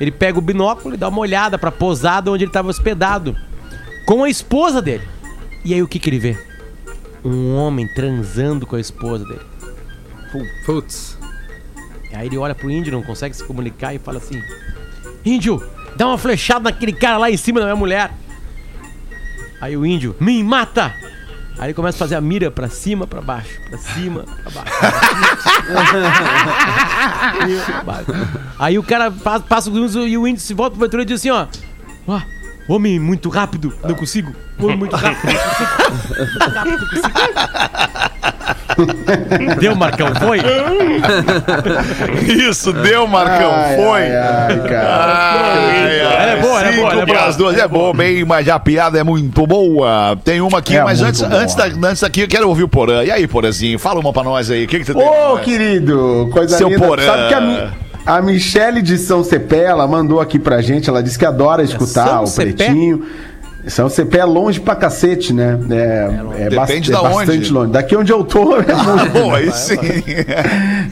ele 0.00 0.10
pega 0.10 0.38
o 0.38 0.42
binóculo 0.42 0.94
e 0.94 0.98
dá 0.98 1.08
uma 1.08 1.20
olhada 1.20 1.58
pra 1.58 1.70
posada 1.70 2.30
onde 2.30 2.44
ele 2.44 2.52
tava 2.52 2.68
hospedado, 2.68 3.36
com 4.06 4.24
a 4.24 4.30
esposa 4.30 4.82
dele. 4.82 5.06
E 5.64 5.72
aí 5.72 5.82
o 5.82 5.88
que 5.88 5.98
que 5.98 6.10
ele 6.10 6.18
vê? 6.18 6.38
Um 7.24 7.54
homem 7.56 7.86
transando 7.94 8.66
com 8.66 8.76
a 8.76 8.80
esposa 8.80 9.24
dele. 9.24 9.40
Putz. 10.66 11.16
Aí 12.12 12.26
ele 12.26 12.38
olha 12.38 12.54
pro 12.54 12.70
índio, 12.70 12.92
não 12.92 13.02
consegue 13.02 13.34
se 13.34 13.42
comunicar 13.42 13.94
e 13.94 13.98
fala 13.98 14.18
assim: 14.18 14.40
Índio, 15.24 15.62
dá 15.96 16.06
uma 16.06 16.18
flechada 16.18 16.70
naquele 16.70 16.92
cara 16.92 17.18
lá 17.18 17.30
em 17.30 17.36
cima 17.36 17.60
da 17.60 17.66
minha 17.66 17.76
mulher. 17.76 18.12
Aí 19.60 19.76
o 19.76 19.86
índio, 19.86 20.14
me 20.20 20.42
mata! 20.44 20.94
Aí 21.58 21.66
ele 21.66 21.74
começa 21.74 21.96
a 21.96 22.00
fazer 22.00 22.16
a 22.16 22.20
mira 22.20 22.50
pra 22.50 22.68
cima, 22.68 23.06
pra 23.06 23.20
baixo, 23.20 23.60
pra 23.68 23.78
cima, 23.78 24.24
pra 24.42 24.50
baixo. 24.50 24.72
pra 25.72 25.86
cima, 25.86 27.64
pra 27.64 27.82
baixo. 27.84 28.10
Aí 28.58 28.78
o 28.78 28.82
cara 28.82 29.10
pa- 29.10 29.40
passa 29.40 29.68
alguns 29.70 29.94
e 29.94 30.16
o 30.16 30.26
índio 30.26 30.42
se 30.42 30.52
volta 30.54 30.76
pro 30.76 30.84
aventureiro 30.84 31.08
e 31.10 31.14
diz 31.14 31.20
assim: 31.20 31.30
ó, 31.30 31.46
ó, 32.08 32.20
homem 32.68 32.98
muito 32.98 33.28
rápido, 33.28 33.72
não 33.84 33.94
consigo. 33.94 34.34
Homem 34.60 34.76
muito 34.76 34.94
rápido, 34.96 35.32
não 35.32 35.38
consigo. 35.38 35.70
Muito 36.30 36.54
rápido, 36.54 36.78
não 36.80 36.88
consigo. 36.88 37.14
Deu, 39.60 39.76
Marcão, 39.76 40.08
foi? 40.16 40.40
Isso, 42.48 42.72
deu, 42.72 43.06
Marcão. 43.06 43.50
Ai, 43.52 43.76
foi. 43.76 44.02
ai, 44.02 44.16
ai, 44.16 44.68
cara. 44.68 45.14
Ai, 45.14 46.00
ai, 46.00 46.30
É 46.30 46.40
boa, 46.40 46.60
é 46.62 46.72
cinco 46.72 46.80
boa, 46.80 46.92
é 46.92 46.94
boa. 46.96 47.06
pras 47.06 47.36
duas. 47.36 47.56
É 47.58 47.68
bom, 47.68 47.92
bem, 47.92 48.24
mas 48.24 48.48
a 48.48 48.58
piada 48.58 48.98
é 48.98 49.02
muito 49.04 49.46
boa. 49.46 50.16
Tem 50.24 50.40
uma 50.40 50.58
aqui, 50.58 50.76
É 50.76 50.82
mas 50.84 51.00
antes, 51.02 51.20
boa. 51.22 51.34
antes, 51.40 51.54
da, 51.54 51.64
antes 51.66 52.00
daqui 52.02 52.22
eu 52.22 52.28
quero 52.28 52.48
ouvir 52.48 52.64
o 52.64 52.68
Porã. 52.68 53.04
E 53.04 53.10
aí, 53.10 53.26
Porãzinho, 53.26 53.78
fala 53.78 54.00
uma 54.00 54.12
pra 54.12 54.22
nós 54.24 54.50
aí. 54.50 54.64
O 54.64 54.68
que, 54.68 54.78
que 54.80 54.84
você 54.84 54.94
tem? 54.94 55.06
Ô, 55.08 55.38
querido, 55.38 56.28
coisa 56.32 56.56
Seu 56.56 56.68
linda. 56.68 56.84
Porã. 56.86 57.04
Sabe 57.04 57.28
que 57.28 57.34
a, 57.34 57.40
Mi- 57.40 57.68
a 58.06 58.20
Michele 58.20 58.82
de 58.82 58.98
São 58.98 59.24
Cepé, 59.24 59.64
ela 59.64 59.86
mandou 59.86 60.20
aqui 60.20 60.38
pra 60.38 60.60
gente, 60.60 60.88
ela 60.90 61.02
disse 61.02 61.18
que 61.18 61.24
adora 61.26 61.62
escutar 61.62 62.06
São 62.08 62.22
o 62.24 62.26
Cepé? 62.26 62.52
Pretinho. 62.64 63.04
São 63.66 63.88
Cepé 63.88 64.18
é 64.18 64.24
longe 64.26 64.60
pra 64.60 64.76
cacete, 64.76 65.32
né? 65.32 65.58
É, 65.70 66.10
é, 66.44 66.48
Depende 66.50 66.92
bas- 66.92 67.00
da 67.02 67.08
é 67.08 67.12
bastante 67.14 67.38
onde. 67.38 67.50
longe. 67.52 67.72
Daqui 67.72 67.96
onde 67.96 68.12
eu 68.12 68.22
tô 68.22 68.56
é 68.60 68.74
muito 68.74 69.10
Bom, 69.10 69.34
aí 69.34 69.50
sim. 69.52 69.76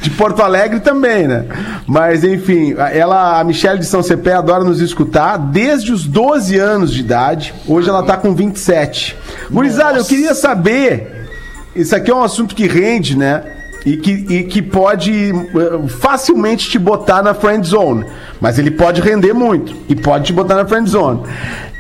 de 0.00 0.08
Porto 0.10 0.40
Alegre 0.40 0.80
também, 0.80 1.28
né? 1.28 1.44
Mas 1.86 2.24
enfim, 2.24 2.74
ela, 2.94 3.38
a 3.38 3.44
Michelle 3.44 3.78
de 3.78 3.84
São 3.84 4.02
Cepé 4.02 4.32
adora 4.32 4.64
nos 4.64 4.80
escutar 4.80 5.36
desde 5.36 5.92
os 5.92 6.06
12 6.06 6.56
anos 6.58 6.94
de 6.94 7.00
idade. 7.00 7.52
Hoje 7.68 7.90
ela 7.90 8.02
tá 8.04 8.16
com 8.16 8.34
27. 8.34 9.18
Gurizada, 9.50 9.98
eu 9.98 10.04
queria 10.06 10.34
saber. 10.34 11.28
Isso 11.76 11.94
aqui 11.94 12.10
é 12.10 12.14
um 12.14 12.22
assunto 12.22 12.54
que 12.54 12.66
rende, 12.66 13.18
né? 13.18 13.42
E 13.84 13.96
que, 13.96 14.10
e 14.10 14.44
que 14.44 14.62
pode 14.62 15.30
eh, 15.30 15.88
facilmente 15.88 16.70
te 16.70 16.78
botar 16.78 17.22
na 17.22 17.34
friend 17.34 17.66
zone. 17.66 18.06
Mas 18.40 18.58
ele 18.58 18.70
pode 18.70 19.00
render 19.00 19.32
muito. 19.32 19.74
E 19.88 19.96
pode 19.96 20.26
te 20.26 20.32
botar 20.32 20.54
na 20.54 20.64
friend 20.64 20.88
zone. 20.88 21.22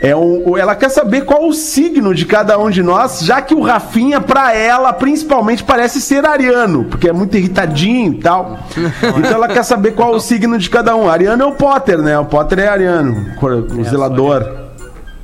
É 0.00 0.16
um, 0.16 0.58
ela 0.58 0.74
quer 0.74 0.88
saber 0.88 1.24
qual 1.24 1.46
o 1.46 1.52
signo 1.52 2.12
de 2.12 2.26
cada 2.26 2.58
um 2.58 2.70
de 2.70 2.82
nós, 2.82 3.20
já 3.20 3.40
que 3.40 3.54
o 3.54 3.62
Rafinha, 3.62 4.20
pra 4.20 4.52
ela, 4.52 4.92
principalmente, 4.92 5.62
parece 5.62 6.00
ser 6.00 6.26
ariano, 6.26 6.84
porque 6.86 7.08
é 7.08 7.12
muito 7.12 7.36
irritadinho 7.36 8.14
e 8.14 8.18
tal. 8.18 8.58
Então 9.22 9.30
ela 9.30 9.46
quer 9.46 9.62
saber 9.62 9.92
qual 9.92 10.14
o 10.14 10.20
signo 10.20 10.58
de 10.58 10.68
cada 10.68 10.96
um. 10.96 11.08
Ariano 11.08 11.42
é 11.42 11.46
o 11.46 11.52
Potter, 11.52 11.98
né? 11.98 12.18
O 12.18 12.24
Potter 12.24 12.58
é 12.58 12.68
ariano, 12.68 13.34
o 13.40 13.84
zelador. 13.84 14.62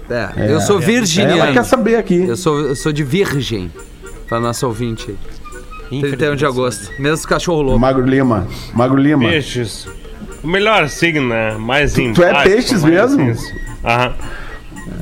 É, 0.08 0.52
eu 0.52 0.60
sou 0.60 0.78
virginiano. 0.78 1.42
Ela 1.42 1.52
quer 1.52 1.64
saber 1.64 1.96
aqui. 1.96 2.24
Eu 2.26 2.36
sou, 2.36 2.60
eu 2.60 2.76
sou 2.76 2.92
de 2.92 3.02
virgem. 3.02 3.70
Pra 4.28 4.38
nossa 4.38 4.66
ouvinte 4.66 5.10
aí. 5.10 5.37
31 5.90 6.36
de 6.36 6.44
agosto. 6.46 6.90
Mesmo 6.98 7.26
cachorro 7.28 7.62
louco. 7.62 7.78
Magro 7.78 8.04
Lima. 8.04 8.46
Magro 8.74 8.96
Lima. 9.00 9.28
Peixes. 9.28 9.88
O 10.42 10.46
melhor 10.46 10.88
signo, 10.88 11.28
né? 11.28 11.56
Mais 11.58 11.92
Tu- 11.94 12.12
tu 12.12 12.22
é 12.22 12.42
peixes 12.44 12.82
mais 12.82 12.94
mesmo? 13.14 13.30
assim. 13.30 13.54
Aham. 13.84 14.14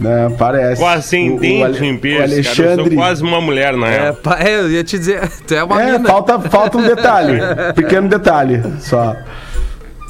Né, 0.00 0.34
parece. 0.36 0.80
Com 0.82 0.88
ascendente 0.88 1.80
O- 1.80 1.82
o 1.82 1.84
em 1.84 1.94
o 1.94 1.98
peixe, 2.00 2.18
cara. 2.18 2.30
Eu 2.36 2.44
sou 2.44 2.64
Alexandre. 2.64 2.96
quase 2.96 3.22
uma 3.22 3.40
mulher, 3.40 3.76
na 3.76 3.86
É, 3.86 4.00
real. 4.00 4.16
é, 4.38 4.54
eu 4.60 4.70
ia 4.70 4.82
te 4.84 4.98
dizer, 4.98 5.28
tu 5.46 5.54
é 5.54 5.62
uma 5.62 5.80
É, 5.80 5.92
mina. 5.92 6.08
falta, 6.08 6.40
falta 6.40 6.76
um 6.78 6.82
detalhe. 6.86 7.38
pequeno 7.74 8.08
detalhe 8.08 8.62
só. 8.80 9.14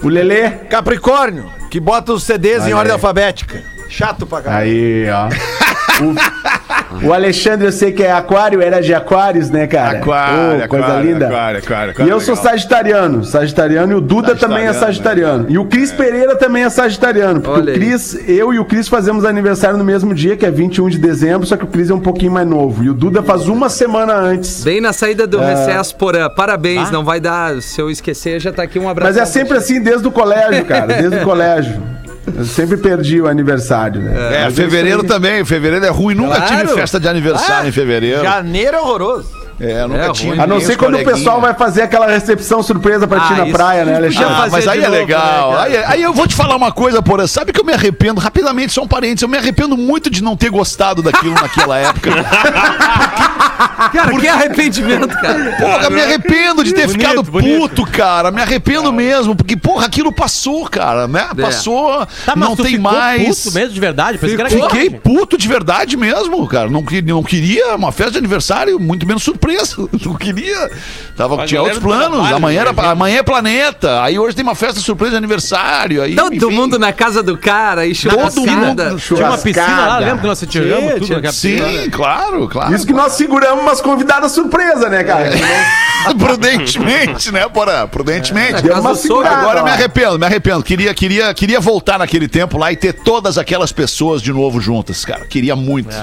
O 0.02 0.08
Lelê. 0.08 0.50
Capricórnio, 0.50 1.44
que 1.70 1.78
bota 1.80 2.12
os 2.12 2.22
CDs 2.24 2.62
em 2.62 2.66
Olha 2.68 2.76
ordem 2.76 2.90
aí. 2.92 2.94
alfabética. 2.94 3.62
Chato 3.88 4.26
pra 4.26 4.40
caralho. 4.42 4.70
Aí, 4.70 5.06
ó. 5.10 5.28
O, 5.98 6.12
o 7.02 7.12
Alexandre, 7.12 7.66
eu 7.66 7.72
sei 7.72 7.92
que 7.92 8.02
é 8.02 8.12
aquário, 8.12 8.60
era 8.62 8.80
de 8.80 8.94
aquários, 8.94 9.50
né, 9.50 9.66
cara? 9.66 9.98
Aquário, 9.98 10.64
Ô, 10.64 10.68
coisa 10.68 10.86
aquário, 10.86 11.12
linda. 11.12 11.26
aquário, 11.26 11.58
aquário, 11.60 11.88
E 11.88 11.92
aquário, 11.92 12.12
eu 12.12 12.20
sou 12.20 12.34
legal. 12.34 12.50
sagitariano, 12.50 13.24
sagitariano, 13.24 13.92
e 13.92 13.94
o 13.96 14.00
Duda 14.00 14.34
também 14.34 14.66
é 14.66 14.72
Sagitariano, 14.72 14.86
sagitariano. 14.86 15.46
E 15.48 15.58
o 15.58 15.64
Cris 15.64 15.92
Pereira 15.92 16.36
também 16.36 16.64
é 16.64 16.70
sagitariano. 16.70 17.40
Porque 17.40 17.60
Olha 17.60 17.72
o. 17.72 17.74
Cris, 17.74 18.28
eu 18.28 18.52
e 18.54 18.58
o 18.58 18.64
Cris 18.64 18.88
fazemos 18.88 19.24
aniversário 19.24 19.76
no 19.76 19.84
mesmo 19.84 20.14
dia, 20.14 20.36
que 20.36 20.46
é 20.46 20.50
21 20.50 20.88
de 20.88 20.98
dezembro, 20.98 21.46
só 21.46 21.56
que 21.56 21.64
o 21.64 21.66
Cris 21.66 21.90
é 21.90 21.94
um 21.94 22.00
pouquinho 22.00 22.32
mais 22.32 22.46
novo. 22.46 22.84
E 22.84 22.90
o 22.90 22.94
Duda 22.94 23.22
faz 23.22 23.48
uma 23.48 23.68
semana 23.68 24.14
antes. 24.14 24.62
Bem 24.64 24.80
na 24.80 24.92
saída 24.92 25.26
do 25.26 25.40
É. 25.42 25.54
recesso, 25.54 25.94
Porã. 25.96 26.28
Parabéns, 26.30 26.90
não 26.90 27.04
vai 27.04 27.20
dar. 27.20 27.60
Se 27.62 27.80
eu 27.80 27.90
esquecer, 27.90 28.40
já 28.40 28.52
tá 28.52 28.62
aqui 28.62 28.78
um 28.78 28.88
abraço. 28.88 29.12
Mas 29.12 29.20
é 29.20 29.24
sempre 29.24 29.56
assim 29.56 29.80
desde 29.80 30.06
o 30.06 30.10
colégio, 30.10 30.64
cara, 30.64 30.86
desde 30.86 31.16
o 31.18 31.22
colégio. 31.24 31.80
Eu 32.34 32.44
sempre 32.44 32.76
perdi 32.76 33.20
o 33.20 33.28
aniversário, 33.28 34.00
né? 34.02 34.40
É, 34.40 34.44
Mas 34.44 34.54
fevereiro 34.54 35.04
também. 35.04 35.44
Fevereiro 35.44 35.84
é 35.84 35.88
ruim. 35.90 36.14
Nunca 36.14 36.36
Claro. 36.36 36.56
tive 36.68 36.74
festa 36.74 36.98
de 36.98 37.08
aniversário 37.08 37.64
Ah, 37.66 37.68
em 37.68 37.72
fevereiro. 37.72 38.22
Janeiro 38.22 38.76
é 38.76 38.80
horroroso. 38.80 39.45
É, 39.58 39.86
nunca 39.86 40.00
É, 40.06 40.12
tinha. 40.12 40.30
ruim. 40.32 40.40
A 40.40 40.46
não 40.46 40.60
ser 40.60 40.76
quando 40.76 40.96
o 40.98 41.04
pessoal 41.04 41.40
vai 41.40 41.54
fazer 41.54 41.82
aquela 41.82 42.06
recepção 42.06 42.62
surpresa 42.62 43.06
pra 43.08 43.20
ti 43.20 43.32
Ah, 43.32 43.36
na 43.36 43.42
isso 43.44 43.52
praia, 43.56 43.84
né, 43.84 43.96
Alexandre? 43.96 44.28
Ah, 44.34 44.48
mas 44.50 44.68
aí 44.68 44.78
é 44.78 44.82
novo, 44.82 44.92
legal. 44.92 45.52
né, 45.52 45.58
aí, 45.60 45.76
aí 45.84 46.02
eu 46.02 46.12
vou 46.12 46.26
te 46.26 46.34
falar 46.34 46.56
uma 46.56 46.70
coisa, 46.70 47.00
porra. 47.02 47.26
Sabe 47.26 47.52
que 47.52 47.60
eu 47.60 47.64
me 47.64 47.72
arrependo, 47.72 48.20
rapidamente, 48.20 48.72
só 48.72 48.82
um 48.82 48.88
parênteses, 48.88 49.22
eu 49.22 49.28
me 49.28 49.38
arrependo 49.38 49.76
muito 49.76 50.10
de 50.10 50.22
não 50.22 50.36
ter 50.36 50.50
gostado 50.50 51.02
daquilo 51.02 51.34
naquela 51.34 51.78
época. 51.78 52.10
Cara, 53.92 54.18
que 54.18 54.28
arrependimento, 54.28 55.08
cara. 55.08 55.56
Porra, 55.58 55.90
me 55.90 56.00
arrependo 56.02 56.62
de 56.62 56.72
ter 56.74 56.86
Bonito, 56.86 57.00
ficado 57.00 57.22
bonito. 57.22 57.60
puto, 57.68 57.86
cara. 57.90 58.30
Me 58.30 58.42
arrependo 58.42 58.92
mesmo, 58.92 59.34
porque, 59.34 59.56
porra, 59.56 59.86
aquilo 59.86 60.12
passou, 60.12 60.68
cara, 60.68 61.08
né? 61.08 61.28
Passou, 61.40 62.06
Tá, 62.24 62.36
não 62.36 62.54
tu 62.54 62.62
tem 62.62 62.72
ficou 62.76 62.92
mais. 62.92 63.42
puto 63.44 63.54
mesmo, 63.54 63.72
de 63.74 63.80
verdade? 63.80 64.18
Fiquei 64.18 64.90
puto 64.90 65.38
de 65.38 65.48
verdade 65.48 65.96
mesmo, 65.96 66.46
cara. 66.46 66.68
Não, 66.68 66.84
não 67.06 67.22
queria 67.22 67.74
uma 67.74 67.90
festa 67.92 68.12
de 68.12 68.18
aniversário, 68.18 68.78
muito 68.78 69.06
menos 69.06 69.22
surpresa. 69.22 69.45
Não 70.04 70.14
queria. 70.16 70.70
Tava, 71.16 71.36
Mas 71.36 71.48
tinha 71.48 71.62
outros 71.62 71.78
planos. 71.80 72.10
trabalho, 72.12 72.36
amanhã, 72.36 72.62
né, 72.64 72.68
era, 72.70 72.76
gente? 72.76 72.90
amanhã 72.92 73.18
é 73.18 73.22
planeta. 73.22 74.02
Aí 74.02 74.18
hoje 74.18 74.34
tem 74.36 74.42
uma 74.42 74.54
festa 74.54 74.80
surpresa 74.80 75.12
de 75.12 75.16
aniversário. 75.18 76.02
Aí, 76.02 76.14
Todo 76.14 76.34
enfim. 76.34 76.46
mundo 76.54 76.78
na 76.78 76.92
casa 76.92 77.22
do 77.22 77.36
cara, 77.38 77.82
aí 77.82 77.94
Todo 77.94 78.12
churrascada. 78.12 78.90
mundo. 78.90 79.00
Tinha 79.00 79.26
uma 79.28 79.38
piscina 79.38 79.86
lá, 79.86 79.98
lembra 79.98 80.18
que 80.18 80.26
nós 80.26 80.44
tiramos 80.48 80.92
tudo 80.94 81.04
tinha- 81.06 81.16
naquela 81.16 81.32
piscina? 81.32 81.68
Sim, 81.68 81.90
claro, 81.90 82.48
claro. 82.48 82.74
Isso 82.74 82.86
que 82.86 82.92
nós 82.92 83.12
seguramos 83.12 83.62
umas 83.62 83.80
convidadas 83.80 84.32
surpresa, 84.32 84.88
né, 84.88 85.04
cara? 85.04 85.30
Prudentemente, 86.18 87.32
né, 87.32 87.48
Porã? 87.48 87.86
Prudentemente. 87.86 88.62
Deu 88.62 88.78
uma 88.80 88.94
segurada 88.94 89.36
Agora 89.36 89.62
me 89.62 89.70
lá. 89.70 89.74
arrependo, 89.74 90.18
me 90.18 90.26
arrependo. 90.26 90.62
Queria, 90.62 90.94
queria, 90.94 91.34
queria 91.34 91.60
voltar 91.60 91.98
naquele 91.98 92.28
tempo 92.28 92.58
lá 92.58 92.72
e 92.72 92.76
ter 92.76 92.92
todas 92.92 93.38
aquelas 93.38 93.72
pessoas 93.72 94.22
de 94.22 94.32
novo 94.32 94.60
juntas, 94.60 95.04
cara. 95.04 95.24
Queria 95.26 95.56
muito. 95.56 95.94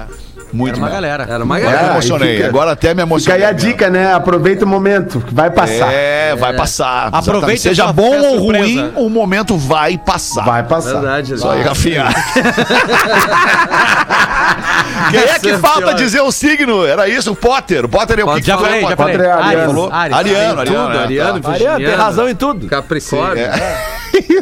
Muito 0.54 0.76
Era 0.76 0.78
uma 0.78 0.86
mesmo. 0.90 1.02
galera. 1.02 1.28
Era 1.30 1.44
uma 1.44 1.56
Agora 1.58 1.72
galera. 1.72 1.84
me 1.88 1.90
É, 1.90 1.94
emocionei. 1.98 2.36
fica- 2.38 2.48
Agora 2.50 2.72
até 2.74 2.88
me 2.90 2.94
Fica 2.94 3.02
emocionei. 3.02 3.44
aí 3.44 3.50
a 3.50 3.52
dica, 3.54 3.90
né? 3.90 4.14
Aproveita 4.14 4.64
o 4.66 4.68
momento, 4.68 5.20
que 5.22 5.34
vai 5.34 5.50
passar. 5.50 5.92
É, 5.92 6.36
vai 6.36 6.54
passar. 6.54 7.08
Aproveite 7.12 7.68
Exatamente. 7.68 7.76
Seja 7.76 7.92
bom 7.92 8.16
ou 8.18 8.38
surpresa. 8.40 8.64
ruim, 8.64 8.92
o 8.96 9.10
momento 9.10 9.58
vai 9.58 9.98
passar. 9.98 10.44
Vai 10.46 10.64
passar. 10.64 10.94
Verdade, 11.02 11.34
Isso 11.34 11.50
aí, 11.50 11.60
né? 11.60 11.66
Rafinha. 11.66 12.06
Quem 15.12 15.20
é 15.20 15.24
que 15.40 15.48
Essa 15.48 15.50
é 15.50 15.58
falta 15.58 15.82
pior. 15.88 15.94
dizer 15.96 16.22
o 16.22 16.32
signo? 16.32 16.86
Era 16.86 17.08
isso, 17.08 17.32
o 17.32 17.36
Potter. 17.36 17.86
O 17.86 17.90
Potter 17.90 18.20
é 18.20 18.24
o 18.24 18.34
que 18.36 18.42
que 18.42 18.48
Já 18.48 18.54
é, 18.54 18.58
falei, 18.58 18.82
já 18.82 18.96
Potter? 18.96 18.98
falei. 18.98 19.18
Padre 19.18 19.28
Ariano. 19.48 19.90
Ariano, 19.92 19.94
Tudo, 19.94 19.94
Ariano. 19.94 20.94
é, 20.96 20.98
Ariano, 21.04 21.40
tá. 21.42 21.50
Mariano, 21.50 21.52
tem 21.52 21.52
Virginiano, 21.52 22.04
razão 22.04 22.30
em 22.30 22.36
tudo. 22.36 22.68
Capricórnio. 22.68 23.46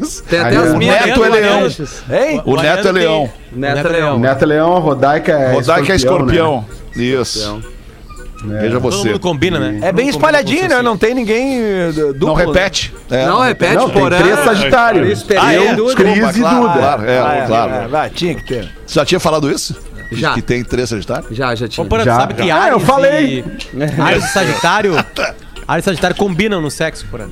Isso. 0.02 0.24
Tem 0.24 0.40
até 0.40 0.48
Ariano. 0.50 0.68
as 0.68 0.74
O 0.74 0.78
minhas. 0.78 1.06
neto 1.06 1.24
é 1.26 1.30
leão. 1.30 1.68
O 2.46 2.56
neto 2.62 2.88
é 2.88 2.92
leão. 2.92 3.30
Neto 3.52 3.88
é 3.88 3.92
leão. 3.92 4.20
Neto 4.20 4.44
é 4.44 4.46
leão, 4.46 4.80
Rodaica 4.80 5.32
é 5.32 5.54
Rodaica 5.54 5.94
é 5.94 5.96
escorpião, 5.96 6.66
escorpião. 6.94 7.22
Isso. 7.22 7.62
Veja 8.44 8.80
Todo 8.80 8.92
você. 8.92 9.08
mundo 9.10 9.20
combina, 9.20 9.60
né? 9.60 9.80
É 9.88 9.92
bem 9.92 10.06
Todo 10.08 10.16
espalhadinho, 10.16 10.68
né? 10.68 10.82
Não 10.82 10.98
tem 10.98 11.14
ninguém 11.14 11.60
eh, 11.62 11.92
duplo. 12.16 12.28
Não 12.30 12.34
repete. 12.34 12.92
É, 13.10 13.26
Não 13.28 13.40
repete, 13.42 13.76
Não, 13.76 13.90
tem 13.90 14.02
porém. 14.02 14.20
três 14.20 14.40
Sagitário. 14.40 15.04
Cris 15.04 15.22
Pereira 15.24 15.48
Ah, 15.48 15.54
é? 15.54 15.72
e 15.72 15.76
Duda. 15.76 15.96
Cris 15.96 16.18
e 16.38 16.40
claro, 16.40 16.62
Duda. 16.62 16.74
Claro, 16.74 17.06
é, 17.06 17.20
Ah, 17.20 17.36
é, 17.36 17.46
claro. 17.46 17.72
é, 17.74 17.88
vai, 17.88 18.10
tinha 18.10 18.34
que 18.34 18.44
ter. 18.44 18.68
Você 18.86 18.96
já 18.96 19.06
tinha 19.06 19.20
falado 19.20 19.52
isso? 19.52 19.76
Já. 20.12 20.34
Que 20.34 20.42
tem 20.42 20.64
três 20.64 20.90
Sagitários? 20.90 21.28
Já, 21.38 21.54
já 21.54 21.68
tinha. 21.68 21.86
Ô, 21.86 22.00
Já, 22.04 22.16
sabe 22.16 22.34
que 22.34 22.48
já. 22.48 22.56
Ares 22.56 22.68
Ah, 22.68 22.72
eu 22.72 22.80
falei. 22.80 23.46
e... 23.74 24.02
Ares 24.02 24.26
e 24.26 24.28
Sagitário... 24.30 24.96
Ares 25.68 25.84
e 25.84 25.86
Sagitário 25.86 26.16
combinam 26.18 26.60
no 26.60 26.72
sexo, 26.72 27.06
Porã. 27.12 27.28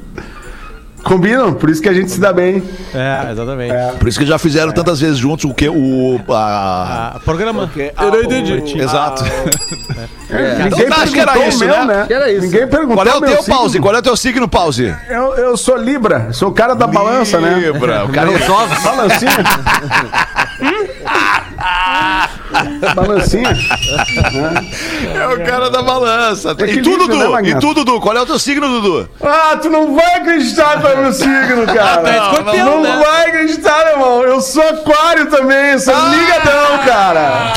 Combinam? 1.04 1.54
Por 1.54 1.70
isso 1.70 1.82
que 1.82 1.90
a 1.90 1.94
gente 1.94 2.12
se 2.12 2.20
dá 2.20 2.34
bem. 2.34 2.64
É, 2.94 3.32
exatamente. 3.32 3.74
Por 3.98 4.08
isso 4.08 4.20
que 4.20 4.26
já 4.26 4.38
fizeram 4.38 4.72
tantas 4.72 5.00
vezes 5.00 5.18
juntos 5.18 5.46
o 5.46 5.54
que 5.54 5.70
o 5.70 6.20
a... 6.30 7.14
Ah, 7.16 7.20
programa. 7.24 7.70
Eu 7.76 8.12
não 8.12 8.22
entendi. 8.22 8.78
Exato. 8.80 9.24
Ninguém 10.30 10.86
Então, 10.86 11.02
acho 11.02 11.14
que 11.14 11.20
era 11.20 11.32
perguntou 11.34 11.50
isso, 11.50 11.64
o 11.64 11.68
meu, 11.68 11.86
né? 11.86 11.96
né? 11.96 12.08
Era 12.10 12.32
isso. 12.32 12.42
Ninguém 12.46 12.68
perguntou 12.68 12.98
Qual 12.98 13.08
é 13.08 13.16
o 13.16 13.22
teu 13.22 13.42
signo. 13.42 13.58
pause? 13.58 13.80
Qual 13.80 13.96
é 13.96 14.00
o 14.00 14.02
teu 14.02 14.18
signo 14.18 14.48
pause? 14.48 14.96
Eu, 15.10 15.36
eu 15.36 15.58
sou 15.58 15.78
Libra, 15.78 16.32
sou 16.34 16.50
o 16.50 16.54
cara 16.54 16.76
da 16.76 16.86
balança, 16.86 17.40
né? 17.40 17.60
Libra. 17.60 18.06
O 18.06 18.10
cara 18.10 18.30
Os 18.30 18.50
ovos. 18.50 18.84
Balancinha. 18.84 19.32
Balancinha. 22.96 23.50
é 25.16 25.28
o 25.28 25.46
cara 25.46 25.70
da 25.70 25.82
balança. 25.82 26.56
E 26.68 26.82
tu, 26.82 26.98
Dudu? 26.98 27.18
né, 27.18 27.50
e 27.50 27.56
tu, 27.60 27.74
Dudu? 27.74 28.00
Qual 28.00 28.16
é 28.16 28.22
o 28.22 28.26
teu 28.26 28.40
signo, 28.40 28.68
Dudu? 28.68 29.10
Ah, 29.24 29.58
tu 29.62 29.70
não 29.70 29.96
vai 29.96 30.16
acreditar 30.16 30.80
qual 30.82 30.94
é 30.94 30.96
o 30.96 31.02
meu 31.04 31.14
signo, 31.14 31.66
cara. 31.74 32.02
tu 32.02 32.08
é 32.08 32.18
escorpião, 32.18 32.66
não 32.66 32.82
né? 32.82 33.04
vai 33.04 33.28
acreditar, 33.28 33.92
irmão. 33.92 34.24
Eu 34.24 34.42
sou 34.42 34.64
aquário 34.64 35.28
também, 35.28 35.78
sou 35.80 35.94
ligadão, 36.10 36.80
cara. 36.86 37.54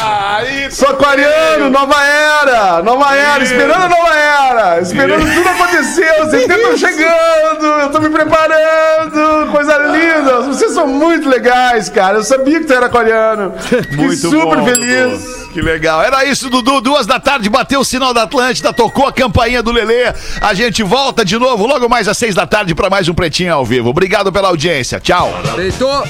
Sou 0.70 0.88
aquariano, 0.88 1.70
nova 1.70 2.02
era, 2.02 2.82
nova 2.82 3.14
era, 3.14 3.42
esperando 3.42 3.82
a 3.84 3.88
nova 3.88 4.14
era, 4.14 4.80
esperando 4.80 5.22
tudo 5.34 5.48
acontecer, 5.48 6.10
os 6.22 6.32
ET 6.32 6.50
estão 6.50 6.76
chegando, 6.76 7.66
eu 7.66 7.90
tô 7.90 8.00
me 8.00 8.08
preparando, 8.08 9.50
coisa 9.52 9.78
linda. 9.78 10.40
Vocês 10.42 10.72
são 10.72 10.86
muito 10.86 11.28
legais, 11.28 11.88
cara. 11.88 12.18
Eu 12.18 12.22
sabia 12.24 12.60
que 12.60 12.66
tu 12.66 12.72
era 12.72 12.86
aquariano. 12.86 13.54
Fiquei 13.60 14.12
super 14.12 14.56
bom, 14.56 14.64
feliz. 14.64 14.91
Dudu. 14.92 15.42
Que 15.52 15.60
legal. 15.60 16.02
Era 16.02 16.24
isso, 16.24 16.48
Dudu. 16.48 16.80
Duas 16.80 17.06
da 17.06 17.20
tarde, 17.20 17.50
bateu 17.50 17.80
o 17.80 17.84
sinal 17.84 18.14
da 18.14 18.22
Atlântida, 18.22 18.72
tocou 18.72 19.06
a 19.06 19.12
campainha 19.12 19.62
do 19.62 19.70
Lelê. 19.70 20.12
A 20.40 20.54
gente 20.54 20.82
volta 20.82 21.24
de 21.24 21.38
novo 21.38 21.66
logo 21.66 21.88
mais 21.88 22.08
às 22.08 22.16
seis 22.16 22.34
da 22.34 22.46
tarde 22.46 22.74
para 22.74 22.88
mais 22.88 23.08
um 23.08 23.14
Pretinho 23.14 23.52
ao 23.52 23.64
vivo. 23.64 23.90
Obrigado 23.90 24.32
pela 24.32 24.48
audiência. 24.48 24.98
Tchau. 24.98 25.30
Deitou. 25.56 26.04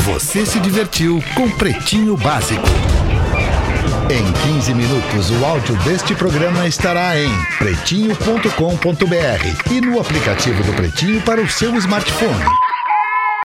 Você 0.00 0.46
se 0.46 0.58
divertiu 0.58 1.22
com 1.34 1.50
Pretinho 1.50 2.16
Básico. 2.16 2.66
Em 4.10 4.54
15 4.54 4.72
minutos, 4.72 5.30
o 5.30 5.44
áudio 5.44 5.76
deste 5.84 6.14
programa 6.14 6.66
estará 6.66 7.18
em 7.18 7.30
pretinho.com.br 7.58 9.70
e 9.70 9.80
no 9.82 10.00
aplicativo 10.00 10.64
do 10.64 10.72
Pretinho 10.72 11.20
para 11.20 11.42
o 11.42 11.48
seu 11.48 11.76
smartphone. 11.76 12.67